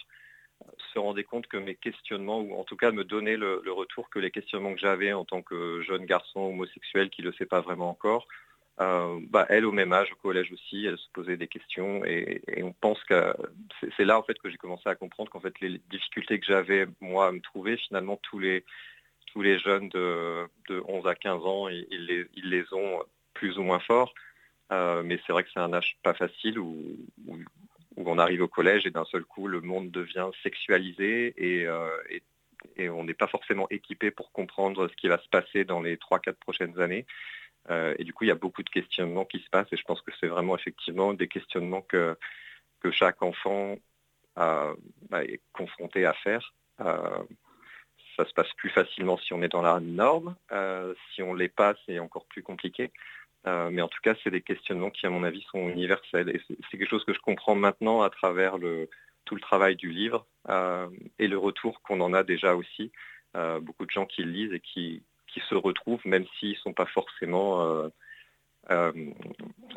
se 0.92 0.98
rendait 0.98 1.24
compte 1.24 1.46
que 1.46 1.56
mes 1.56 1.76
questionnements, 1.76 2.40
ou 2.40 2.54
en 2.54 2.64
tout 2.64 2.76
cas 2.76 2.90
me 2.90 3.04
donnait 3.04 3.36
le, 3.36 3.62
le 3.64 3.72
retour 3.72 4.10
que 4.10 4.18
les 4.18 4.30
questionnements 4.30 4.74
que 4.74 4.80
j'avais 4.80 5.12
en 5.12 5.24
tant 5.24 5.42
que 5.42 5.80
jeune 5.82 6.04
garçon 6.06 6.40
homosexuel 6.40 7.08
qui 7.08 7.22
ne 7.22 7.28
le 7.28 7.32
sait 7.34 7.46
pas 7.46 7.60
vraiment 7.60 7.88
encore, 7.88 8.26
euh, 8.80 9.20
bah, 9.28 9.46
elle, 9.50 9.66
au 9.66 9.72
même 9.72 9.92
âge, 9.92 10.10
au 10.12 10.16
collège 10.16 10.50
aussi, 10.52 10.86
elle 10.86 10.96
se 10.96 11.08
posait 11.12 11.36
des 11.36 11.48
questions 11.48 12.02
et, 12.04 12.42
on 12.62 12.72
pense 12.72 13.02
que 13.04 13.34
c'est 13.96 14.04
là 14.04 14.18
en 14.18 14.22
fait 14.22 14.38
que 14.38 14.48
j'ai 14.48 14.56
commencé 14.56 14.88
à 14.88 14.94
comprendre 14.94 15.30
qu'en 15.30 15.40
fait 15.40 15.58
les 15.60 15.80
difficultés 15.90 16.40
que 16.40 16.46
j'avais 16.46 16.86
moi 17.00 17.26
à 17.26 17.32
me 17.32 17.40
trouver, 17.40 17.76
finalement 17.76 18.16
tous 18.16 18.38
les 18.38 18.64
tous 19.26 19.42
les 19.42 19.58
jeunes 19.58 19.88
de, 19.90 20.48
11 20.88 21.06
à 21.06 21.14
15 21.14 21.44
ans, 21.44 21.68
ils, 21.68 22.26
les, 22.36 22.74
ont 22.74 23.00
plus 23.32 23.58
ou 23.58 23.62
moins 23.62 23.78
forts. 23.78 24.12
Euh, 24.72 25.02
mais 25.04 25.20
c'est 25.24 25.32
vrai 25.32 25.44
que 25.44 25.50
c'est 25.52 25.60
un 25.60 25.72
âge 25.72 25.96
pas 26.02 26.14
facile 26.14 26.58
où, 26.58 26.96
on 27.96 28.18
arrive 28.18 28.42
au 28.42 28.48
collège 28.48 28.86
et 28.86 28.90
d'un 28.90 29.04
seul 29.04 29.24
coup 29.24 29.46
le 29.46 29.60
monde 29.60 29.90
devient 29.90 30.30
sexualisé 30.42 31.34
euh, 31.38 31.90
et 32.76 32.88
on 32.88 33.04
n'est 33.04 33.14
pas 33.14 33.26
forcément 33.26 33.68
équipé 33.68 34.10
pour 34.10 34.32
comprendre 34.32 34.88
ce 34.88 34.96
qui 34.96 35.06
va 35.06 35.18
se 35.18 35.28
passer 35.28 35.64
dans 35.64 35.82
les 35.82 35.96
3-4 35.96 36.32
prochaines 36.32 36.80
années. 36.80 37.04
Euh, 37.68 37.94
et 37.98 38.04
du 38.04 38.12
coup, 38.12 38.24
il 38.24 38.28
y 38.28 38.32
a 38.32 38.36
beaucoup 38.36 38.62
de 38.62 38.70
questionnements 38.70 39.24
qui 39.24 39.38
se 39.40 39.50
passent 39.50 39.72
et 39.72 39.76
je 39.76 39.84
pense 39.84 40.00
que 40.00 40.12
c'est 40.18 40.26
vraiment 40.26 40.56
effectivement 40.56 41.12
des 41.12 41.28
questionnements 41.28 41.82
que, 41.82 42.16
que 42.80 42.90
chaque 42.90 43.22
enfant 43.22 43.76
bah, 44.36 44.74
est 45.22 45.42
confronté 45.52 46.06
à 46.06 46.14
faire. 46.14 46.54
Euh, 46.80 47.22
ça 48.16 48.24
se 48.24 48.32
passe 48.32 48.52
plus 48.56 48.70
facilement 48.70 49.18
si 49.18 49.34
on 49.34 49.42
est 49.42 49.48
dans 49.48 49.62
la 49.62 49.80
norme. 49.80 50.34
Euh, 50.52 50.94
si 51.12 51.22
on 51.22 51.34
ne 51.34 51.38
l'est 51.38 51.54
pas, 51.54 51.74
c'est 51.84 51.98
encore 51.98 52.26
plus 52.26 52.42
compliqué. 52.42 52.90
mais 53.44 53.82
en 53.82 53.88
tout 53.88 54.00
cas, 54.02 54.14
c'est 54.22 54.30
des 54.30 54.42
questionnements 54.42 54.90
qui, 54.90 55.06
à 55.06 55.10
mon 55.10 55.24
avis, 55.24 55.42
sont 55.50 55.68
universels. 55.68 56.30
Et 56.30 56.40
c'est 56.48 56.78
quelque 56.78 56.88
chose 56.88 57.04
que 57.04 57.14
je 57.14 57.20
comprends 57.20 57.54
maintenant 57.54 58.02
à 58.02 58.10
travers 58.10 58.56
tout 59.24 59.34
le 59.34 59.40
travail 59.40 59.76
du 59.76 59.90
livre 59.90 60.26
et 61.18 61.28
le 61.28 61.38
retour 61.38 61.82
qu'on 61.82 62.00
en 62.00 62.12
a 62.12 62.22
déjà 62.22 62.54
aussi. 62.54 62.92
beaucoup 63.34 63.86
de 63.86 63.90
gens 63.90 64.06
qui 64.06 64.22
le 64.22 64.30
lisent 64.30 64.52
et 64.52 64.60
qui, 64.60 65.02
qui 65.32 65.40
se 65.48 65.54
retrouvent, 65.54 66.04
même 66.04 66.26
s'ils 66.38 66.50
ne 66.50 66.56
sont 66.56 66.72
pas 66.72 66.86
forcément 66.86 67.62
euh, 67.62 67.88
euh, 68.70 68.92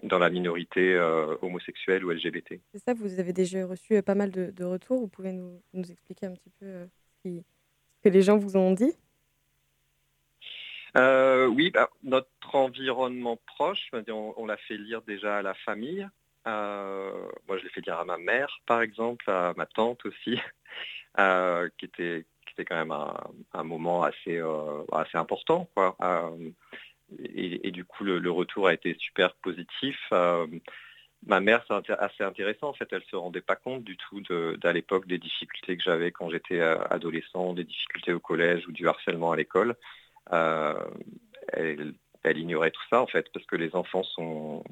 dans 0.03 0.19
la 0.19 0.29
minorité 0.29 0.93
euh, 0.93 1.35
homosexuelle 1.41 2.03
ou 2.05 2.11
LGBT. 2.11 2.59
C'est 2.73 2.83
ça, 2.83 2.93
vous 2.93 3.19
avez 3.19 3.33
déjà 3.33 3.65
reçu 3.65 4.01
pas 4.01 4.15
mal 4.15 4.31
de, 4.31 4.63
retours. 4.63 4.99
Vous 4.99 5.07
pouvez 5.07 5.31
nous, 5.31 5.61
expliquer 5.73 6.27
un 6.27 6.33
petit 6.33 6.51
peu 6.59 6.87
ce, 7.23 7.29
que 8.03 8.09
les 8.09 8.21
gens 8.21 8.37
vous 8.37 8.57
ont 8.57 8.71
dit? 8.71 8.93
Oui, 10.95 11.71
bah, 11.71 11.89
notre 12.03 12.27
environnement 12.53 13.39
proche, 13.47 13.89
on, 14.09 14.45
l'a 14.45 14.57
fait 14.57 14.77
lire 14.77 15.01
déjà 15.01 15.37
à 15.37 15.41
la 15.41 15.53
famille. 15.53 16.07
moi, 16.45 17.57
je 17.57 17.63
l'ai 17.63 17.69
fait 17.69 17.81
lire 17.81 17.99
à 17.99 18.05
ma 18.05 18.17
mère, 18.17 18.59
par 18.65 18.81
exemple, 18.81 19.29
à 19.29 19.53
ma 19.55 19.65
tante 19.65 20.05
aussi, 20.05 20.39
qui 21.77 21.85
était 21.85 22.25
c'était 22.55 22.65
quand 22.65 22.75
même 22.75 22.95
un, 23.53 23.63
moment 23.63 24.03
assez, 24.03 24.37
euh, 24.37 24.83
assez 24.91 25.17
important. 25.17 25.69
Quoi. 25.75 25.95
Euh, 26.01 26.49
et, 27.19 27.71
du 27.71 27.85
coup, 27.85 28.03
le, 28.03 28.31
retour 28.31 28.67
a 28.67 28.73
été 28.73 28.95
super 28.99 29.35
positif. 29.35 29.97
Euh, 30.11 30.47
ma 31.25 31.39
mère, 31.39 31.63
c'est 31.67 31.91
assez 31.91 32.23
intéressant. 32.23 32.69
En 32.69 32.73
fait, 32.73 32.87
elle 32.91 33.03
se 33.03 33.15
rendait 33.15 33.41
pas 33.41 33.55
compte 33.55 33.83
du 33.83 33.97
tout 33.97 34.21
d'à 34.57 34.73
l'époque 34.73 35.07
des 35.07 35.17
difficultés 35.17 35.77
que 35.77 35.83
j'avais 35.83 36.11
quand 36.11 36.29
j'étais 36.29 36.61
adolescent, 36.61 37.53
des 37.53 37.63
difficultés 37.63 38.13
au 38.13 38.19
collège 38.19 38.67
ou 38.67 38.71
du 38.71 38.87
harcèlement 38.87 39.31
à 39.31 39.35
l'école. 39.35 39.75
elle, 40.31 41.93
elle, 42.23 42.37
ignorait 42.37 42.71
tout 42.71 42.81
ça 42.89 43.01
en 43.01 43.07
fait 43.07 43.27
parce 43.33 43.45
que 43.45 43.55
les 43.55 43.75
enfants 43.75 44.03
sont 44.03 44.63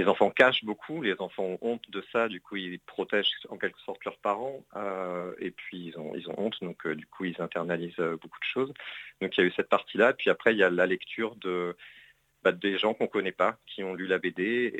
les 0.00 0.08
enfants 0.08 0.30
cachent 0.30 0.64
beaucoup, 0.64 1.02
les 1.02 1.20
enfants 1.20 1.44
ont 1.44 1.58
honte 1.60 1.90
de 1.90 2.02
ça, 2.10 2.28
du 2.28 2.40
coup 2.40 2.56
ils 2.56 2.80
protègent 2.80 3.32
en 3.50 3.58
quelque 3.58 3.78
sorte 3.80 4.02
leurs 4.06 4.16
parents, 4.16 4.64
euh, 4.76 5.34
et 5.38 5.50
puis 5.50 5.88
ils 5.88 5.98
ont, 5.98 6.14
ils 6.14 6.28
ont 6.30 6.34
honte, 6.38 6.56
donc 6.62 6.86
euh, 6.86 6.94
du 6.94 7.06
coup 7.06 7.26
ils 7.26 7.40
internalisent 7.40 7.98
euh, 7.98 8.16
beaucoup 8.16 8.38
de 8.38 8.44
choses. 8.44 8.72
Donc 9.20 9.36
il 9.36 9.40
y 9.40 9.44
a 9.44 9.46
eu 9.46 9.52
cette 9.54 9.68
partie-là, 9.68 10.14
puis 10.14 10.30
après 10.30 10.52
il 10.52 10.58
y 10.58 10.62
a 10.62 10.70
la 10.70 10.86
lecture 10.86 11.36
de, 11.36 11.76
bah, 12.42 12.52
des 12.52 12.78
gens 12.78 12.94
qu'on 12.94 13.04
ne 13.04 13.10
connaît 13.10 13.32
pas, 13.32 13.58
qui 13.66 13.84
ont 13.84 13.92
lu 13.92 14.06
la 14.06 14.16
BD 14.16 14.72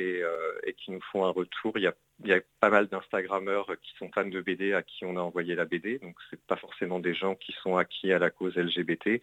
et, 0.65 0.73
qui 0.73 0.89
nous 0.91 1.01
font 1.11 1.25
un 1.25 1.29
retour. 1.29 1.73
Il 1.75 1.83
y 1.83 1.87
a, 1.87 1.93
il 2.23 2.29
y 2.29 2.33
a 2.33 2.41
pas 2.59 2.71
mal 2.71 2.87
d'Instagrammeurs 2.87 3.67
qui 3.83 3.93
sont 3.97 4.09
fans 4.09 4.25
de 4.25 4.41
BD 4.41 4.73
à 4.73 4.81
qui 4.81 5.05
on 5.05 5.17
a 5.17 5.21
envoyé 5.21 5.53
la 5.53 5.65
BD, 5.65 5.99
donc 5.99 6.15
c'est 6.31 6.41
pas 6.47 6.57
forcément 6.57 6.99
des 6.99 7.13
gens 7.13 7.35
qui 7.35 7.51
sont 7.61 7.77
acquis 7.77 8.11
à 8.11 8.17
la 8.17 8.31
cause 8.31 8.55
LGBT, 8.55 9.21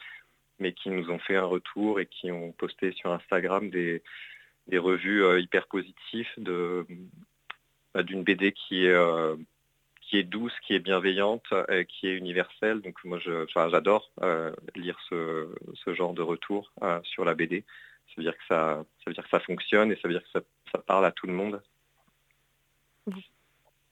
mais 0.61 0.73
qui 0.73 0.91
nous 0.91 1.11
ont 1.11 1.19
fait 1.19 1.37
un 1.37 1.45
retour 1.45 1.99
et 1.99 2.07
qui 2.07 2.31
ont 2.31 2.53
posté 2.53 2.93
sur 2.93 3.11
Instagram 3.11 3.71
des 3.71 4.03
des 4.69 4.79
revues 4.79 5.25
euh, 5.25 5.41
hyper 5.41 5.67
positives 5.67 6.29
de 6.37 6.87
bah, 7.95 8.03
d'une 8.03 8.23
BD 8.23 8.53
qui 8.53 8.87
est 8.87 8.93
euh, 8.93 9.37
qui 10.03 10.19
est 10.19 10.25
douce, 10.25 10.55
qui 10.67 10.75
est 10.75 10.79
bienveillante, 10.79 11.45
qui 11.87 12.07
est 12.07 12.17
universelle. 12.17 12.81
Donc 12.81 12.97
moi, 13.05 13.19
je, 13.19 13.45
j'adore 13.55 14.11
euh, 14.23 14.51
lire 14.75 14.99
ce, 15.11 15.55
ce, 15.85 15.93
genre 15.93 16.15
de 16.15 16.23
retour 16.23 16.73
sur 17.03 17.27
la 17.27 17.35
BD. 17.35 17.63
Ça 18.07 18.15
veut 18.17 18.23
dire 18.23 18.33
que 18.33 18.45
ça, 18.49 18.87
ça 19.01 19.05
veut 19.07 19.13
dire 19.13 19.23
que 19.23 19.29
ça 19.29 19.41
fonctionne 19.41 19.93
et 19.93 19.97
ça 19.97 20.09
veut 20.09 20.15
dire 20.15 20.23
que 20.23 20.31
ça, 20.31 20.41
ça 20.73 20.79
parle 20.79 21.05
à 21.05 21.13
tout 21.13 21.27
le 21.27 21.35
monde. 21.35 21.63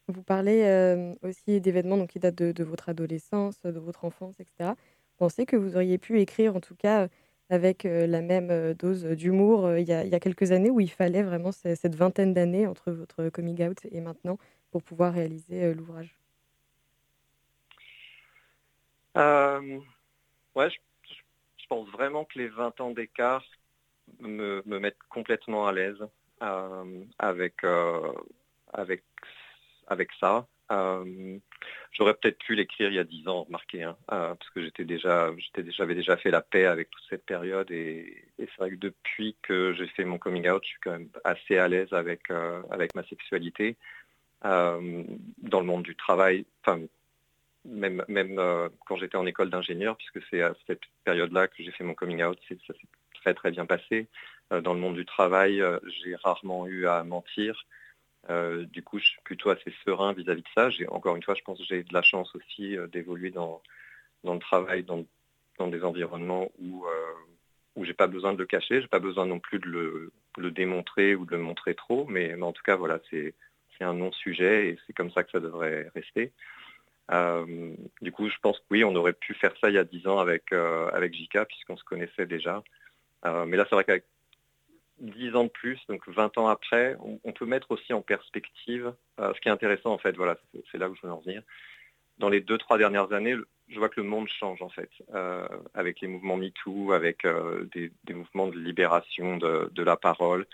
Vous 0.08 0.22
parlez 0.22 1.10
aussi 1.20 1.60
d'événements 1.60 1.98
donc, 1.98 2.08
qui 2.08 2.18
datent 2.18 2.34
de, 2.34 2.50
de, 2.50 2.64
votre 2.64 2.88
adolescence, 2.88 3.60
de 3.60 3.78
votre 3.78 4.06
enfance, 4.06 4.40
etc. 4.40 4.70
Vous 4.70 5.16
pensez 5.18 5.44
que 5.44 5.56
vous 5.56 5.76
auriez 5.76 5.98
pu 5.98 6.18
écrire, 6.20 6.56
en 6.56 6.60
tout 6.60 6.76
cas, 6.76 7.08
avec 7.50 7.84
la 7.84 8.22
même 8.22 8.74
dose 8.74 9.04
d'humour 9.04 9.76
il, 9.76 9.86
y 9.86 9.92
a 9.92 10.20
quelques 10.20 10.52
années 10.52 10.70
où 10.70 10.80
il 10.80 10.90
fallait 10.90 11.22
vraiment 11.22 11.52
cette 11.52 11.94
vingtaine 11.94 12.34
d'années 12.34 12.66
entre 12.66 12.90
votre 12.92 13.28
coming 13.28 13.62
out 13.68 13.78
et 13.90 14.00
maintenant 14.00 14.38
pour 14.70 14.82
pouvoir 14.82 15.12
réaliser 15.12 15.72
l'ouvrage? 15.74 16.14
Ouais, 20.56 20.70
je, 20.70 20.76
pense 21.68 21.88
vraiment 21.90 22.24
que 22.24 22.38
les 22.38 22.48
20 22.48 22.80
ans 22.80 22.90
d'écart 22.90 23.44
me, 24.20 24.62
mettre 24.64 24.98
complètement 25.08 25.66
à 25.66 25.72
l'aise 25.72 25.98
avec, 27.18 27.64
avec, 28.72 29.04
avec 29.86 30.10
ça. 30.18 30.46
J'aurais 30.70 32.14
peut-être 32.14 32.38
pu 32.38 32.54
l'écrire 32.54 32.88
il 32.88 32.94
y 32.94 32.98
a 32.98 33.04
dix 33.04 33.26
ans, 33.28 33.44
remarquez, 33.44 33.84
hein, 33.84 33.96
parce 34.08 34.50
que 34.54 34.60
j'avais 35.70 35.94
déjà 35.94 36.16
fait 36.16 36.30
la 36.30 36.42
paix 36.42 36.66
avec 36.66 36.90
toute 36.90 37.04
cette 37.08 37.24
période 37.24 37.70
et, 37.70 38.24
c'est 38.38 38.56
vrai 38.58 38.70
que 38.70 38.76
depuis 38.76 39.36
que 39.42 39.74
j'ai 39.74 39.86
fait 39.88 40.04
mon 40.04 40.18
coming 40.18 40.48
out, 40.48 40.62
je 40.64 40.68
suis 40.68 40.80
quand 40.82 40.92
même 40.92 41.08
assez 41.24 41.56
à 41.58 41.68
l'aise 41.68 41.92
avec, 41.92 42.30
avec 42.70 42.94
ma 42.94 43.04
sexualité. 43.04 43.76
dans 44.42 45.60
le 45.60 45.62
monde 45.64 45.82
du 45.82 45.96
travail, 45.96 46.44
même, 47.66 48.04
même 48.08 48.38
euh, 48.38 48.68
quand 48.86 48.96
j'étais 48.96 49.16
en 49.16 49.26
école 49.26 49.50
d'ingénieur, 49.50 49.96
puisque 49.96 50.26
c'est 50.30 50.42
à 50.42 50.54
cette 50.66 50.82
période-là 51.04 51.48
que 51.48 51.62
j'ai 51.62 51.72
fait 51.72 51.84
mon 51.84 51.94
coming 51.94 52.22
out, 52.22 52.38
ça 52.48 52.74
s'est 52.74 52.88
très 53.14 53.34
très 53.34 53.50
bien 53.50 53.66
passé. 53.66 54.08
Euh, 54.52 54.60
dans 54.60 54.74
le 54.74 54.80
monde 54.80 54.94
du 54.94 55.04
travail, 55.04 55.60
euh, 55.60 55.78
j'ai 55.86 56.14
rarement 56.16 56.66
eu 56.66 56.86
à 56.86 57.02
mentir. 57.04 57.66
Du 58.28 58.82
coup, 58.82 58.98
je 58.98 59.06
suis 59.06 59.20
plutôt 59.24 59.50
assez 59.50 59.72
serein 59.84 60.12
vis-à-vis 60.12 60.42
de 60.42 60.48
ça. 60.54 60.68
Encore 60.88 61.16
une 61.16 61.22
fois, 61.22 61.34
je 61.34 61.42
pense 61.42 61.58
que 61.58 61.64
j'ai 61.64 61.82
de 61.82 61.94
la 61.94 62.02
chance 62.02 62.34
aussi 62.34 62.76
d'évoluer 62.92 63.30
dans, 63.30 63.62
dans 64.24 64.34
le 64.34 64.40
travail, 64.40 64.82
dans, 64.82 65.04
dans 65.58 65.68
des 65.68 65.84
environnements 65.84 66.50
où, 66.58 66.86
où 67.76 67.84
j'ai 67.84 67.94
pas 67.94 68.06
besoin 68.06 68.32
de 68.32 68.38
le 68.38 68.46
cacher, 68.46 68.80
j'ai 68.80 68.88
pas 68.88 68.98
besoin 68.98 69.26
non 69.26 69.38
plus 69.38 69.58
de 69.58 69.68
le, 69.68 70.12
le, 70.38 70.50
démontrer 70.50 71.14
ou 71.14 71.26
de 71.26 71.32
le 71.32 71.42
montrer 71.42 71.74
trop, 71.74 72.06
mais, 72.06 72.34
en 72.40 72.52
tout 72.52 72.62
cas, 72.62 72.76
voilà, 72.76 72.98
c'est, 73.10 73.34
un 73.80 73.92
non-sujet 73.92 74.68
et 74.68 74.78
c'est 74.86 74.94
comme 74.94 75.10
ça 75.10 75.22
que 75.22 75.30
ça 75.30 75.38
devrait 75.38 75.90
rester. 75.94 76.32
Euh, 77.12 77.74
du 78.00 78.10
coup, 78.10 78.30
je 78.30 78.38
pense 78.40 78.58
que 78.58 78.64
oui, 78.70 78.84
on 78.84 78.96
aurait 78.96 79.12
pu 79.12 79.34
faire 79.34 79.54
ça 79.60 79.68
il 79.68 79.74
y 79.74 79.78
a 79.78 79.84
10 79.84 80.06
ans 80.06 80.18
avec, 80.18 80.50
euh, 80.52 80.88
avec 80.94 81.12
Jika, 81.12 81.44
puisqu'on 81.44 81.76
se 81.76 81.84
connaissait 81.84 82.24
déjà. 82.24 82.64
Euh, 83.26 83.44
mais 83.44 83.58
là, 83.58 83.66
c'est 83.68 83.74
vrai 83.74 83.84
qu'avec 83.84 84.06
10 84.98 85.36
ans 85.36 85.44
de 85.44 85.48
plus, 85.48 85.78
donc 85.88 86.08
20 86.08 86.38
ans 86.38 86.48
après, 86.48 86.96
on, 87.00 87.32
peut 87.32 87.46
mettre 87.46 87.70
aussi 87.70 87.92
en 87.92 88.02
perspective, 88.02 88.94
ce 89.18 89.40
qui 89.40 89.48
est 89.48 89.52
intéressant 89.52 89.92
en 89.92 89.98
fait, 89.98 90.16
voilà, 90.16 90.38
c'est 90.72 90.78
là 90.78 90.88
où 90.88 90.94
je 90.94 91.02
veux 91.02 91.12
en 91.12 91.20
venir. 91.20 91.42
Dans 92.18 92.30
les 92.30 92.40
deux, 92.40 92.56
trois 92.56 92.78
dernières 92.78 93.12
années, 93.12 93.36
je 93.68 93.78
vois 93.78 93.90
que 93.90 94.00
le 94.00 94.06
monde 94.06 94.28
change 94.28 94.62
en 94.62 94.70
fait, 94.70 94.90
avec 95.74 96.00
les 96.00 96.08
mouvements 96.08 96.36
MeToo, 96.36 96.92
avec 96.92 97.26
des, 97.72 97.92
mouvements 98.14 98.48
de 98.48 98.58
libération 98.58 99.36
de, 99.36 99.82
la 99.82 99.96
parole, 99.96 100.46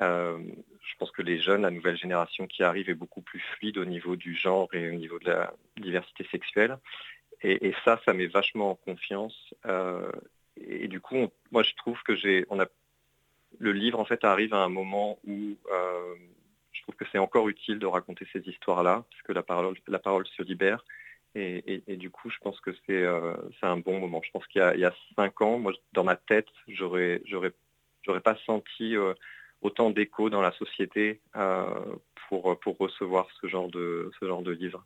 euh, 0.00 0.38
je 0.80 0.96
pense 0.98 1.10
que 1.10 1.22
les 1.22 1.38
jeunes, 1.38 1.62
la 1.62 1.70
nouvelle 1.70 1.96
génération 1.96 2.46
qui 2.46 2.62
arrive 2.62 2.88
est 2.88 2.94
beaucoup 2.94 3.20
plus 3.20 3.40
fluide 3.40 3.78
au 3.78 3.84
niveau 3.84 4.16
du 4.16 4.34
genre 4.34 4.68
et 4.74 4.88
au 4.88 4.94
niveau 4.94 5.18
de 5.18 5.30
la 5.30 5.54
diversité 5.76 6.26
sexuelle. 6.30 6.78
Et, 7.44 7.74
ça, 7.84 8.00
ça 8.04 8.12
met 8.12 8.26
vachement 8.26 8.70
en 8.70 8.74
confiance. 8.76 9.54
Euh, 9.66 10.12
et, 10.56 10.86
du 10.86 11.00
coup, 11.00 11.16
moi, 11.50 11.64
je 11.64 11.74
trouve 11.74 12.00
que 12.04 12.14
j'ai, 12.14 12.46
le 13.58 13.72
livre 13.72 13.98
en 14.00 14.04
fait 14.04 14.24
arrive 14.24 14.54
à 14.54 14.62
un 14.62 14.68
moment 14.68 15.18
où 15.26 15.56
euh, 15.72 16.14
je 16.72 16.82
trouve 16.82 16.94
que 16.96 17.04
c'est 17.12 17.18
encore 17.18 17.48
utile 17.48 17.78
de 17.78 17.86
raconter 17.86 18.26
ces 18.32 18.40
histoires-là, 18.40 19.04
parce 19.10 19.22
que 19.22 19.32
la 19.32 19.42
parole, 19.98 20.26
se 20.26 20.42
libère. 20.42 20.84
Et, 21.34 21.96
du 21.96 22.10
coup, 22.10 22.28
je 22.28 22.36
pense 22.42 22.60
que 22.60 22.70
c'est 22.86 23.06
un 23.66 23.76
bon 23.78 23.98
moment. 24.00 24.20
Je 24.22 24.30
pense 24.32 24.46
qu'il 24.48 24.60
y, 24.60 24.84
a 24.84 24.94
cinq 25.16 25.40
ans, 25.40 25.58
moi, 25.58 25.72
dans 25.94 26.04
ma 26.04 26.16
tête, 26.16 26.48
j'aurais 26.68 27.22
pas 28.22 28.36
senti 28.44 28.96
autant 29.62 29.90
d'écho 29.90 30.28
dans 30.28 30.42
la 30.42 30.52
société 30.52 31.20
euh, 31.36 31.96
pour, 32.28 32.58
recevoir 32.78 33.28
ce 33.40 33.46
genre 33.46 33.68
de, 33.70 34.10
ce 34.20 34.26
genre 34.26 34.42
de 34.42 34.52
livre. 34.52 34.84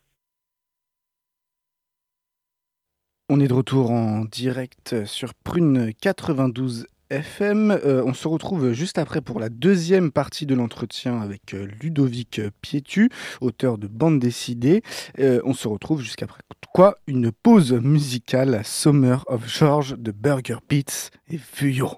On 3.28 3.40
est 3.40 3.48
de 3.48 3.54
retour 3.54 3.90
en 3.90 4.24
direct 4.24 5.04
sur 5.04 5.34
Prune 5.34 5.92
92 6.00 6.86
FM. 7.10 7.70
Euh, 7.70 8.02
on 8.04 8.14
se 8.14 8.28
retrouve 8.28 8.72
juste 8.72 8.98
après 8.98 9.20
pour 9.20 9.40
la 9.40 9.48
deuxième 9.48 10.12
partie 10.12 10.46
de 10.46 10.54
l'entretien 10.54 11.20
avec 11.20 11.54
euh, 11.54 11.66
Ludovic 11.80 12.40
Pietu, 12.60 13.10
auteur 13.40 13.78
de 13.78 13.86
Bande 13.86 14.18
décidée. 14.18 14.82
on 15.18 15.54
se 15.54 15.68
retrouve 15.68 16.02
jusqu'après 16.02 16.40
quoi? 16.76 16.98
Une 17.06 17.32
pause 17.32 17.72
musicale 17.72 18.60
Summer 18.62 19.24
of 19.28 19.48
George 19.48 19.96
de 19.96 20.10
Burger 20.10 20.58
Beats 20.68 21.08
et 21.30 21.38
Fuyo. 21.38 21.92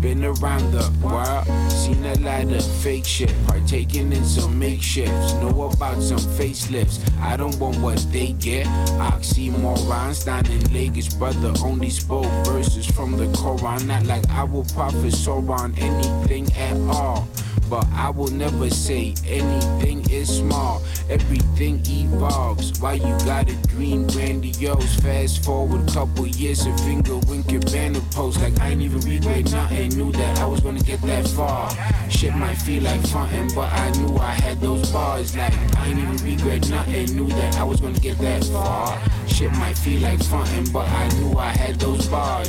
Been 0.00 0.24
around 0.24 0.70
the 0.70 0.90
world, 1.02 1.44
seen 1.72 2.04
a 2.04 2.14
lot 2.20 2.52
of 2.54 2.64
fake 2.82 3.04
shit, 3.04 3.34
partaking 3.46 4.12
in 4.12 4.24
some 4.24 4.60
makeshifts. 4.60 5.40
Know 5.42 5.64
about 5.64 6.00
some 6.00 6.18
facelifts. 6.18 7.00
I 7.20 7.36
don't 7.36 7.58
want 7.58 7.78
what 7.78 7.98
they 8.12 8.32
get. 8.32 8.66
Oxymorons 8.98 10.24
down 10.24 10.46
in 10.46 10.72
Lagos, 10.72 11.12
brother 11.14 11.52
only 11.64 11.90
spoke 11.90 12.30
verses 12.46 12.86
from 12.86 13.16
the 13.16 13.26
Quran. 13.38 13.86
Not 13.86 14.06
like 14.06 14.28
I 14.30 14.44
will 14.44 14.64
prophet 14.66 15.28
on 15.28 15.74
anything 15.78 16.52
at 16.54 16.76
all 16.94 17.28
but 17.68 17.86
I 17.92 18.10
will 18.10 18.30
never 18.30 18.70
say 18.70 19.14
anything 19.26 20.08
is 20.10 20.38
small. 20.38 20.82
Everything 21.10 21.80
evolves. 21.86 22.80
Why 22.80 22.94
you 22.94 23.16
got 23.24 23.50
a 23.50 23.56
dream 23.68 24.06
grandiose? 24.06 24.96
Fast 25.00 25.44
forward 25.44 25.88
a 25.88 25.92
couple 25.92 26.26
years, 26.26 26.66
a 26.66 26.76
finger 26.78 27.16
winking 27.28 27.60
banner 27.60 28.00
post. 28.10 28.40
Like 28.40 28.58
I 28.60 28.70
ain't 28.70 28.82
even 28.82 29.00
regret 29.00 29.50
nothing. 29.50 29.90
Knew 29.96 30.12
that 30.12 30.38
I 30.38 30.46
was 30.46 30.60
gonna 30.60 30.80
get 30.80 31.00
that 31.02 31.26
far. 31.28 31.70
Shit 32.10 32.34
might 32.34 32.56
feel 32.56 32.82
like 32.82 33.06
frontin', 33.08 33.54
but 33.54 33.72
I 33.72 33.90
knew 33.92 34.16
I 34.16 34.32
had 34.32 34.60
those 34.60 34.90
bars. 34.90 35.36
Like 35.36 35.54
I 35.76 35.88
ain't 35.88 35.98
even 35.98 36.16
regret 36.16 36.68
nothing. 36.68 37.16
Knew 37.16 37.28
that 37.28 37.56
I 37.58 37.64
was 37.64 37.80
gonna 37.80 37.98
get 37.98 38.18
that 38.18 38.44
far. 38.44 39.00
Shit 39.26 39.52
might 39.52 39.76
feel 39.76 40.00
like 40.00 40.22
frontin', 40.24 40.72
but 40.72 40.88
I 40.88 41.08
knew 41.18 41.38
I 41.38 41.50
had 41.50 41.78
those 41.78 42.06
bars. 42.08 42.48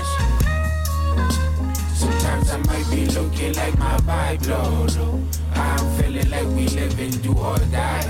Sometimes 2.29 2.51
I 2.51 2.57
might 2.71 2.91
be 2.91 3.05
looking 3.07 3.53
like 3.53 3.77
my 3.79 3.97
vibe 4.05 4.47
low. 4.47 5.19
I'm 5.55 5.97
feeling 5.97 6.29
like 6.29 6.45
we 6.45 6.67
live 6.67 6.99
and 6.99 7.23
do 7.23 7.33
or 7.33 7.57
die. 7.71 8.05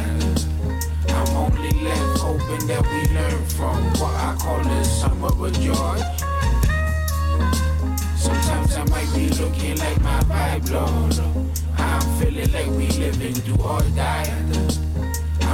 I'm 1.07 1.37
only 1.37 1.71
left 1.79 2.19
hoping 2.19 2.67
that 2.67 2.83
we 2.83 3.15
learn 3.15 3.45
from 3.45 3.81
what 3.93 4.13
I 4.15 4.35
call 4.37 4.61
the 4.61 4.83
summer 4.83 5.27
of 5.27 5.53
joy. 5.61 5.99
Sometimes 8.17 8.75
I 8.75 8.83
might 8.89 9.09
be 9.15 9.29
looking 9.29 9.77
like 9.77 10.01
my 10.01 10.19
vibe 10.23 10.69
low. 10.69 11.09
I'm 11.77 12.01
feeling 12.19 12.51
like 12.51 12.67
we 12.67 12.87
live 12.99 13.21
and 13.21 13.45
do 13.45 13.55
or 13.63 13.81
die. 13.95 14.88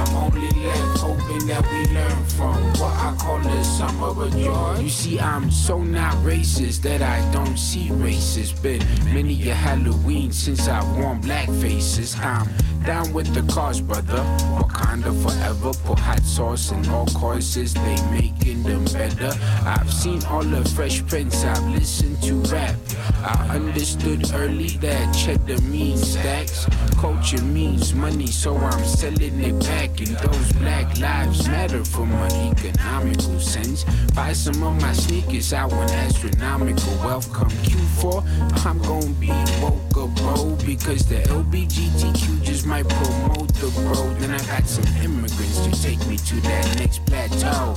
I'm 0.08 0.16
only 0.16 0.48
left 0.64 0.98
hoping 0.98 1.46
that 1.48 1.64
we 1.70 1.94
learn 1.94 2.24
from 2.26 2.62
what 2.80 2.94
I 2.94 3.14
call 3.18 3.38
the 3.40 3.62
summer 3.62 4.08
of 4.08 4.32
joy. 4.32 4.78
You 4.80 4.88
see, 4.88 5.20
I'm 5.20 5.50
so 5.50 5.82
not 5.82 6.14
racist 6.24 6.82
that 6.82 7.02
I 7.02 7.18
don't 7.32 7.56
see 7.56 7.90
races. 7.92 8.52
Been 8.52 8.82
many 9.12 9.50
a 9.50 9.54
Halloween 9.54 10.32
since 10.32 10.68
I've 10.68 10.88
worn 10.96 11.20
black 11.20 11.48
faces. 11.60 12.16
I'm 12.20 12.48
down 12.84 13.12
with 13.12 13.34
the 13.34 13.42
cause, 13.52 13.80
brother. 13.80 14.22
Wakanda 14.58 15.12
forever. 15.22 15.72
Put 15.84 15.98
hot 15.98 16.22
sauce 16.22 16.70
in 16.70 16.88
all 16.88 17.06
courses, 17.06 17.74
they 17.74 17.96
making 18.10 18.62
them 18.62 18.84
better. 18.86 19.32
I've 19.64 19.92
seen 19.92 20.22
all 20.24 20.44
the 20.44 20.64
fresh 20.70 21.04
prints, 21.06 21.44
I've 21.44 21.64
listened 21.70 22.22
to 22.22 22.34
rap. 22.52 22.76
I 23.22 23.56
understood 23.56 24.30
early 24.34 24.68
that 24.78 25.12
cheddar 25.12 25.60
means 25.62 26.12
stacks. 26.12 26.66
Culture 26.96 27.42
means 27.42 27.92
money, 27.92 28.28
so 28.28 28.56
I'm 28.56 28.84
selling 28.84 29.40
it 29.40 29.58
back. 29.60 29.95
Those 30.04 30.52
black 30.52 30.98
lives 30.98 31.48
matter 31.48 31.82
from 31.82 32.12
an 32.12 32.52
economical 32.52 33.40
sense. 33.40 33.84
Buy 34.14 34.34
some 34.34 34.62
of 34.62 34.80
my 34.82 34.92
sneakers, 34.92 35.54
I 35.54 35.64
want 35.64 35.90
astronomical 35.90 36.92
wealth. 36.98 37.32
Come 37.32 37.48
Q4, 37.48 38.66
I'm 38.66 38.78
gonna 38.80 39.06
be 39.14 39.28
woke 39.62 39.96
up, 39.96 40.14
bro, 40.16 40.54
because 40.66 41.06
the 41.08 41.22
LBGTQ 41.22 42.42
just 42.42 42.66
might 42.66 42.86
promote 42.86 43.48
the 43.54 43.68
road. 43.80 44.18
Then 44.18 44.32
I 44.32 44.38
got 44.46 44.66
some 44.68 44.84
immigrants 45.02 45.60
to 45.60 45.82
take 45.82 46.06
me 46.06 46.18
to 46.18 46.40
that 46.42 46.78
next 46.78 47.04
plateau. 47.06 47.74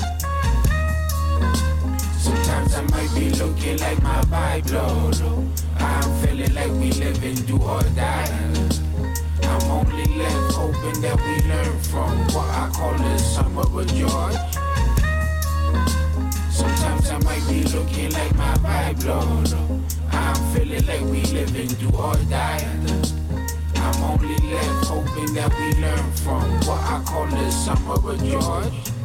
Sometimes 2.18 2.76
I 2.76 2.82
might 2.92 3.16
be 3.16 3.30
looking 3.30 3.78
like 3.78 4.04
my 4.04 4.22
vibe 4.24 4.72
low. 4.74 5.48
I'm 5.78 6.28
feeling 6.28 6.54
like 6.54 6.72
we 6.72 6.92
live 6.92 7.24
and 7.24 7.48
do 7.48 7.58
or 7.62 7.82
die. 7.96 8.89
I'm 9.44 9.72
only 9.72 10.06
left 10.18 10.54
hoping 10.54 11.02
that 11.02 11.18
we 11.18 11.50
learn 11.50 11.80
from 11.80 12.18
what 12.34 12.50
I 12.50 12.70
call 12.74 12.98
the 12.98 13.18
summer 13.18 13.62
of 13.62 13.88
joy. 13.94 14.32
Sometimes 16.50 17.10
I 17.10 17.18
might 17.20 17.46
be 17.48 17.64
looking 17.76 18.12
like 18.12 18.36
my 18.36 18.54
vibe 18.56 19.06
low. 19.06 19.82
I'm 20.12 20.36
feeling 20.54 20.86
like 20.86 21.02
we 21.02 21.22
live 21.34 21.56
and 21.56 21.80
do 21.80 21.90
or 21.90 22.16
die. 22.30 22.66
I'm 23.76 24.04
only 24.04 24.38
left 24.52 24.86
hoping 24.88 25.34
that 25.36 25.52
we 25.60 25.82
learn 25.82 26.12
from 26.14 26.44
what 26.68 26.82
I 26.82 27.02
call 27.06 27.28
the 27.28 27.50
summer 27.52 27.94
of 27.94 28.24
joy. 28.24 28.99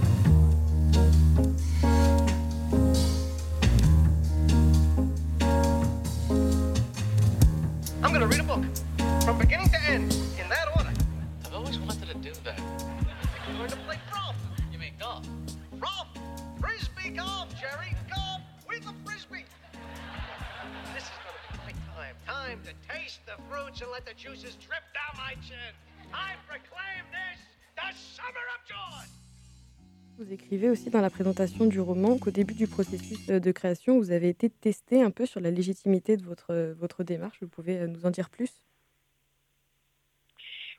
Aussi 30.71 30.91
dans 30.91 31.01
la 31.01 31.11
présentation 31.11 31.67
du 31.67 31.81
roman 31.81 32.19
qu'au 32.19 32.31
début 32.31 32.55
du 32.55 32.67
processus 32.67 33.27
de 33.27 33.53
création, 33.53 33.99
vous 33.99 34.11
avez 34.11 34.29
été 34.29 34.51
testé 34.51 35.03
un 35.03 35.11
peu 35.11 35.27
sur 35.27 35.41
la 35.41 35.51
légitimité 35.51 36.17
de 36.17 36.25
votre, 36.25 36.73
votre 36.79 37.05
démarche. 37.05 37.39
Vous 37.41 37.49
pouvez 37.49 37.87
nous 37.87 38.07
en 38.07 38.11
dire 38.11 38.31
plus? 38.31 38.51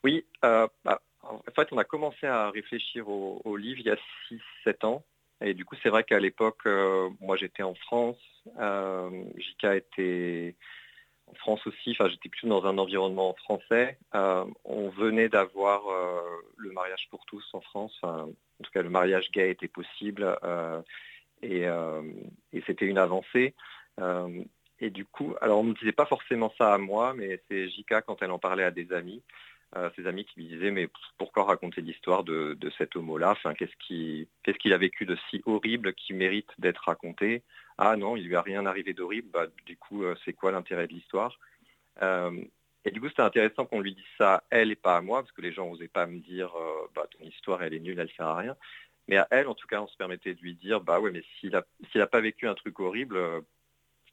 Oui, 0.04 0.26
euh, 0.44 0.68
bah, 0.84 1.02
en 1.24 1.42
fait, 1.56 1.68
on 1.72 1.78
a 1.78 1.84
commencé 1.84 2.28
à 2.28 2.52
réfléchir 2.52 3.10
au, 3.10 3.58
livre 3.58 3.80
il 3.80 3.88
y 3.88 3.90
a 3.90 3.98
6-7 4.66 4.86
ans. 4.86 5.04
Et 5.42 5.54
du 5.54 5.66
coup, 5.66 5.76
c'est 5.82 5.90
vrai 5.90 6.04
qu'à 6.04 6.20
l'époque, 6.20 6.60
euh, 6.66 7.10
moi 7.20 7.36
j'étais 7.36 7.64
en 7.64 7.76
France, 7.76 8.18
euh, 8.60 9.10
Jika 9.38 9.76
était 9.76 10.56
en 11.28 11.34
France 11.36 11.66
aussi, 11.68 11.92
enfin 11.92 12.08
j'étais 12.08 12.30
plutôt 12.30 12.48
dans 12.48 12.66
un 12.66 12.78
environnement 12.78 13.34
français. 13.44 13.98
Euh, 14.14 14.46
on 14.64 14.90
venait 14.90 15.28
d'avoir 15.28 15.88
euh, 15.90 16.22
le 16.58 16.72
mariage 16.72 17.08
pour 17.10 17.26
tous 17.26 17.44
en 17.54 17.62
France, 17.62 18.00
en 18.60 18.64
tout 18.64 18.72
cas 18.72 18.82
le 18.82 18.90
mariage 18.90 19.32
gay 19.32 19.50
était 19.52 19.68
possible 19.68 20.38
euh, 20.44 20.82
et, 21.42 21.68
euh, 21.68 22.02
et 22.54 22.64
c'était 22.66 22.86
une 22.86 22.98
avancée. 22.98 23.54
Euh, 24.00 24.44
et 24.80 24.90
du 24.90 25.06
coup, 25.06 25.36
alors 25.42 25.60
on 25.60 25.64
ne 25.64 25.74
disait 25.74 25.94
pas 25.94 26.06
forcément 26.06 26.54
ça 26.58 26.74
à 26.74 26.78
moi, 26.78 27.14
mais 27.14 27.42
c'est 27.48 27.70
Jika 27.70 28.02
quand 28.02 28.22
elle 28.22 28.32
en 28.32 28.40
parlait 28.40 28.64
à 28.64 28.72
des 28.72 28.92
amis 28.94 29.22
ses 29.98 30.08
amis 30.08 30.24
qui 30.24 30.40
lui 30.40 30.48
disaient 30.48 30.72
mais 30.72 30.88
pourquoi 31.18 31.44
raconter 31.44 31.82
l'histoire 31.82 32.24
de, 32.24 32.58
cet 32.78 32.96
homo-là? 32.96 33.36
Qu'est-ce 33.58 33.76
qu'il 34.58 34.74
a 34.74 34.78
vécu 34.78 35.06
de 35.06 35.18
si 35.30 35.42
horrible 35.46 35.94
qui 35.96 36.14
mérite 36.14 36.50
d'être 36.60 36.86
raconté? 36.86 37.44
Ah 37.78 37.98
non, 37.98 38.16
il 38.16 38.26
lui 38.26 38.38
a 38.38 38.42
rien 38.42 38.66
arrivé 38.66 38.94
d'horrible, 38.94 39.28
bah, 39.34 39.48
du 39.66 39.76
coup 39.76 40.06
c'est 40.24 40.32
quoi 40.32 40.54
l'intérêt 40.54 40.88
de 40.88 40.94
l'histoire? 40.94 41.38
Et 42.86 42.92
du 42.92 43.02
coup 43.02 43.10
c'était 43.10 43.22
intéressant 43.22 43.66
qu'on 43.66 43.82
lui 43.82 43.96
dise 43.96 44.06
ça 44.18 44.36
à 44.36 44.44
elle 44.52 44.72
et 44.72 44.76
pas 44.76 44.98
à 44.98 45.02
moi, 45.02 45.22
parce 45.22 45.32
que 45.32 45.42
les 45.42 45.52
gens 45.52 45.70
n'osaient 45.70 45.88
pas 45.88 46.06
me 46.06 46.20
dire 46.20 46.56
euh, 46.56 46.88
bah, 46.96 47.08
ton 47.18 47.26
histoire 47.26 47.64
elle 47.64 47.74
est 47.74 47.80
nulle, 47.80 48.00
elle 48.00 48.12
sert 48.12 48.28
à 48.28 48.38
rien. 48.38 48.56
Mais 49.08 49.18
à 49.18 49.28
elle 49.32 49.48
en 49.48 49.56
tout 49.56 49.68
cas 49.68 49.82
on 49.82 49.88
se 49.88 49.98
permettait 49.98 50.34
de 50.34 50.42
lui 50.42 50.56
dire 50.56 50.82
bah 50.82 51.00
ouais 51.00 51.12
mais 51.12 51.24
s'il 51.40 51.56
a 51.56 51.66
s'il 51.92 52.02
a 52.02 52.08
pas 52.08 52.22
vécu 52.22 52.48
un 52.48 52.56
truc 52.56 52.80
horrible 52.80 53.18
euh, 53.18 53.42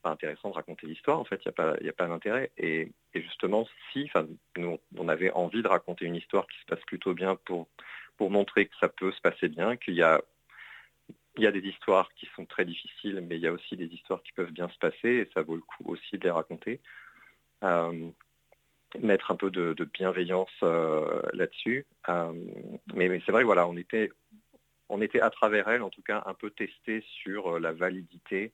pas 0.02 0.10
intéressant 0.10 0.50
de 0.50 0.54
raconter 0.54 0.86
l'histoire, 0.86 1.18
en 1.18 1.24
fait, 1.24 1.36
il 1.44 1.48
n'y 1.48 1.48
a 1.48 1.52
pas, 1.52 1.76
pas 1.96 2.08
d'intérêt. 2.08 2.50
Et, 2.58 2.92
justement, 3.14 3.66
si, 3.92 4.10
nous, 4.56 4.78
on 4.96 5.08
avait 5.08 5.30
envie 5.30 5.62
de 5.62 5.68
raconter 5.68 6.04
une 6.04 6.16
histoire 6.16 6.46
qui 6.46 6.58
se 6.60 6.66
passe 6.66 6.84
plutôt 6.86 7.14
bien 7.14 7.36
pour, 7.36 7.68
pour 8.16 8.30
montrer 8.30 8.66
que 8.66 8.76
ça 8.80 8.88
peut 8.88 9.12
se 9.12 9.20
passer 9.20 9.48
bien, 9.48 9.76
qu'il 9.76 9.94
y 9.94 10.02
a, 10.02 10.20
y 11.38 11.46
a 11.46 11.52
des 11.52 11.60
histoires 11.60 12.12
qui 12.14 12.28
sont 12.36 12.44
très 12.44 12.64
difficiles, 12.64 13.24
mais 13.26 13.36
il 13.36 13.42
y 13.42 13.46
a 13.46 13.52
aussi 13.52 13.76
des 13.76 13.86
histoires 13.86 14.22
qui 14.22 14.32
peuvent 14.32 14.50
bien 14.50 14.68
se 14.68 14.78
passer, 14.78 15.08
et 15.08 15.30
ça 15.32 15.42
vaut 15.42 15.56
le 15.56 15.62
coup 15.62 15.84
aussi 15.86 16.18
de 16.18 16.24
les 16.24 16.30
raconter. 16.30 16.80
Euh, 17.62 18.10
mettre 19.00 19.30
un 19.30 19.36
peu 19.36 19.50
de, 19.50 19.74
bienveillance 19.92 20.50
euh, 20.62 21.22
là-dessus. 21.32 21.86
Euh, 22.08 22.32
mais, 22.94 23.20
c'est 23.24 23.32
vrai, 23.32 23.44
voilà, 23.44 23.66
on 23.66 23.76
était, 23.76 24.10
on 24.88 25.00
était 25.00 25.20
à 25.20 25.30
travers 25.30 25.68
elle, 25.68 25.82
en 25.82 25.90
tout 25.90 26.02
cas, 26.02 26.22
un 26.26 26.34
peu 26.34 26.50
testé 26.50 27.04
sur 27.22 27.58
la 27.58 27.72
validité 27.72 28.52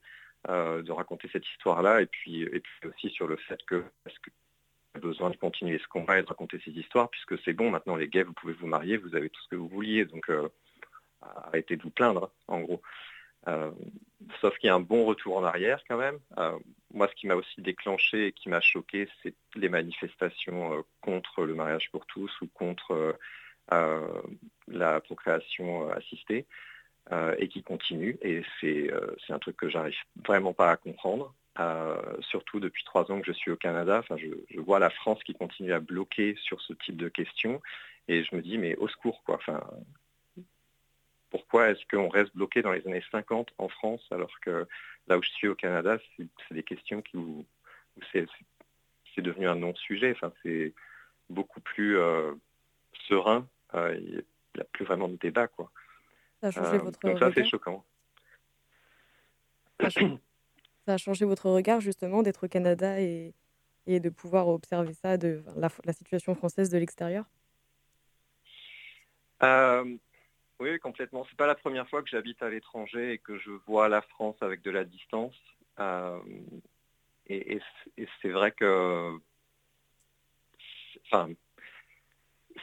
euh, 0.48 0.82
de 0.82 0.92
raconter 0.92 1.28
cette 1.32 1.46
histoire-là. 1.48 2.00
Et 2.02 2.06
puis, 2.06 2.42
et 2.42 2.60
puis 2.60 2.88
aussi 2.88 3.10
sur 3.10 3.26
le 3.26 3.36
fait 3.36 3.60
que 3.66 3.84
est-ce 4.06 4.18
que 4.20 4.30
besoin 4.98 5.30
de 5.30 5.36
continuer 5.36 5.78
ce 5.78 5.86
combat 5.86 6.18
et 6.18 6.22
de 6.22 6.26
raconter 6.26 6.60
ces 6.64 6.72
histoires 6.72 7.08
puisque 7.08 7.40
c'est 7.44 7.52
bon 7.52 7.70
maintenant 7.70 7.94
les 7.94 8.08
gays 8.08 8.24
vous 8.24 8.32
pouvez 8.32 8.52
vous 8.54 8.66
marier 8.66 8.96
vous 8.96 9.14
avez 9.14 9.30
tout 9.30 9.40
ce 9.42 9.48
que 9.48 9.56
vous 9.56 9.68
vouliez. 9.68 10.04
Donc 10.04 10.28
euh, 10.28 10.48
arrêtez 11.22 11.76
de 11.76 11.82
vous 11.82 11.90
plaindre 11.90 12.30
en 12.48 12.60
gros. 12.60 12.82
Euh, 13.46 13.70
sauf 14.40 14.56
qu'il 14.58 14.68
y 14.68 14.70
a 14.70 14.74
un 14.74 14.80
bon 14.80 15.04
retour 15.04 15.36
en 15.36 15.44
arrière 15.44 15.82
quand 15.88 15.96
même. 15.96 16.18
Euh, 16.38 16.58
moi 16.94 17.08
ce 17.08 17.14
qui 17.14 17.26
m'a 17.26 17.34
aussi 17.34 17.60
déclenché 17.60 18.28
et 18.28 18.32
qui 18.32 18.48
m'a 18.48 18.60
choqué 18.60 19.08
c'est 19.22 19.34
les 19.56 19.68
manifestations 19.68 20.84
contre 21.00 21.44
le 21.44 21.54
mariage 21.54 21.90
pour 21.90 22.06
tous 22.06 22.30
ou 22.40 22.46
contre 22.48 23.16
la 24.68 25.00
procréation 25.00 25.90
assistée 25.90 26.46
euh, 27.10 27.34
et 27.38 27.48
qui 27.48 27.62
continue. 27.62 28.18
Et 28.20 28.42
c'est 28.60 28.92
euh, 28.92 29.16
un 29.30 29.38
truc 29.38 29.56
que 29.56 29.70
j'arrive 29.70 29.96
vraiment 30.26 30.52
pas 30.52 30.70
à 30.70 30.76
comprendre. 30.76 31.34
Euh, 31.58 31.96
surtout 32.20 32.60
depuis 32.60 32.84
trois 32.84 33.10
ans 33.10 33.18
que 33.18 33.26
je 33.26 33.32
suis 33.32 33.50
au 33.50 33.56
Canada, 33.56 33.98
enfin, 33.98 34.18
je, 34.18 34.26
je, 34.50 34.60
vois 34.60 34.78
la 34.78 34.90
France 34.90 35.18
qui 35.24 35.32
continue 35.32 35.72
à 35.72 35.80
bloquer 35.80 36.36
sur 36.40 36.60
ce 36.60 36.74
type 36.74 36.98
de 36.98 37.08
questions. 37.08 37.62
Et 38.08 38.24
je 38.24 38.36
me 38.36 38.42
dis, 38.42 38.58
mais 38.58 38.76
au 38.76 38.88
secours, 38.88 39.22
quoi. 39.24 39.36
Enfin, 39.36 39.64
pourquoi 41.30 41.70
est-ce 41.70 41.84
qu'on 41.90 42.08
reste 42.08 42.34
bloqué 42.34 42.62
dans 42.62 42.72
les 42.72 42.86
années 42.86 43.04
50 43.10 43.52
en 43.58 43.68
France 43.68 44.06
alors 44.10 44.40
que 44.40 44.66
là 45.06 45.18
où 45.18 45.22
je 45.22 45.28
suis 45.30 45.48
au 45.48 45.54
Canada, 45.54 45.98
c'est 46.16 46.54
des 46.54 46.62
questions 46.62 47.02
qui 47.02 47.16
où 47.16 47.46
c'est 48.12 48.26
devenu 49.22 49.48
un 49.48 49.56
non-sujet. 49.56 50.12
Enfin, 50.12 50.32
c'est 50.42 50.72
beaucoup 51.28 51.60
plus 51.60 51.98
euh, 51.98 52.32
serein. 53.08 53.46
Euh, 53.74 53.96
il 54.00 54.24
n'y 54.54 54.60
a 54.60 54.64
plus 54.72 54.84
vraiment 54.84 55.08
de 55.08 55.16
débat, 55.16 55.48
quoi. 55.48 55.70
Ça 56.40 56.48
a 56.48 56.50
changé 56.50 56.76
euh, 56.76 56.78
votre 56.78 57.00
donc 57.00 57.18
ça, 57.18 57.30
c'est 57.34 57.44
choquant. 57.44 57.84
Ça 59.80 59.86
a, 59.86 59.90
changé, 59.90 60.18
ça 60.86 60.94
a 60.94 60.96
changé 60.96 61.24
votre 61.24 61.50
regard, 61.50 61.80
justement, 61.80 62.22
d'être 62.22 62.44
au 62.44 62.48
Canada 62.48 63.00
et, 63.00 63.34
et 63.86 63.98
de 64.00 64.08
pouvoir 64.08 64.48
observer 64.48 64.94
ça, 64.94 65.16
de 65.16 65.42
la, 65.56 65.68
la 65.84 65.92
situation 65.92 66.34
française 66.34 66.70
de 66.70 66.78
l'extérieur? 66.78 67.24
Oui, 70.60 70.78
complètement. 70.80 71.24
C'est 71.30 71.36
pas 71.36 71.46
la 71.46 71.54
première 71.54 71.88
fois 71.88 72.02
que 72.02 72.08
j'habite 72.08 72.42
à 72.42 72.50
l'étranger 72.50 73.12
et 73.12 73.18
que 73.18 73.38
je 73.38 73.50
vois 73.66 73.88
la 73.88 74.02
France 74.02 74.36
avec 74.40 74.62
de 74.62 74.70
la 74.70 74.84
distance. 74.84 75.36
Euh, 75.78 76.18
et, 77.28 77.60
c'est 78.22 78.30
vrai 78.30 78.52
que... 78.52 79.16
Enfin, 81.06 81.30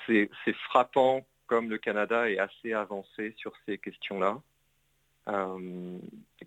c'est 0.07 0.29
frappant 0.69 1.25
comme 1.47 1.69
le 1.69 1.77
Canada 1.77 2.29
est 2.29 2.37
assez 2.37 2.73
avancé 2.73 3.33
sur 3.37 3.53
ces 3.65 3.77
questions-là. 3.77 4.41
Euh, 5.27 5.97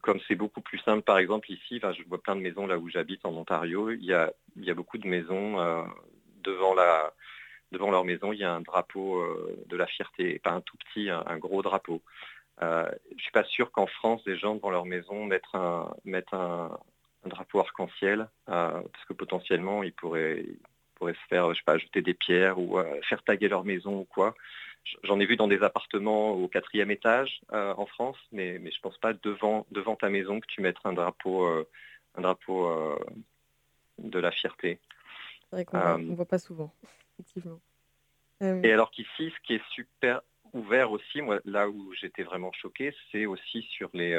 comme 0.02 0.20
c'est 0.28 0.36
beaucoup 0.36 0.60
plus 0.60 0.78
simple, 0.78 1.02
par 1.02 1.18
exemple 1.18 1.50
ici, 1.50 1.80
je 1.80 2.08
vois 2.08 2.22
plein 2.22 2.36
de 2.36 2.40
maisons 2.40 2.66
là 2.66 2.78
où 2.78 2.88
j'habite 2.88 3.24
en 3.24 3.34
Ontario, 3.34 3.90
il 3.90 4.04
y 4.04 4.12
a, 4.12 4.32
il 4.56 4.64
y 4.64 4.70
a 4.70 4.74
beaucoup 4.74 4.98
de 4.98 5.08
maisons 5.08 5.60
euh, 5.60 5.82
devant 6.44 6.74
la 6.74 7.12
devant 7.72 7.90
leur 7.90 8.04
maison, 8.04 8.32
il 8.32 8.38
y 8.38 8.44
a 8.44 8.52
un 8.52 8.60
drapeau 8.60 9.18
euh, 9.18 9.56
de 9.66 9.76
la 9.76 9.86
fierté, 9.86 10.38
pas 10.38 10.52
un 10.52 10.60
tout 10.60 10.76
petit, 10.76 11.10
un, 11.10 11.22
un 11.26 11.38
gros 11.38 11.62
drapeau. 11.62 12.02
Euh, 12.62 12.88
je 13.16 13.22
suis 13.22 13.32
pas 13.32 13.44
sûr 13.44 13.70
qu'en 13.70 13.86
France, 13.86 14.24
des 14.24 14.36
gens 14.36 14.54
devant 14.56 14.70
leur 14.70 14.84
maison 14.84 15.24
mettent 15.24 15.54
un 15.54 15.90
mettent 16.04 16.34
un, 16.34 16.76
un 17.24 17.28
drapeau 17.28 17.60
arc-en-ciel, 17.60 18.28
euh, 18.48 18.82
parce 18.82 19.04
que 19.06 19.12
potentiellement 19.12 19.82
ils 19.82 19.92
pourraient, 19.92 20.40
ils 20.40 20.58
pourraient 20.96 21.14
se 21.14 21.26
faire, 21.28 21.52
je 21.54 21.58
sais 21.58 21.64
pas, 21.64 21.78
jeter 21.78 22.02
des 22.02 22.14
pierres 22.14 22.58
ou 22.58 22.78
euh, 22.78 23.00
faire 23.08 23.22
taguer 23.22 23.48
leur 23.48 23.64
maison 23.64 24.00
ou 24.00 24.04
quoi. 24.04 24.34
J'en 25.02 25.20
ai 25.20 25.26
vu 25.26 25.36
dans 25.36 25.48
des 25.48 25.62
appartements 25.62 26.30
au 26.30 26.48
quatrième 26.48 26.90
étage 26.90 27.42
en 27.50 27.84
France, 27.84 28.16
mais, 28.32 28.58
mais 28.58 28.70
je 28.70 28.80
pense 28.80 28.96
pas 28.96 29.12
devant, 29.12 29.66
devant 29.70 29.96
ta 29.96 30.08
maison 30.08 30.40
que 30.40 30.46
tu 30.46 30.62
mettras 30.62 30.88
un 30.88 30.94
drapeau, 30.94 31.44
un 32.14 32.20
drapeau 32.22 32.72
de 33.98 34.18
la 34.18 34.30
fierté. 34.30 34.78
C'est 35.42 35.56
vrai 35.56 35.64
qu'on 35.66 35.98
ne 35.98 36.14
voit 36.14 36.24
pas 36.24 36.38
souvent, 36.38 36.72
effectivement. 37.18 37.60
Et 38.40 38.72
alors 38.72 38.90
qu'ici, 38.92 39.32
ce 39.34 39.40
qui 39.42 39.54
est 39.54 39.64
super 39.70 40.20
ouvert 40.52 40.92
aussi, 40.92 41.20
moi, 41.20 41.40
là 41.44 41.68
où 41.68 41.92
j'étais 41.94 42.22
vraiment 42.22 42.52
choqué, 42.52 42.94
c'est 43.10 43.26
aussi 43.26 43.62
sur 43.62 43.90
les, 43.92 44.12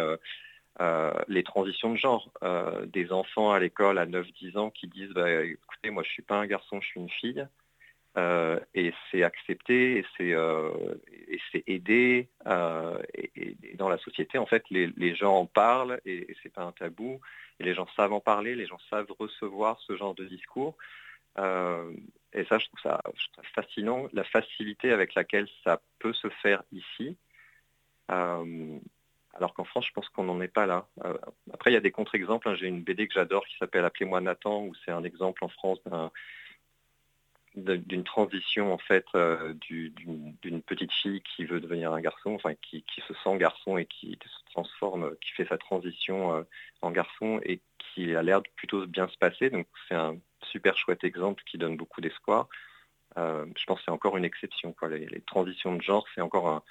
euh, 0.82 1.14
les 1.28 1.44
transitions 1.44 1.92
de 1.92 1.98
genre. 1.98 2.30
Euh, 2.44 2.86
des 2.86 3.12
enfants 3.12 3.52
à 3.52 3.60
l'école 3.60 3.98
à 3.98 4.06
9-10 4.06 4.58
ans 4.58 4.70
qui 4.72 4.88
disent 4.88 5.12
bah, 5.12 5.44
écoutez, 5.44 5.90
moi 5.90 6.04
je 6.04 6.10
suis 6.10 6.22
pas 6.22 6.36
un 6.36 6.48
garçon, 6.48 6.82
je 6.82 6.88
suis 6.88 7.00
une 7.00 7.10
fille. 7.10 7.48
Euh, 8.18 8.60
et 8.74 8.92
c'est 9.12 9.22
accepté 9.22 10.00
et 10.00 10.06
c'est 10.18 10.34
euh, 10.34 10.72
aidé 11.68 12.28
euh, 12.48 13.00
et, 13.14 13.56
dans 13.76 13.88
la 13.88 14.00
société 14.00 14.40
en 14.40 14.48
fait 14.48 14.64
les, 14.72 14.88
les 14.98 15.14
gens 15.14 15.36
en 15.36 15.46
parlent 15.46 16.02
et, 16.06 16.36
c'est 16.42 16.52
pas 16.52 16.64
un 16.64 16.72
tabou 16.72 17.20
et 17.60 17.64
les 17.64 17.76
gens 17.76 17.88
savent 17.96 18.14
en 18.14 18.20
parler 18.20 18.56
les 18.56 18.66
gens 18.66 18.80
savent 18.90 19.12
recevoir 19.20 19.80
ce 19.82 19.96
genre 19.96 20.16
de 20.16 20.26
discours 20.26 20.76
euh, 20.76 21.09
et 22.34 22.44
ça 22.46 22.58
je 22.58 22.66
trouve 22.68 22.80
ça, 22.84 23.02
fascinant 23.56 24.08
la 24.14 24.24
facilité 24.24 24.92
avec 24.92 25.16
laquelle 25.16 25.48
ça 25.64 25.82
peut 26.00 26.14
se 26.14 26.30
faire 26.30 26.64
ici 26.72 27.18
euh, 28.12 28.80
alors 29.34 29.54
qu'en 29.54 29.64
France 29.64 29.86
je 29.88 29.94
pense 29.94 30.10
qu'on 30.10 30.26
n'en 30.26 30.42
est 30.42 30.48
pas 30.48 30.66
là 30.66 30.88
euh, 31.06 31.18
après 31.54 31.72
il 31.72 31.74
y 31.74 31.78
a 31.78 31.82
des 31.82 31.92
contre-exemples 31.92 32.50
hein. 32.50 32.56
j'ai 32.56 32.68
une 32.68 32.84
BD 32.84 33.08
que 33.08 33.14
j'adore 33.14 33.46
qui 33.46 33.58
s'appelle 33.58 33.86
appelez-moi 33.86 34.22
Nathan 34.22 34.64
où 34.64 34.74
c'est 34.86 34.92
un 34.92 35.04
exemple 35.04 35.44
en 35.44 35.50
France 35.50 35.80
d'un 35.86 36.12
d'une 37.56 38.04
transition 38.04 38.74
en 38.74 38.78
fait 38.78 39.06
euh, 39.16 39.54
d'une 39.54 40.36
du, 40.42 40.62
petite 40.62 40.92
fille 40.92 41.22
qui 41.22 41.46
veut 41.46 41.60
devenir 41.60 41.92
un 41.94 42.02
garçon, 42.02 42.32
enfin 42.34 42.54
qui, 42.62 42.84
se 43.08 43.14
sent 43.24 43.38
garçon 43.38 43.78
et 43.78 43.86
qui 43.86 44.18
se 44.24 44.52
transforme, 44.52 45.16
qui 45.22 45.32
fait 45.32 45.48
sa 45.48 45.58
transition 45.58 46.36
euh, 46.36 46.44
en 46.82 46.92
garçon 46.92 47.40
et 47.44 47.62
qui 47.80 48.16
a 48.16 48.22
l'air 48.22 48.42
de 48.42 48.50
plutôt 48.56 48.86
bien 48.86 49.08
se 49.08 49.18
passer. 49.18 49.50
Donc 49.50 49.68
c'est 49.88 49.96
un 49.96 50.18
super 50.46 50.78
chouette 50.78 51.04
exemple 51.04 51.44
qui 51.46 51.58
donne 51.58 51.78
beaucoup 51.78 52.02
d'espoir. 52.02 52.48
Euh, 53.18 53.46
je 53.58 53.66
pense 53.66 53.80
que 53.80 53.86
c'est 53.86 53.92
encore 53.92 54.18
une 54.18 54.26
exception. 54.26 54.74
Quoi. 54.74 54.90
Les, 54.90 55.06
les 55.08 55.22
transitions 55.22 55.76
de 55.76 55.82
genre, 55.82 56.06
c'est 56.14 56.22
encore 56.22 56.48
un, 56.50 56.64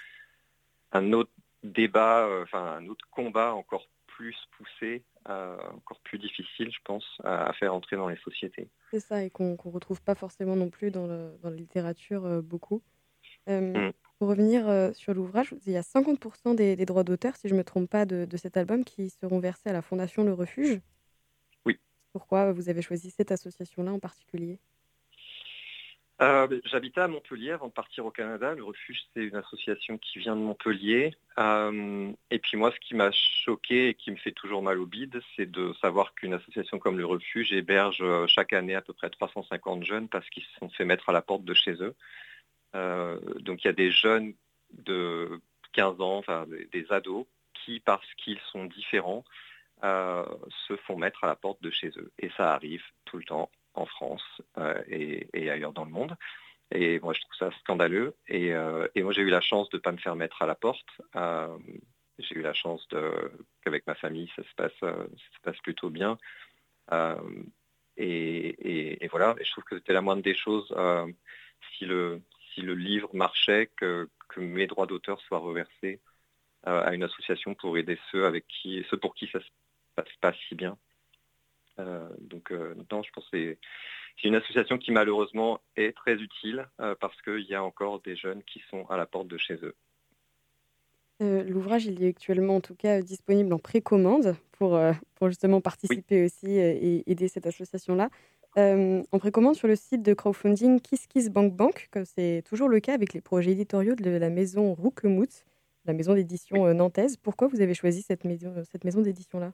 un, 0.93 1.13
autre 1.13 1.31
débat, 1.63 2.27
euh, 2.27 2.45
enfin 2.45 2.77
un 2.79 2.87
autre 2.87 3.05
combat 3.11 3.55
encore 3.55 3.89
plus 4.07 4.37
poussé 4.57 5.03
euh, 5.29 5.57
encore 5.75 6.01
plus 6.01 6.19
difficile, 6.19 6.71
je 6.73 6.79
pense, 6.85 7.05
à, 7.25 7.47
à 7.47 7.53
faire 7.53 7.75
entrer 7.75 7.97
dans 7.97 8.09
les 8.09 8.17
sociétés. 8.17 8.69
C'est 8.91 9.01
ça, 9.01 9.23
et 9.23 9.31
qu'on 9.31 9.53
ne 9.53 9.71
retrouve 9.73 10.01
pas 10.03 10.15
forcément 10.15 10.57
non 10.57 10.71
plus 10.71 10.91
dans, 10.91 11.07
le- 11.07 11.37
dans 11.43 11.51
la 11.51 11.57
littérature 11.57 12.43
beaucoup. 12.43 12.83
Mm. 13.47 13.91
Pour 14.19 14.29
revenir 14.29 14.91
sur 14.95 15.15
l'ouvrage, 15.15 15.55
il 15.67 15.73
y 15.73 15.77
a 15.77 15.83
50% 15.83 16.55
des, 16.55 16.77
des 16.77 16.85
droits 16.87 17.05
d'auteur, 17.05 17.37
si 17.37 17.49
je 17.49 17.55
ne 17.55 17.59
me 17.59 17.65
trompe 17.65 17.89
pas, 17.89 18.05
de, 18.05 18.25
de 18.25 18.37
cet 18.37 18.57
album 18.57 18.85
qui 18.85 19.11
seront 19.11 19.39
versés 19.39 19.69
à 19.71 19.73
la 19.73 19.83
Fondation 19.83 20.25
Le 20.25 20.33
Refuge. 20.33 20.81
Pourquoi 22.19 22.51
vous 22.51 22.69
avez 22.69 22.83
choisi 22.83 23.11
cette 23.11 23.31
association-là 23.31 23.93
en 23.93 24.01
particulier? 24.01 24.59
Euh, 26.21 26.49
ben, 26.49 26.61
J'habitais 26.65 27.01
à 27.01 27.07
Montpellier 27.07 27.53
avant 27.53 27.69
de 27.69 27.73
partir 27.73 28.07
au 28.07 28.11
Canada. 28.11 28.57
Le 28.57 28.65
Refuge, 28.65 29.05
c'est 29.15 29.23
une 29.23 29.37
association 29.37 29.99
qui 29.99 30.19
vient 30.19 30.35
de 30.35 30.41
Montpellier. 30.41 31.15
Euh, 31.39 32.11
et 32.33 32.41
puis 32.41 32.57
moi, 32.57 32.73
ce 32.73 32.81
qui 32.81 32.97
m'a 32.97 33.13
choqué 33.13 33.91
et 33.91 33.95
qui 33.95 34.11
me 34.11 34.17
fait 34.17 34.33
toujours 34.33 34.65
mal 34.65 34.81
au 34.81 34.87
bide, 34.87 35.21
c'est 35.37 35.49
de 35.49 35.73
savoir 35.81 36.13
qu'une 36.17 36.35
association 36.35 36.81
comme 36.81 36.99
le 36.99 37.07
Refuge 37.07 37.53
héberge 37.53 37.99
euh, 38.01 38.27
chaque 38.27 38.53
année 38.53 38.75
à 38.75 38.83
peu 38.83 38.95
près 38.95 39.11
350 39.11 39.85
jeunes 39.85 40.09
parce 40.09 40.29
qu'ils 40.31 40.43
se 40.43 40.59
sont 40.59 40.71
fait 40.71 40.85
mettre 40.85 41.09
à 41.09 41.13
la 41.13 41.23
porte 41.23 41.45
de 41.45 41.55
chez 41.55 41.77
eux. 41.81 41.95
Donc 42.75 43.63
il 43.63 43.69
y 43.69 43.71
a 43.71 43.73
des 43.73 43.93
jeunes 43.93 44.35
de 44.73 45.41
15 45.73 46.01
ans, 46.01 46.19
enfin 46.19 46.49
des 46.73 46.91
ados, 46.91 47.27
qui, 47.55 47.79
parce 47.79 48.13
qu'ils 48.17 48.41
sont 48.51 48.65
différents, 48.65 49.25
euh, 49.85 50.25
se 50.67 50.77
font 50.77 50.97
mettre 50.97 51.25
à 51.25 51.27
la 51.29 51.37
porte 51.37 51.63
de 51.63 51.71
chez 51.71 51.91
eux. 51.97 52.11
Et 52.19 52.31
ça 52.37 52.55
arrive 52.55 52.83
tout 53.05 53.19
le 53.19 53.25
temps 53.25 53.51
en 53.75 53.87
France 53.87 54.23
euh, 54.59 54.83
et, 54.89 55.51
ailleurs 55.51 55.73
dans 55.73 55.85
le 55.85 55.91
monde. 55.91 56.17
Et 56.73 57.01
moi, 57.01 57.15
je 57.15 57.21
trouve 57.21 57.37
ça 57.37 57.51
scandaleux. 57.61 58.17
Et, 58.29 58.55
euh, 58.55 58.89
moi, 58.97 59.13
j'ai 59.13 59.23
eu 59.23 59.31
la 59.31 59.41
chance 59.41 59.69
de 59.71 59.77
ne 59.79 59.83
pas 59.83 59.93
me 59.93 59.99
faire 59.99 60.17
mettre 60.17 60.43
à 60.43 60.47
la 60.47 60.55
porte. 60.55 60.87
J'ai 62.19 62.37
eu 62.37 62.43
la 62.43 62.53
chance 62.55 62.87
qu'avec 63.63 63.87
ma 63.87 63.95
famille, 63.95 64.31
ça 64.37 64.43
se 64.43 64.55
passe, 64.57 64.73
ça 64.81 65.07
se 65.37 65.41
passe 65.43 65.59
plutôt 65.63 65.91
bien. 65.91 66.19
Et, 67.97 69.03
et- 69.05 69.09
voilà, 69.09 69.35
je 69.43 69.51
trouve 69.53 69.65
que 69.65 69.77
c'était 69.79 69.93
la 69.93 70.01
moindre 70.03 70.23
des 70.23 70.35
choses 70.35 70.73
si, 71.77 71.87
le, 71.87 72.23
si 72.55 72.61
le 72.63 72.75
livre 72.75 73.11
marchait, 73.15 73.71
que, 73.77 74.09
que 74.29 74.41
mes 74.41 74.67
droits 74.67 74.87
d'auteur 74.87 75.21
soient 75.23 75.39
reversés 75.39 76.01
à 76.65 76.95
une 76.95 77.05
association 77.05 77.55
pour 77.55 77.79
aider 77.79 77.99
ceux 78.11 78.27
avec 78.27 78.47
qui, 78.49 78.85
ceux 78.91 78.99
pour 78.99 79.15
qui 79.15 79.29
ça 79.29 79.41
se 79.41 79.47
passe 80.03 80.17
pas 80.21 80.33
si 80.49 80.55
bien. 80.55 80.77
Euh, 81.79 82.09
donc 82.21 82.51
euh, 82.51 82.75
non, 82.91 83.03
je 83.03 83.11
pense 83.13 83.25
que 83.31 83.37
c'est 83.37 83.59
c'est 84.21 84.29
une 84.29 84.35
association 84.35 84.79
qui 84.79 84.91
malheureusement 84.91 85.61
est 85.77 85.97
très 85.97 86.15
utile 86.15 86.69
euh, 86.81 86.97
parce 87.01 87.21
qu'il 87.23 87.47
y 87.49 87.55
a 87.55 87.63
encore 87.63 88.01
des 88.01 88.17
jeunes 88.17 88.43
qui 88.43 88.61
sont 88.69 88.85
à 88.91 88.97
la 88.97 89.07
porte 89.07 89.29
de 89.29 89.39
chez 89.39 89.55
eux. 89.55 89.77
Euh, 91.23 91.45
L'ouvrage, 91.45 91.87
il 91.87 92.03
est 92.03 92.09
actuellement 92.09 92.57
en 92.57 92.61
tout 92.61 92.75
cas 92.75 93.01
disponible 93.01 93.53
en 93.53 93.59
précommande 93.59 94.37
pour, 94.53 94.81
pour 95.17 95.29
justement 95.29 95.61
participer 95.61 96.25
aussi 96.25 96.51
et 96.51 97.09
aider 97.11 97.29
cette 97.29 97.47
association-là. 97.47 98.09
En 98.57 99.19
précommande 99.21 99.55
sur 99.55 99.69
le 99.69 99.77
site 99.77 100.03
de 100.03 100.15
crowdfunding 100.15 100.81
KissKissBankBank, 100.81 101.89
comme 101.93 102.05
c'est 102.05 102.43
toujours 102.45 102.69
le 102.69 102.81
cas 102.81 102.95
avec 102.95 103.13
les 103.13 103.21
projets 103.21 103.53
éditoriaux 103.53 103.95
de 103.95 104.11
la 104.11 104.31
maison 104.31 104.75
Rouquemout, 104.75 105.45
la 105.85 105.93
maison 105.93 106.15
d'édition 106.15 106.75
nantaise. 106.75 107.17
Pourquoi 107.17 107.47
vous 107.47 107.61
avez 107.61 107.75
choisi 107.75 108.03
cette 108.03 108.25
maison, 108.25 108.53
cette 108.65 108.85
maison 108.85 109.01
d'édition-là? 109.01 109.53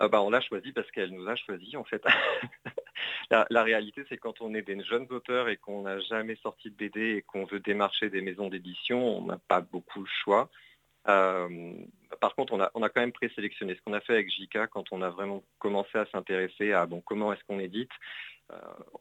Ah 0.00 0.06
bah, 0.06 0.22
on 0.22 0.30
l'a 0.30 0.40
choisi 0.40 0.72
parce 0.72 0.88
qu'elle 0.92 1.10
nous 1.10 1.28
a 1.28 1.34
choisi 1.34 1.76
en 1.76 1.82
fait. 1.82 2.02
la, 3.30 3.62
réalité 3.62 4.04
c'est 4.08 4.16
quand 4.16 4.40
on 4.40 4.54
est 4.54 4.62
des 4.62 4.80
jeunes 4.84 5.08
auteurs 5.10 5.48
et 5.48 5.56
qu'on 5.56 5.82
n'a 5.82 5.98
jamais 6.00 6.36
sorti 6.36 6.70
de 6.70 6.76
BD 6.76 7.16
et 7.16 7.22
qu'on 7.22 7.44
veut 7.44 7.58
démarcher 7.58 8.08
des 8.08 8.20
maisons 8.20 8.48
d'édition, 8.48 9.18
on 9.18 9.26
n'a 9.26 9.38
pas 9.48 9.60
beaucoup 9.60 10.00
le 10.00 10.08
choix. 10.22 10.50
Euh, 11.08 11.74
par 12.20 12.34
contre, 12.36 12.52
on 12.52 12.60
a, 12.60 12.88
quand 12.88 13.00
même 13.00 13.12
présélectionné 13.12 13.74
ce 13.74 13.80
qu'on 13.82 13.92
a 13.92 14.00
fait 14.00 14.12
avec 14.12 14.30
JK 14.30 14.68
quand 14.70 14.84
on 14.92 15.02
a 15.02 15.10
vraiment 15.10 15.42
commencé 15.58 15.98
à 15.98 16.06
s'intéresser 16.06 16.72
à 16.72 16.86
comment 17.04 17.32
est-ce 17.32 17.42
qu'on 17.44 17.58
édite. 17.58 17.90
Euh, 18.52 18.56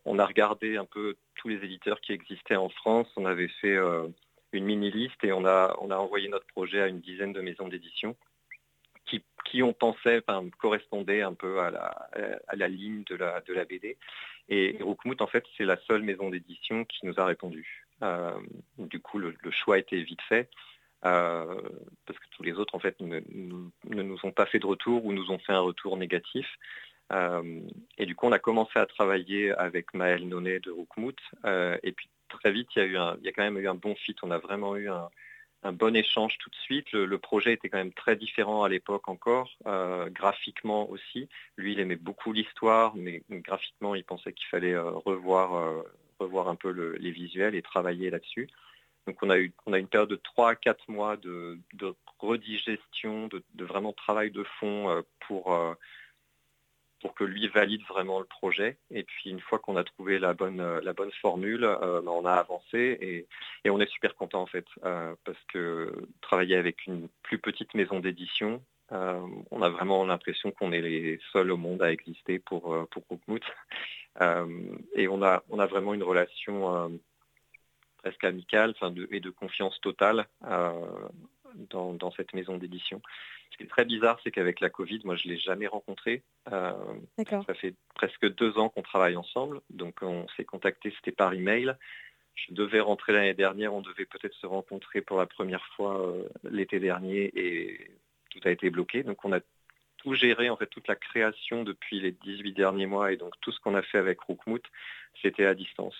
on 0.05 0.17
a 0.17 0.25
regardé 0.25 0.77
un 0.77 0.85
peu 0.85 1.15
tous 1.35 1.47
les 1.47 1.63
éditeurs 1.63 2.01
qui 2.01 2.11
existaient 2.11 2.55
en 2.55 2.69
France. 2.69 3.07
On 3.17 3.25
avait 3.25 3.49
fait 3.61 3.75
euh, 3.75 4.07
une 4.51 4.65
mini-liste 4.65 5.23
et 5.23 5.31
on 5.31 5.45
a 5.45 5.75
envoyé 5.79 6.27
notre 6.27 6.47
projet 6.47 6.81
à 6.81 6.87
une 6.87 7.01
dizaine 7.01 7.33
de 7.33 7.41
maisons 7.41 7.67
d'édition 7.67 8.15
qui, 9.49 9.63
on 9.63 9.73
pensait 9.73 10.23
correspondait 10.59 11.21
un 11.21 11.33
peu 11.33 11.59
à 11.59 11.71
la, 12.53 12.67
ligne 12.67 13.03
de 13.05 13.15
la, 13.15 13.65
BD. 13.65 13.97
Et 14.49 14.77
Roukmout, 14.81 15.21
en 15.21 15.27
fait, 15.27 15.43
c'est 15.57 15.65
la 15.65 15.77
seule 15.87 16.03
maison 16.03 16.29
d'édition 16.29 16.85
qui 16.85 17.05
nous 17.05 17.19
a 17.19 17.25
répondu. 17.25 17.85
Euh, 18.03 18.39
du 18.77 18.99
coup, 18.99 19.17
le, 19.17 19.35
le 19.41 19.51
choix 19.51 19.77
était 19.77 20.01
vite 20.01 20.21
fait. 20.21 20.49
Euh, 21.05 21.61
parce 22.07 22.17
que 22.17 22.25
tous 22.31 22.41
les 22.41 22.53
autres 22.53 22.73
en 22.73 22.79
fait 22.79 22.99
ne, 23.01 23.19
nous 23.29 24.19
ont 24.23 24.31
pas 24.31 24.47
fait 24.47 24.57
de 24.57 24.65
retour 24.65 25.05
ou 25.05 25.13
nous 25.13 25.29
ont 25.29 25.37
fait 25.37 25.53
un 25.53 25.59
retour 25.59 25.97
négatif. 25.97 26.47
Euh, 27.13 27.61
et 27.97 28.05
du 28.05 28.15
coup, 28.15 28.25
on 28.25 28.31
a 28.31 28.39
commencé 28.39 28.77
à 28.79 28.85
travailler 28.85 29.51
avec 29.51 29.93
Maël 29.93 30.27
Nonnet 30.27 30.59
de 30.59 30.71
Roukmout. 30.71 31.15
Euh, 31.45 31.77
et 31.83 31.91
puis 31.91 32.09
très 32.29 32.51
vite, 32.51 32.69
il 32.75 32.79
y, 32.79 32.81
a 32.81 32.85
eu 32.85 32.97
un, 32.97 33.17
il 33.19 33.25
y 33.25 33.29
a 33.29 33.31
quand 33.31 33.43
même 33.43 33.57
eu 33.57 33.67
un 33.67 33.75
bon 33.75 33.95
fit. 33.95 34.15
On 34.23 34.31
a 34.31 34.39
vraiment 34.39 34.75
eu 34.75 34.89
un, 34.89 35.09
un 35.63 35.71
bon 35.73 35.95
échange 35.95 36.37
tout 36.37 36.49
de 36.49 36.55
suite. 36.55 36.91
Le, 36.91 37.17
projet 37.17 37.53
était 37.53 37.69
quand 37.69 37.77
même 37.77 37.93
très 37.93 38.15
différent 38.15 38.63
à 38.63 38.69
l'époque 38.69 39.07
encore, 39.07 39.49
euh, 39.65 40.09
graphiquement 40.09 40.89
aussi. 40.89 41.29
Lui, 41.57 41.73
il 41.73 41.79
aimait 41.79 41.95
beaucoup 41.95 42.31
l'histoire, 42.31 42.95
mais 42.95 43.23
graphiquement, 43.29 43.95
il 43.95 44.03
pensait 44.03 44.33
qu'il 44.33 44.47
fallait 44.47 44.73
euh, 44.73 44.91
revoir, 44.91 45.83
revoir 46.19 46.47
un 46.47 46.55
peu 46.55 46.71
le, 46.71 46.93
les 46.97 47.11
visuels 47.11 47.55
et 47.55 47.61
travailler 47.61 48.09
là-dessus. 48.09 48.47
Donc 49.07 49.23
on 49.23 49.29
a 49.29 49.37
eu 49.39 49.53
on 49.65 49.73
a 49.73 49.79
une 49.79 49.87
période 49.87 50.09
de 50.09 50.17
3 50.17 50.51
à 50.51 50.55
4 50.55 50.89
mois 50.89 51.15
de, 51.15 51.57
redigestion, 52.19 53.27
de, 53.27 53.41
vraiment 53.63 53.93
travail 53.93 54.31
de 54.31 54.43
fond 54.59 54.89
euh, 54.89 55.01
pour, 55.27 55.53
euh, 55.53 55.73
pour 57.01 57.13
que 57.13 57.23
lui 57.23 57.47
valide 57.47 57.83
vraiment 57.87 58.19
le 58.19 58.25
projet. 58.25 58.77
Et 58.91 59.03
puis 59.03 59.29
une 59.29 59.39
fois 59.39 59.59
qu'on 59.59 59.77
a 59.77 59.83
trouvé 59.83 60.19
la 60.19 60.33
bonne, 60.33 60.79
la 60.79 60.93
bonne 60.93 61.11
formule, 61.21 61.63
euh, 61.63 62.01
on 62.05 62.25
a 62.25 62.33
avancé 62.33 62.97
et, 63.01 63.27
et, 63.63 63.69
on 63.69 63.79
est 63.79 63.91
super 63.91 64.15
content 64.15 64.41
en 64.41 64.47
fait 64.47 64.65
euh, 64.83 65.15
parce 65.23 65.43
que 65.53 66.07
travailler 66.21 66.55
avec 66.55 66.85
une 66.87 67.07
plus 67.23 67.39
petite 67.39 67.73
maison 67.73 67.99
d'édition, 67.99 68.63
euh, 68.91 69.19
on 69.51 69.61
a 69.61 69.69
vraiment 69.69 70.05
l'impression 70.05 70.51
qu'on 70.51 70.71
est 70.71 70.81
les 70.81 71.19
seuls 71.31 71.51
au 71.51 71.57
monde 71.57 71.81
à 71.81 71.91
exister 71.91 72.39
pour 72.39 72.87
pour 72.89 73.03
et 74.95 75.07
on 75.07 75.21
a 75.21 75.43
on 75.49 75.59
a 75.59 75.65
vraiment 75.67 75.93
une 75.93 76.03
relation 76.03 76.99
presque 77.97 78.23
amicale 78.23 78.73
de, 78.81 79.07
et 79.11 79.19
de 79.19 79.29
confiance 79.29 79.79
totale 79.81 80.27
euh, 80.45 80.71
dans, 81.69 81.93
dans, 81.93 82.11
cette 82.11 82.33
maison 82.33 82.57
d'édition. 82.57 83.01
Ce 83.51 83.57
qui 83.57 83.63
est 83.63 83.67
très 83.67 83.85
bizarre, 83.85 84.19
c'est 84.23 84.31
qu'avec 84.31 84.59
la 84.59 84.69
Covid, 84.69 85.01
moi, 85.03 85.15
je 85.15 85.27
ne 85.27 85.33
l'ai 85.33 85.39
jamais 85.39 85.67
rencontré. 85.67 86.23
Euh, 86.51 86.73
ça 87.27 87.53
fait 87.53 87.75
presque 87.95 88.33
deux 88.35 88.57
ans 88.57 88.69
qu'on 88.69 88.81
travaille 88.81 89.15
ensemble, 89.15 89.61
donc 89.69 89.99
on 90.01 90.27
s'est 90.35 90.45
contacté, 90.45 90.93
c'était 90.97 91.11
par 91.11 91.33
email. 91.33 91.75
Je 92.35 92.53
devais 92.53 92.79
rentrer 92.79 93.13
l'année 93.13 93.33
dernière, 93.33 93.73
on 93.73 93.81
devait 93.81 94.05
peut-être 94.05 94.35
se 94.35 94.45
rencontrer 94.45 95.01
pour 95.01 95.17
la 95.17 95.25
première 95.25 95.65
fois 95.75 95.99
euh, 95.99 96.23
l'été 96.43 96.79
dernier 96.79 97.31
et 97.35 97.91
tout 98.29 98.39
a 98.45 98.51
été 98.51 98.69
bloqué. 98.69 99.03
Donc 99.03 99.25
on 99.25 99.33
a 99.33 99.39
tout 99.97 100.13
géré, 100.13 100.49
en 100.49 100.57
fait, 100.57 100.67
toute 100.67 100.87
la 100.87 100.95
création 100.95 101.63
depuis 101.63 101.99
les 101.99 102.11
18 102.11 102.53
derniers 102.53 102.85
mois 102.85 103.11
et 103.11 103.17
donc 103.17 103.33
tout 103.41 103.51
ce 103.51 103.59
qu'on 103.59 103.73
a 103.73 103.81
fait 103.81 103.97
avec 103.97 104.19
Rookmoot, 104.21 104.61
c'était 105.21 105.45
à 105.45 105.55
distance. 105.55 105.95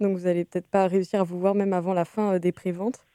Donc 0.00 0.16
vous 0.18 0.24
n'allez 0.24 0.44
peut-être 0.44 0.68
pas 0.68 0.86
réussir 0.86 1.20
à 1.20 1.24
vous 1.24 1.38
voir 1.38 1.54
même 1.54 1.72
avant 1.72 1.94
la 1.94 2.04
fin 2.04 2.38
des 2.38 2.52
préventes? 2.52 3.06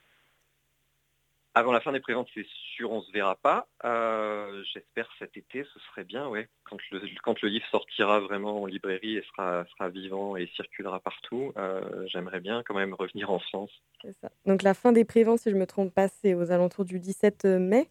Avant 1.60 1.74
la 1.74 1.82
fin 1.82 1.92
des 1.92 2.00
préventes, 2.00 2.30
c'est 2.34 2.46
sûr, 2.74 2.90
on 2.90 3.00
ne 3.00 3.04
se 3.04 3.12
verra 3.12 3.36
pas. 3.36 3.68
Euh, 3.84 4.64
J'espère 4.74 5.10
cet 5.20 5.36
été, 5.36 5.66
ce 5.74 5.80
serait 5.90 6.06
bien, 6.06 6.26
ouais. 6.30 6.48
Quand 6.64 6.78
le, 6.90 7.02
quand 7.22 7.42
le 7.42 7.50
livre 7.50 7.66
sortira 7.70 8.22
vraiment 8.22 8.62
en 8.62 8.66
librairie 8.66 9.18
et 9.18 9.24
sera, 9.24 9.66
sera 9.66 9.90
vivant 9.90 10.38
et 10.38 10.48
circulera 10.56 11.02
partout, 11.02 11.52
euh, 11.58 12.08
j'aimerais 12.08 12.40
bien 12.40 12.64
quand 12.64 12.76
même 12.76 12.94
revenir 12.94 13.30
en 13.30 13.40
France. 13.40 13.72
Ça. 14.22 14.30
Donc 14.46 14.64
la 14.64 14.74
fin 14.74 14.94
des 14.94 15.04
préventes, 15.04 15.40
si 15.40 15.50
je 15.50 15.56
ne 15.56 15.60
me 15.60 15.68
trompe 15.68 15.94
pas, 15.94 16.08
c'est 16.08 16.34
aux 16.34 16.50
alentours 16.50 16.86
du 16.86 16.98
17 16.98 17.44
mai? 17.44 17.90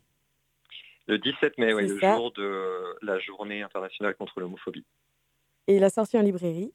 Le 1.07 1.19
17 1.19 1.59
mai, 1.59 1.75
oui, 1.75 1.89
le 1.89 2.01
ça. 2.01 2.17
jour 2.17 2.33
de 2.33 2.97
la 3.03 3.19
journée 3.19 3.61
internationale 3.61 4.15
contre 4.15 4.41
l'homophobie. 4.41 4.87
Et 5.67 5.79
la 5.79 5.91
sortie 5.91 6.17
en 6.17 6.23
librairie? 6.23 6.73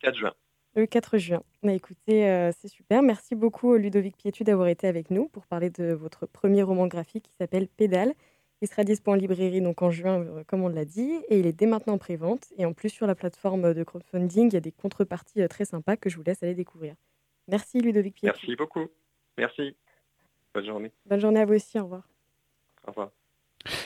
4 0.00 0.16
juin. 0.16 0.32
Le 0.76 0.84
4 0.84 1.16
juin. 1.16 1.42
Bah, 1.62 1.72
écoutez, 1.72 2.28
euh, 2.28 2.52
c'est 2.52 2.68
super. 2.68 3.02
Merci 3.02 3.34
beaucoup, 3.34 3.74
Ludovic 3.76 4.14
Pietu, 4.14 4.44
d'avoir 4.44 4.68
été 4.68 4.86
avec 4.86 5.10
nous 5.10 5.26
pour 5.26 5.46
parler 5.46 5.70
de 5.70 5.94
votre 5.94 6.26
premier 6.26 6.62
roman 6.62 6.86
graphique 6.86 7.24
qui 7.24 7.34
s'appelle 7.40 7.66
Pédale. 7.66 8.12
Il 8.60 8.68
sera 8.68 8.84
disponible 8.84 9.32
en 9.32 9.34
librairie 9.34 9.62
donc 9.62 9.80
en 9.80 9.90
juin, 9.90 10.20
euh, 10.20 10.44
comme 10.46 10.62
on 10.62 10.68
l'a 10.68 10.84
dit, 10.84 11.14
et 11.28 11.38
il 11.38 11.46
est 11.46 11.54
dès 11.54 11.64
maintenant 11.64 11.94
en 11.94 11.98
prévente. 11.98 12.48
Et 12.58 12.66
en 12.66 12.74
plus, 12.74 12.90
sur 12.90 13.06
la 13.06 13.14
plateforme 13.14 13.72
de 13.72 13.84
crowdfunding, 13.84 14.48
il 14.48 14.54
y 14.54 14.56
a 14.58 14.60
des 14.60 14.72
contreparties 14.72 15.40
euh, 15.40 15.48
très 15.48 15.64
sympas 15.64 15.96
que 15.96 16.10
je 16.10 16.16
vous 16.18 16.22
laisse 16.22 16.42
aller 16.42 16.54
découvrir. 16.54 16.94
Merci, 17.48 17.80
Ludovic 17.80 18.14
Pietu. 18.14 18.26
Merci 18.26 18.56
beaucoup. 18.56 18.86
Merci. 19.38 19.74
Bonne 20.52 20.66
journée. 20.66 20.92
Bonne 21.06 21.20
journée 21.20 21.40
à 21.40 21.46
vous 21.46 21.54
aussi. 21.54 21.78
Au 21.78 21.84
revoir. 21.84 22.06
Au 22.86 22.90
revoir. 22.90 23.10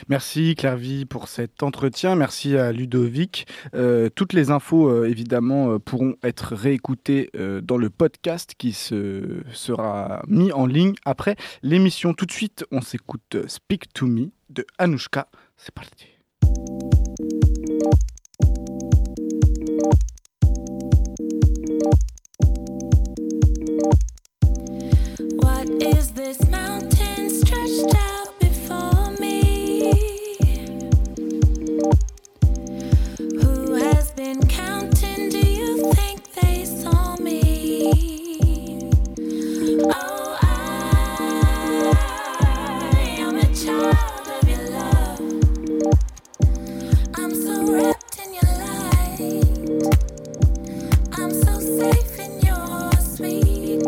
Merci 0.09 0.55
Clairvy 0.55 1.05
pour 1.05 1.27
cet 1.27 1.63
entretien. 1.63 2.15
Merci 2.15 2.57
à 2.57 2.71
Ludovic. 2.71 3.47
Euh, 3.73 4.09
toutes 4.13 4.33
les 4.33 4.51
infos, 4.51 4.89
euh, 4.89 5.09
évidemment, 5.09 5.73
euh, 5.73 5.79
pourront 5.79 6.15
être 6.23 6.55
réécoutées 6.55 7.29
dans 7.63 7.77
le 7.77 7.89
podcast 7.89 8.53
qui 8.57 8.73
se, 8.73 9.41
sera 9.53 10.21
mis 10.27 10.51
en 10.51 10.65
ligne 10.65 10.93
après 11.05 11.35
l'émission. 11.63 12.13
Tout 12.13 12.25
de 12.25 12.31
suite, 12.31 12.65
on 12.71 12.81
s'écoute 12.81 13.37
Speak 13.47 13.93
to 13.93 14.07
Me 14.07 14.31
de 14.49 14.65
Anouchka. 14.77 15.27
C'est 15.57 15.73
parti. 15.73 16.07
What 25.41 25.65
is 25.79 26.11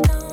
know. 0.07 0.32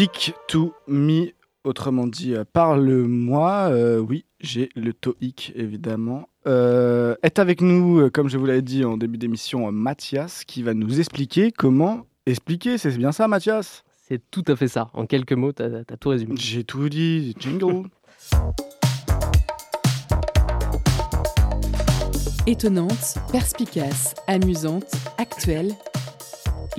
Speak 0.00 0.32
to 0.48 0.72
me, 0.88 1.26
autrement 1.62 2.06
dit, 2.06 2.34
euh, 2.34 2.44
parle-moi. 2.50 3.68
Euh, 3.70 3.98
oui, 3.98 4.24
j'ai 4.40 4.70
le 4.74 4.94
TOEIC, 4.94 5.52
évidemment. 5.54 6.30
Euh, 6.46 7.16
est 7.22 7.38
avec 7.38 7.60
nous, 7.60 8.08
comme 8.08 8.30
je 8.30 8.38
vous 8.38 8.46
l'avais 8.46 8.62
dit 8.62 8.82
en 8.82 8.96
début 8.96 9.18
d'émission, 9.18 9.70
Mathias, 9.70 10.46
qui 10.46 10.62
va 10.62 10.72
nous 10.72 11.00
expliquer 11.00 11.52
comment 11.52 12.06
expliquer. 12.24 12.78
C'est 12.78 12.96
bien 12.96 13.12
ça, 13.12 13.28
Mathias? 13.28 13.84
C'est 14.08 14.22
tout 14.30 14.42
à 14.48 14.56
fait 14.56 14.68
ça. 14.68 14.88
En 14.94 15.04
quelques 15.04 15.34
mots, 15.34 15.52
t'as 15.52 15.80
as 15.80 15.96
tout 15.98 16.08
résumé. 16.08 16.34
J'ai 16.38 16.64
tout 16.64 16.88
dit. 16.88 17.36
Jingle. 17.38 17.90
Étonnante, 22.46 23.18
perspicace, 23.30 24.14
amusante, 24.26 24.90
actuelle. 25.18 25.74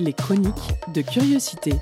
Les 0.00 0.12
chroniques 0.12 0.72
de 0.92 1.02
curiosité. 1.02 1.74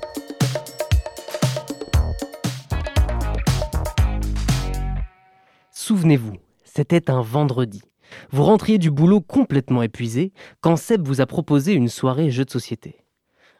Souvenez-vous, 5.83 6.35
c'était 6.63 7.09
un 7.09 7.21
vendredi. 7.21 7.81
Vous 8.29 8.43
rentriez 8.43 8.77
du 8.77 8.91
boulot 8.91 9.19
complètement 9.19 9.81
épuisé 9.81 10.31
quand 10.59 10.75
Seb 10.75 11.07
vous 11.07 11.21
a 11.21 11.25
proposé 11.25 11.73
une 11.73 11.87
soirée 11.87 12.29
jeu 12.29 12.45
de 12.45 12.51
société. 12.51 13.03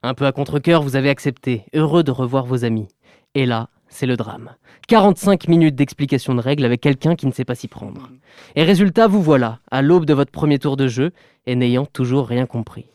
Un 0.03 0.13
peu 0.13 0.27
à 0.27 0.31
contre-coeur, 0.31 0.83
vous 0.83 0.95
avez 0.95 1.09
accepté, 1.09 1.65
heureux 1.73 2.03
de 2.03 2.11
revoir 2.11 2.45
vos 2.45 2.63
amis. 2.63 2.87
Et 3.33 3.47
là, 3.47 3.69
c'est 3.87 4.05
le 4.05 4.17
drame. 4.17 4.51
45 4.87 5.47
minutes 5.47 5.73
d'explication 5.73 6.35
de 6.35 6.41
règles 6.41 6.63
avec 6.63 6.79
quelqu'un 6.79 7.15
qui 7.15 7.25
ne 7.25 7.31
sait 7.31 7.43
pas 7.43 7.55
s'y 7.55 7.67
prendre. 7.67 8.11
Et 8.55 8.61
résultat, 8.63 9.07
vous 9.07 9.23
voilà, 9.23 9.57
à 9.71 9.81
l'aube 9.81 10.05
de 10.05 10.13
votre 10.13 10.31
premier 10.31 10.59
tour 10.59 10.77
de 10.77 10.87
jeu, 10.87 11.13
et 11.47 11.55
n'ayant 11.55 11.87
toujours 11.87 12.27
rien 12.27 12.45
compris. 12.45 12.85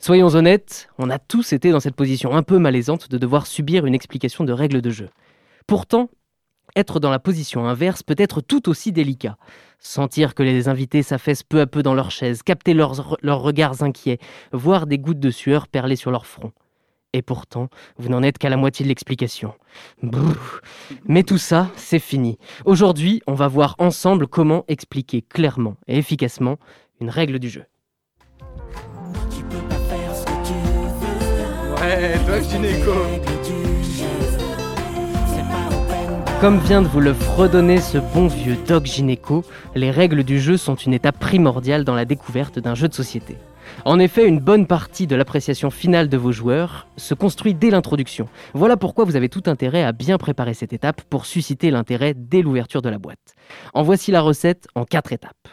Soyons 0.00 0.34
honnêtes, 0.34 0.88
on 0.98 1.08
a 1.08 1.20
tous 1.20 1.52
été 1.52 1.70
dans 1.70 1.78
cette 1.78 1.94
position 1.94 2.34
un 2.34 2.42
peu 2.42 2.58
malaisante 2.58 3.12
de 3.12 3.16
devoir 3.16 3.46
subir 3.46 3.86
une 3.86 3.94
explication 3.94 4.42
de 4.42 4.52
règles 4.52 4.80
de 4.82 4.90
jeu. 4.90 5.08
Pourtant, 5.68 6.10
être 6.76 7.00
dans 7.00 7.10
la 7.10 7.18
position 7.18 7.66
inverse 7.66 8.02
peut 8.02 8.14
être 8.18 8.40
tout 8.40 8.68
aussi 8.68 8.92
délicat. 8.92 9.36
Sentir 9.78 10.34
que 10.34 10.42
les 10.42 10.68
invités 10.68 11.02
s'affaissent 11.02 11.42
peu 11.42 11.60
à 11.60 11.66
peu 11.66 11.82
dans 11.82 11.94
leurs 11.94 12.10
chaises, 12.10 12.42
capter 12.42 12.74
leurs, 12.74 13.16
regards 13.22 13.82
inquiets, 13.82 14.18
voir 14.52 14.86
des 14.86 14.98
gouttes 14.98 15.20
de 15.20 15.30
sueur 15.30 15.68
perler 15.68 15.96
sur 15.96 16.10
leur 16.10 16.26
front. 16.26 16.52
Et 17.12 17.22
pourtant, 17.22 17.68
vous 17.98 18.08
n'en 18.08 18.22
êtes 18.22 18.38
qu'à 18.38 18.50
la 18.50 18.56
moitié 18.56 18.84
de 18.84 18.88
l'explication. 18.88 19.54
Mais 21.06 21.24
tout 21.24 21.38
ça, 21.38 21.70
c'est 21.76 21.98
fini. 21.98 22.38
Aujourd'hui, 22.64 23.20
on 23.26 23.34
va 23.34 23.48
voir 23.48 23.74
ensemble 23.78 24.28
comment 24.28 24.64
expliquer 24.68 25.22
clairement 25.22 25.76
et 25.88 25.98
efficacement 25.98 26.58
une 27.00 27.10
règle 27.10 27.38
du 27.38 27.48
jeu. 27.48 27.64
Ouais, 31.80 32.18
toi, 32.26 32.40
gynéco. 32.42 32.92
Comme 36.40 36.58
vient 36.58 36.80
de 36.80 36.86
vous 36.86 37.00
le 37.00 37.12
fredonner 37.12 37.82
ce 37.82 37.98
bon 37.98 38.26
vieux 38.26 38.56
Doc 38.66 38.86
Gynéco, 38.86 39.44
les 39.74 39.90
règles 39.90 40.24
du 40.24 40.40
jeu 40.40 40.56
sont 40.56 40.74
une 40.74 40.94
étape 40.94 41.18
primordiale 41.18 41.84
dans 41.84 41.94
la 41.94 42.06
découverte 42.06 42.58
d'un 42.58 42.74
jeu 42.74 42.88
de 42.88 42.94
société. 42.94 43.36
En 43.84 43.98
effet, 43.98 44.26
une 44.26 44.40
bonne 44.40 44.66
partie 44.66 45.06
de 45.06 45.16
l'appréciation 45.16 45.68
finale 45.68 46.08
de 46.08 46.16
vos 46.16 46.32
joueurs 46.32 46.88
se 46.96 47.12
construit 47.12 47.52
dès 47.52 47.68
l'introduction. 47.68 48.26
Voilà 48.54 48.78
pourquoi 48.78 49.04
vous 49.04 49.16
avez 49.16 49.28
tout 49.28 49.42
intérêt 49.44 49.82
à 49.82 49.92
bien 49.92 50.16
préparer 50.16 50.54
cette 50.54 50.72
étape 50.72 51.02
pour 51.02 51.26
susciter 51.26 51.70
l'intérêt 51.70 52.14
dès 52.16 52.40
l'ouverture 52.40 52.80
de 52.80 52.88
la 52.88 52.98
boîte. 52.98 53.34
En 53.74 53.82
voici 53.82 54.10
la 54.10 54.22
recette 54.22 54.66
en 54.74 54.86
quatre 54.86 55.12
étapes. 55.12 55.48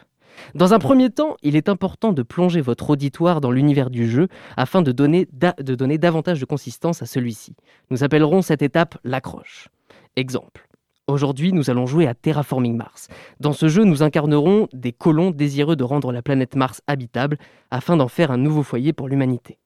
Dans 0.55 0.73
un 0.73 0.79
premier 0.79 1.09
temps, 1.09 1.35
il 1.43 1.57
est 1.57 1.67
important 1.67 2.13
de 2.13 2.23
plonger 2.23 2.61
votre 2.61 2.91
auditoire 2.91 3.41
dans 3.41 3.51
l'univers 3.51 3.89
du 3.89 4.09
jeu 4.09 4.29
afin 4.55 4.81
de 4.81 4.93
donner, 4.93 5.27
de 5.33 5.75
donner 5.75 5.97
davantage 5.97 6.39
de 6.39 6.45
consistance 6.45 7.01
à 7.01 7.05
celui-ci. 7.05 7.57
Nous 7.89 8.05
appellerons 8.05 8.41
cette 8.41 8.61
étape 8.61 8.97
l'accroche. 9.03 9.67
Exemple. 10.15 10.67
Aujourd'hui, 11.09 11.53
nous 11.53 11.69
allons 11.69 11.85
jouer 11.85 12.05
à 12.05 12.13
Terraforming 12.13 12.75
Mars. 12.75 13.07
Dans 13.39 13.53
ce 13.53 13.69
jeu, 13.69 13.85
nous 13.85 14.03
incarnerons 14.03 14.67
des 14.73 14.91
colons 14.91 15.31
désireux 15.31 15.77
de 15.77 15.85
rendre 15.85 16.11
la 16.11 16.21
planète 16.21 16.57
Mars 16.57 16.81
habitable 16.85 17.37
afin 17.71 17.95
d'en 17.95 18.09
faire 18.09 18.29
un 18.29 18.37
nouveau 18.37 18.61
foyer 18.61 18.91
pour 18.91 19.07
l'humanité. 19.07 19.57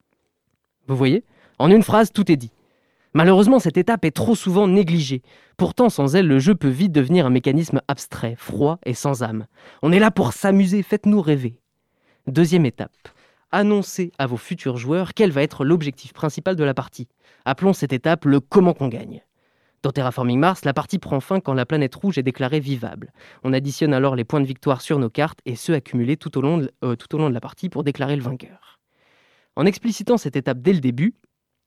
Vous 0.87 0.95
voyez? 0.95 1.23
En 1.57 1.71
une 1.71 1.81
phrase, 1.81 2.11
tout 2.11 2.31
est 2.31 2.35
dit. 2.37 2.51
Malheureusement, 3.15 3.57
cette 3.57 3.77
étape 3.77 4.05
est 4.05 4.15
trop 4.15 4.35
souvent 4.35 4.67
négligée. 4.67 5.23
Pourtant, 5.57 5.89
sans 5.89 6.15
elle, 6.15 6.27
le 6.27 6.37
jeu 6.37 6.53
peut 6.53 6.69
vite 6.69 6.91
devenir 6.91 7.25
un 7.25 7.31
mécanisme 7.31 7.81
abstrait, 7.87 8.35
froid 8.37 8.77
et 8.85 8.93
sans 8.93 9.23
âme. 9.23 9.47
On 9.81 9.91
est 9.91 9.99
là 9.99 10.11
pour 10.11 10.33
s'amuser, 10.33 10.83
faites-nous 10.83 11.21
rêver. 11.21 11.59
Deuxième 12.27 12.67
étape. 12.67 13.09
Annoncez 13.51 14.11
à 14.19 14.27
vos 14.27 14.37
futurs 14.37 14.77
joueurs 14.77 15.15
quel 15.15 15.31
va 15.31 15.41
être 15.41 15.65
l'objectif 15.65 16.13
principal 16.13 16.55
de 16.55 16.63
la 16.63 16.75
partie. 16.75 17.07
Appelons 17.45 17.73
cette 17.73 17.93
étape 17.93 18.25
le 18.25 18.39
comment 18.41 18.75
qu'on 18.75 18.89
gagne. 18.89 19.23
Dans 19.83 19.91
Terraforming 19.91 20.39
Mars, 20.39 20.63
la 20.63 20.73
partie 20.73 20.99
prend 20.99 21.19
fin 21.19 21.39
quand 21.39 21.55
la 21.55 21.65
planète 21.65 21.95
rouge 21.95 22.19
est 22.19 22.23
déclarée 22.23 22.59
vivable. 22.59 23.11
On 23.43 23.51
additionne 23.51 23.95
alors 23.95 24.15
les 24.15 24.23
points 24.23 24.39
de 24.39 24.45
victoire 24.45 24.79
sur 24.79 24.99
nos 24.99 25.09
cartes 25.09 25.39
et 25.45 25.55
ceux 25.55 25.73
accumulés 25.73 26.17
tout 26.17 26.37
au 26.37 26.41
long 26.41 26.59
de, 26.59 26.71
euh, 26.83 26.95
tout 26.95 27.15
au 27.15 27.17
long 27.17 27.29
de 27.29 27.33
la 27.33 27.41
partie 27.41 27.67
pour 27.67 27.83
déclarer 27.83 28.15
le 28.15 28.21
vainqueur. 28.21 28.79
En 29.55 29.65
explicitant 29.65 30.17
cette 30.17 30.35
étape 30.35 30.59
dès 30.61 30.73
le 30.73 30.81
début, 30.81 31.15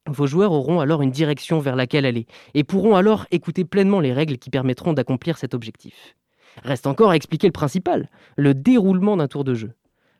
vos 0.08 0.28
joueurs 0.28 0.52
auront 0.52 0.78
alors 0.78 1.02
une 1.02 1.10
direction 1.10 1.58
vers 1.58 1.74
laquelle 1.74 2.06
aller 2.06 2.26
et 2.54 2.62
pourront 2.62 2.94
alors 2.94 3.26
écouter 3.32 3.64
pleinement 3.64 4.00
les 4.00 4.12
règles 4.12 4.38
qui 4.38 4.50
permettront 4.50 4.92
d'accomplir 4.92 5.36
cet 5.36 5.52
objectif. 5.52 6.14
Reste 6.62 6.86
encore 6.86 7.10
à 7.10 7.16
expliquer 7.16 7.48
le 7.48 7.52
principal, 7.52 8.08
le 8.36 8.54
déroulement 8.54 9.16
d'un 9.16 9.28
tour 9.28 9.42
de 9.42 9.54
jeu. 9.54 9.72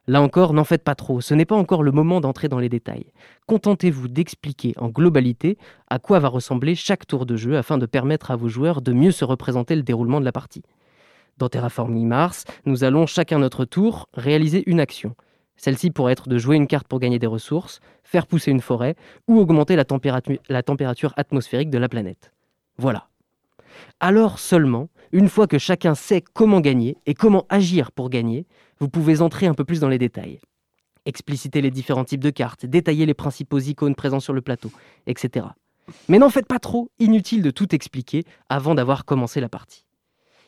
Là 0.06 0.20
encore, 0.20 0.52
n'en 0.52 0.64
faites 0.64 0.84
pas 0.84 0.94
trop, 0.94 1.22
ce 1.22 1.32
n'est 1.32 1.46
pas 1.46 1.56
encore 1.56 1.82
le 1.82 1.90
moment 1.90 2.20
d'entrer 2.20 2.48
dans 2.48 2.58
les 2.58 2.68
détails. 2.68 3.06
Contentez-vous 3.46 4.08
d'expliquer 4.08 4.74
en 4.76 4.88
globalité 4.88 5.56
à 5.88 5.98
quoi 5.98 6.18
va 6.18 6.28
ressembler 6.28 6.74
chaque 6.74 7.06
tour 7.06 7.24
de 7.24 7.36
jeu 7.36 7.56
afin 7.56 7.78
de 7.78 7.86
permettre 7.86 8.30
à 8.30 8.36
vos 8.36 8.48
joueurs 8.48 8.82
de 8.82 8.92
mieux 8.92 9.12
se 9.12 9.24
représenter 9.24 9.74
le 9.76 9.82
déroulement 9.82 10.20
de 10.20 10.26
la 10.26 10.32
partie. 10.32 10.62
Dans 11.38 11.48
Terraforming 11.48 12.06
Mars, 12.06 12.44
nous 12.66 12.84
allons 12.84 13.06
chacun 13.06 13.38
notre 13.38 13.64
tour 13.64 14.08
réaliser 14.12 14.62
une 14.66 14.78
action. 14.78 15.16
Celle-ci 15.56 15.90
pourrait 15.90 16.12
être 16.12 16.28
de 16.28 16.36
jouer 16.36 16.56
une 16.56 16.66
carte 16.66 16.86
pour 16.86 17.00
gagner 17.00 17.18
des 17.18 17.26
ressources, 17.26 17.80
faire 18.02 18.26
pousser 18.26 18.50
une 18.50 18.60
forêt 18.60 18.96
ou 19.26 19.38
augmenter 19.38 19.74
la, 19.74 19.84
températu- 19.84 20.40
la 20.48 20.62
température 20.62 21.14
atmosphérique 21.16 21.70
de 21.70 21.78
la 21.78 21.88
planète. 21.88 22.32
Voilà. 22.76 23.08
Alors 24.00 24.38
seulement, 24.38 24.88
une 25.12 25.28
fois 25.28 25.46
que 25.46 25.58
chacun 25.58 25.94
sait 25.94 26.22
comment 26.34 26.60
gagner 26.60 26.98
et 27.06 27.14
comment 27.14 27.46
agir 27.48 27.90
pour 27.90 28.10
gagner, 28.10 28.46
vous 28.80 28.88
pouvez 28.88 29.20
entrer 29.20 29.46
un 29.46 29.54
peu 29.54 29.64
plus 29.64 29.80
dans 29.80 29.88
les 29.88 29.98
détails. 29.98 30.40
Expliciter 31.06 31.60
les 31.60 31.70
différents 31.70 32.04
types 32.04 32.22
de 32.22 32.30
cartes, 32.30 32.66
détailler 32.66 33.06
les 33.06 33.14
principaux 33.14 33.58
icônes 33.58 33.94
présents 33.94 34.20
sur 34.20 34.32
le 34.32 34.40
plateau, 34.40 34.70
etc. 35.06 35.46
Mais 36.08 36.18
n'en 36.18 36.30
faites 36.30 36.46
pas 36.46 36.58
trop, 36.58 36.90
inutile 36.98 37.42
de 37.42 37.50
tout 37.50 37.74
expliquer 37.74 38.24
avant 38.48 38.74
d'avoir 38.74 39.04
commencé 39.04 39.40
la 39.40 39.48
partie. 39.48 39.84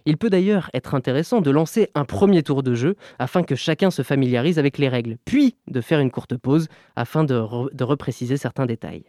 Il 0.07 0.19
peut 0.19 0.31
d'ailleurs 0.31 0.71
être 0.73 0.95
intéressant 0.95 1.41
de 1.41 1.51
lancer 1.51 1.91
un 1.95 2.05
premier 2.05 2.45
tour 2.45 2.63
de 2.63 2.75
jeu 2.75 2.95
afin 3.19 3.43
que 3.43 3.57
chacun 3.57 3.91
se 3.91 4.03
familiarise 4.03 4.59
avec 4.59 4.79
les 4.79 4.89
règles, 4.89 5.19
puis 5.25 5.57
de 5.67 5.81
faire 5.81 5.99
une 5.99 6.13
courte 6.13 6.37
pause 6.37 6.69
afin 6.95 7.25
de, 7.25 7.43
de 7.75 7.85
repréciser 7.85 8.37
certains 8.37 8.67
détails. 8.67 9.05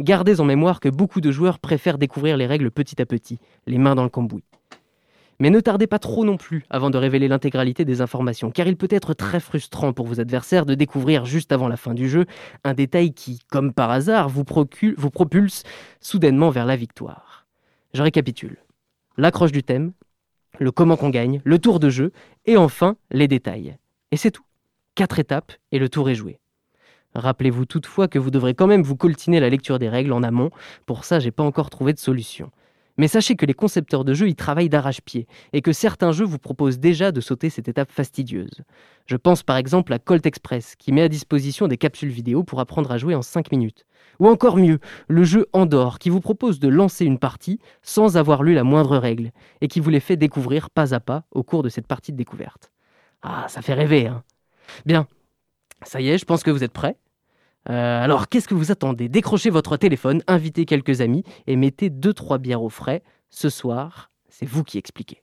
Gardez 0.00 0.40
en 0.40 0.44
mémoire 0.44 0.80
que 0.80 0.88
beaucoup 0.88 1.20
de 1.20 1.30
joueurs 1.30 1.58
préfèrent 1.58 1.98
découvrir 1.98 2.36
les 2.36 2.46
règles 2.46 2.70
petit 2.70 3.00
à 3.02 3.06
petit, 3.06 3.38
les 3.66 3.78
mains 3.78 3.94
dans 3.94 4.04
le 4.04 4.08
cambouis. 4.08 4.44
Mais 5.40 5.50
ne 5.50 5.60
tardez 5.60 5.86
pas 5.86 6.00
trop 6.00 6.24
non 6.24 6.36
plus 6.36 6.64
avant 6.68 6.90
de 6.90 6.98
révéler 6.98 7.28
l'intégralité 7.28 7.84
des 7.84 8.00
informations, 8.00 8.50
car 8.50 8.66
il 8.66 8.76
peut 8.76 8.88
être 8.90 9.14
très 9.14 9.38
frustrant 9.38 9.92
pour 9.92 10.06
vos 10.06 10.20
adversaires 10.20 10.66
de 10.66 10.74
découvrir 10.74 11.26
juste 11.26 11.52
avant 11.52 11.68
la 11.68 11.76
fin 11.76 11.94
du 11.94 12.08
jeu 12.08 12.26
un 12.64 12.74
détail 12.74 13.12
qui, 13.12 13.38
comme 13.48 13.72
par 13.72 13.90
hasard, 13.90 14.28
vous, 14.28 14.44
propulse 14.44 15.62
soudainement 16.00 16.50
vers 16.50 16.66
la 16.66 16.74
victoire. 16.74 17.46
Je 17.94 18.02
récapitule. 18.02 18.58
L'accroche 19.16 19.52
du 19.52 19.62
thème, 19.62 19.92
le 20.58 20.72
comment 20.72 20.96
qu'on 20.96 21.10
gagne, 21.10 21.40
le 21.44 21.58
tour 21.60 21.78
de 21.78 21.88
jeu, 21.88 22.12
et 22.44 22.56
enfin 22.56 22.96
les 23.12 23.28
détails. 23.28 23.76
Et 24.10 24.16
c'est 24.16 24.32
tout. 24.32 24.44
Quatre 24.96 25.20
étapes 25.20 25.52
et 25.70 25.78
le 25.78 25.88
tour 25.88 26.10
est 26.10 26.16
joué. 26.16 26.40
Rappelez-vous 27.14 27.64
toutefois 27.64 28.08
que 28.08 28.18
vous 28.18 28.30
devrez 28.30 28.54
quand 28.54 28.66
même 28.66 28.82
vous 28.82 28.96
coltiner 28.96 29.38
la 29.38 29.48
lecture 29.48 29.78
des 29.78 29.88
règles 29.88 30.12
en 30.12 30.24
amont. 30.24 30.50
Pour 30.84 31.04
ça, 31.04 31.20
j'ai 31.20 31.30
pas 31.30 31.44
encore 31.44 31.70
trouvé 31.70 31.92
de 31.92 31.98
solution. 31.98 32.50
Mais 32.98 33.08
sachez 33.08 33.36
que 33.36 33.46
les 33.46 33.54
concepteurs 33.54 34.04
de 34.04 34.12
jeux 34.12 34.28
y 34.28 34.34
travaillent 34.34 34.68
d'arrache-pied 34.68 35.26
et 35.52 35.62
que 35.62 35.72
certains 35.72 36.12
jeux 36.12 36.24
vous 36.24 36.38
proposent 36.38 36.78
déjà 36.78 37.12
de 37.12 37.20
sauter 37.20 37.48
cette 37.48 37.68
étape 37.68 37.90
fastidieuse. 37.90 38.62
Je 39.06 39.16
pense 39.16 39.42
par 39.42 39.56
exemple 39.56 39.92
à 39.92 39.98
Colt 39.98 40.26
Express 40.26 40.74
qui 40.76 40.92
met 40.92 41.02
à 41.02 41.08
disposition 41.08 41.68
des 41.68 41.78
capsules 41.78 42.10
vidéo 42.10 42.42
pour 42.42 42.60
apprendre 42.60 42.90
à 42.90 42.98
jouer 42.98 43.14
en 43.14 43.22
5 43.22 43.52
minutes. 43.52 43.86
Ou 44.18 44.26
encore 44.26 44.56
mieux, 44.56 44.80
le 45.06 45.22
jeu 45.22 45.46
Andorre 45.52 45.98
qui 45.98 46.10
vous 46.10 46.20
propose 46.20 46.58
de 46.58 46.68
lancer 46.68 47.04
une 47.04 47.18
partie 47.18 47.60
sans 47.82 48.16
avoir 48.16 48.42
lu 48.42 48.52
la 48.52 48.64
moindre 48.64 48.98
règle 48.98 49.30
et 49.60 49.68
qui 49.68 49.80
vous 49.80 49.90
les 49.90 50.00
fait 50.00 50.16
découvrir 50.16 50.70
pas 50.70 50.92
à 50.92 51.00
pas 51.00 51.24
au 51.30 51.44
cours 51.44 51.62
de 51.62 51.68
cette 51.68 51.86
partie 51.86 52.12
de 52.12 52.16
découverte. 52.16 52.72
Ah, 53.22 53.46
ça 53.48 53.62
fait 53.62 53.74
rêver, 53.74 54.08
hein 54.08 54.22
Bien, 54.84 55.06
ça 55.82 56.00
y 56.00 56.08
est, 56.08 56.18
je 56.18 56.24
pense 56.24 56.42
que 56.42 56.50
vous 56.50 56.64
êtes 56.64 56.72
prêts. 56.72 56.96
Euh, 57.68 58.02
alors, 58.02 58.28
qu'est-ce 58.28 58.48
que 58.48 58.54
vous 58.54 58.72
attendez? 58.72 59.08
Décrochez 59.08 59.50
votre 59.50 59.76
téléphone, 59.76 60.22
invitez 60.26 60.64
quelques 60.64 61.00
amis 61.00 61.24
et 61.46 61.56
mettez 61.56 61.90
2-3 61.90 62.38
bières 62.38 62.62
au 62.62 62.70
frais. 62.70 63.02
Ce 63.30 63.50
soir, 63.50 64.10
c'est 64.28 64.46
vous 64.46 64.64
qui 64.64 64.78
expliquez. 64.78 65.22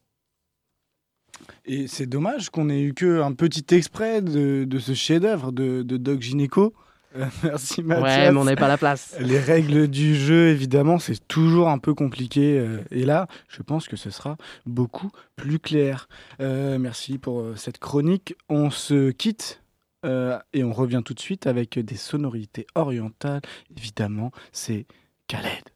Et 1.66 1.88
c'est 1.88 2.06
dommage 2.06 2.50
qu'on 2.50 2.70
ait 2.70 2.82
eu 2.82 2.94
que 2.94 3.22
un 3.22 3.34
petit 3.34 3.66
extrait 3.76 4.22
de, 4.22 4.64
de 4.66 4.80
ce 4.80 4.94
chef-d'œuvre 4.94 5.52
de, 5.52 5.82
de 5.82 5.98
Doc 5.98 6.22
Gynéco. 6.22 6.74
Euh, 7.18 7.28
merci 7.44 7.82
Mathias. 7.82 8.04
Ouais, 8.04 8.32
mais 8.34 8.38
on 8.38 8.44
n'avait 8.44 8.58
pas 8.58 8.68
la 8.68 8.78
place. 8.78 9.16
Les 9.22 9.40
règles 9.40 9.88
du 9.88 10.16
jeu, 10.16 10.50
évidemment, 10.50 11.00
c'est 11.00 11.26
toujours 11.30 11.70
un 11.70 11.78
peu 11.78 11.94
compliqué. 11.94 12.60
euh, 12.60 12.84
et 12.92 13.06
là, 13.06 13.28
je 13.48 13.62
pense 13.64 13.88
que 13.88 13.96
ce 13.96 14.10
sera 14.10 14.36
beaucoup 14.66 15.10
plus 15.38 15.60
clair. 15.60 16.10
Euh, 16.42 16.78
merci 16.78 17.18
pour 17.18 17.42
cette 17.56 17.78
chronique. 17.78 18.36
On 18.50 18.70
se 18.70 19.12
quitte 19.12 19.62
euh, 20.06 20.40
et 20.54 20.64
on 20.64 20.72
revient 20.72 21.02
tout 21.04 21.14
de 21.14 21.20
suite 21.20 21.48
avec 21.48 21.78
des 21.80 21.98
sonorités 21.98 22.68
orientales. 22.76 23.42
Évidemment, 23.76 24.32
c'est 24.52 24.86
Khaled. 25.28 25.75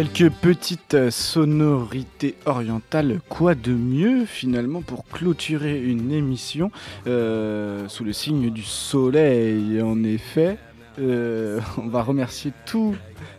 Quelques 0.00 0.32
petites 0.32 1.10
sonorités 1.10 2.34
orientales, 2.46 3.20
quoi 3.28 3.54
de 3.54 3.72
mieux 3.72 4.24
finalement 4.24 4.80
pour 4.80 5.04
clôturer 5.04 5.78
une 5.82 6.10
émission 6.10 6.70
euh, 7.06 7.86
sous 7.88 8.04
le 8.04 8.14
signe 8.14 8.48
du 8.48 8.62
soleil 8.62 9.82
en 9.82 10.02
effet? 10.02 10.56
euh, 10.98 11.60
on 11.76 11.88
va 11.88 12.02
remercier 12.02 12.52
tous 12.64 12.94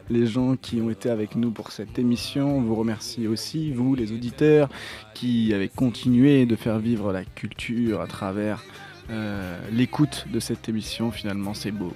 les 0.09 0.27
gens 0.27 0.55
qui 0.55 0.81
ont 0.81 0.91
été 0.91 1.09
avec 1.09 1.35
nous 1.35 1.49
pour 1.49 1.71
cette 1.71 1.97
émission. 1.97 2.57
On 2.57 2.61
vous 2.61 2.75
remercie 2.75 3.27
aussi, 3.27 3.71
vous 3.71 3.95
les 3.95 4.11
auditeurs, 4.11 4.69
qui 5.15 5.53
avez 5.55 5.67
continué 5.67 6.45
de 6.45 6.55
faire 6.55 6.77
vivre 6.77 7.11
la 7.11 7.25
culture 7.25 8.01
à 8.01 8.07
travers 8.07 8.63
euh, 9.09 9.57
l'écoute 9.71 10.27
de 10.31 10.39
cette 10.39 10.69
émission. 10.69 11.11
Finalement, 11.11 11.55
c'est 11.55 11.71
beau. 11.71 11.93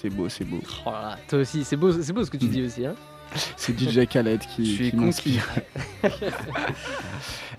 C'est 0.00 0.10
beau, 0.10 0.28
c'est 0.28 0.44
beau. 0.44 0.60
Oh 0.86 0.90
là, 0.92 1.18
toi 1.28 1.40
aussi, 1.40 1.64
c'est 1.64 1.76
beau, 1.76 1.92
c'est 1.92 2.12
beau 2.12 2.24
ce 2.24 2.30
que 2.30 2.38
tu 2.38 2.46
dis 2.46 2.62
aussi. 2.62 2.86
Hein 2.86 2.94
C'est 3.56 3.78
DJ 3.78 4.06
Khaled 4.06 4.40
qui, 4.40 4.66
Je 4.66 4.74
suis 4.74 4.90
qui 4.90 4.96
m'inspire. 4.96 5.48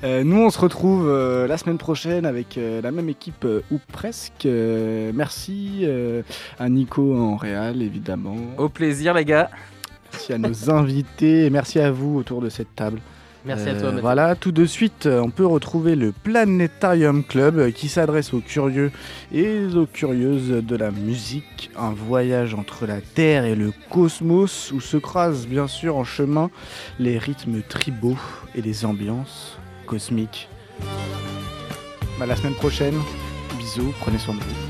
Euh, 0.06 0.24
nous, 0.24 0.38
on 0.38 0.50
se 0.50 0.60
retrouve 0.60 1.10
euh, 1.10 1.46
la 1.46 1.58
semaine 1.58 1.78
prochaine 1.78 2.26
avec 2.26 2.58
euh, 2.58 2.82
la 2.82 2.90
même 2.90 3.10
équipe 3.10 3.44
euh, 3.44 3.62
ou 3.70 3.80
presque. 3.92 4.46
Euh, 4.46 5.12
merci 5.14 5.82
euh, 5.84 6.22
à 6.58 6.70
Nico 6.70 7.18
en 7.18 7.36
Réal, 7.36 7.82
évidemment. 7.82 8.38
Au 8.58 8.70
plaisir, 8.70 9.14
les 9.14 9.26
gars. 9.26 9.50
Merci 10.14 10.32
à 10.32 10.38
nos 10.38 10.70
invités 10.70 11.46
et 11.46 11.50
merci 11.50 11.82
à 11.82 11.92
vous 11.92 12.18
autour 12.18 12.42
de 12.42 12.48
cette 12.48 12.74
table. 12.76 13.02
Merci 13.46 13.70
à 13.70 13.74
toi, 13.74 13.84
Euh, 13.84 13.86
Mathieu. 13.86 14.02
Voilà, 14.02 14.36
tout 14.36 14.52
de 14.52 14.66
suite, 14.66 15.06
euh, 15.06 15.22
on 15.22 15.30
peut 15.30 15.46
retrouver 15.46 15.96
le 15.96 16.12
Planetarium 16.12 17.24
Club 17.24 17.58
euh, 17.58 17.72
qui 17.72 17.88
s'adresse 17.88 18.34
aux 18.34 18.42
curieux 18.42 18.92
et 19.34 19.66
aux 19.74 19.86
curieuses 19.86 20.50
de 20.50 20.76
la 20.76 20.92
musique. 20.92 21.72
Un 21.78 21.92
voyage 21.92 22.54
entre 22.54 22.86
la 22.86 23.00
Terre 23.02 23.46
et 23.46 23.56
le 23.56 23.72
cosmos 23.90 24.72
où 24.74 24.82
se 24.82 24.98
croisent 24.98 25.48
bien 25.48 25.68
sûr 25.68 25.96
en 25.96 26.04
chemin 26.04 26.50
les 27.00 27.18
rythmes 27.18 27.62
tribaux 27.62 28.18
et 28.56 28.62
les 28.62 28.86
ambiances 28.86 29.58
cosmiques. 29.86 30.50
Bah, 32.20 32.26
la 32.26 32.36
semaine 32.36 32.56
prochaine, 32.56 32.96
bisous, 33.58 33.94
prenez 34.02 34.18
soin 34.18 34.36
de 34.36 34.40
vous. 34.42 34.69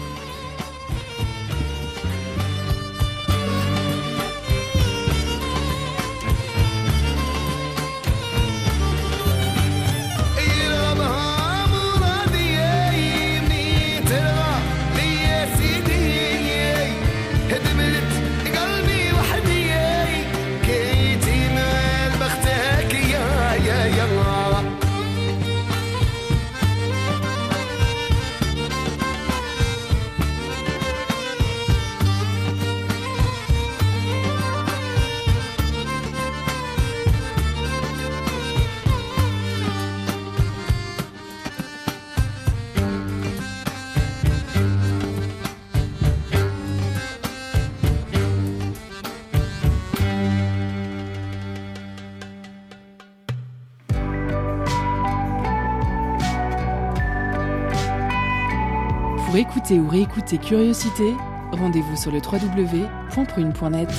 Ou 59.78 59.88
réécouter 59.88 60.40
Curiosité, 60.40 61.14
rendez-vous 61.52 61.96
sur 61.96 62.12
le 62.12 62.20
www.prune.net. 62.20 63.90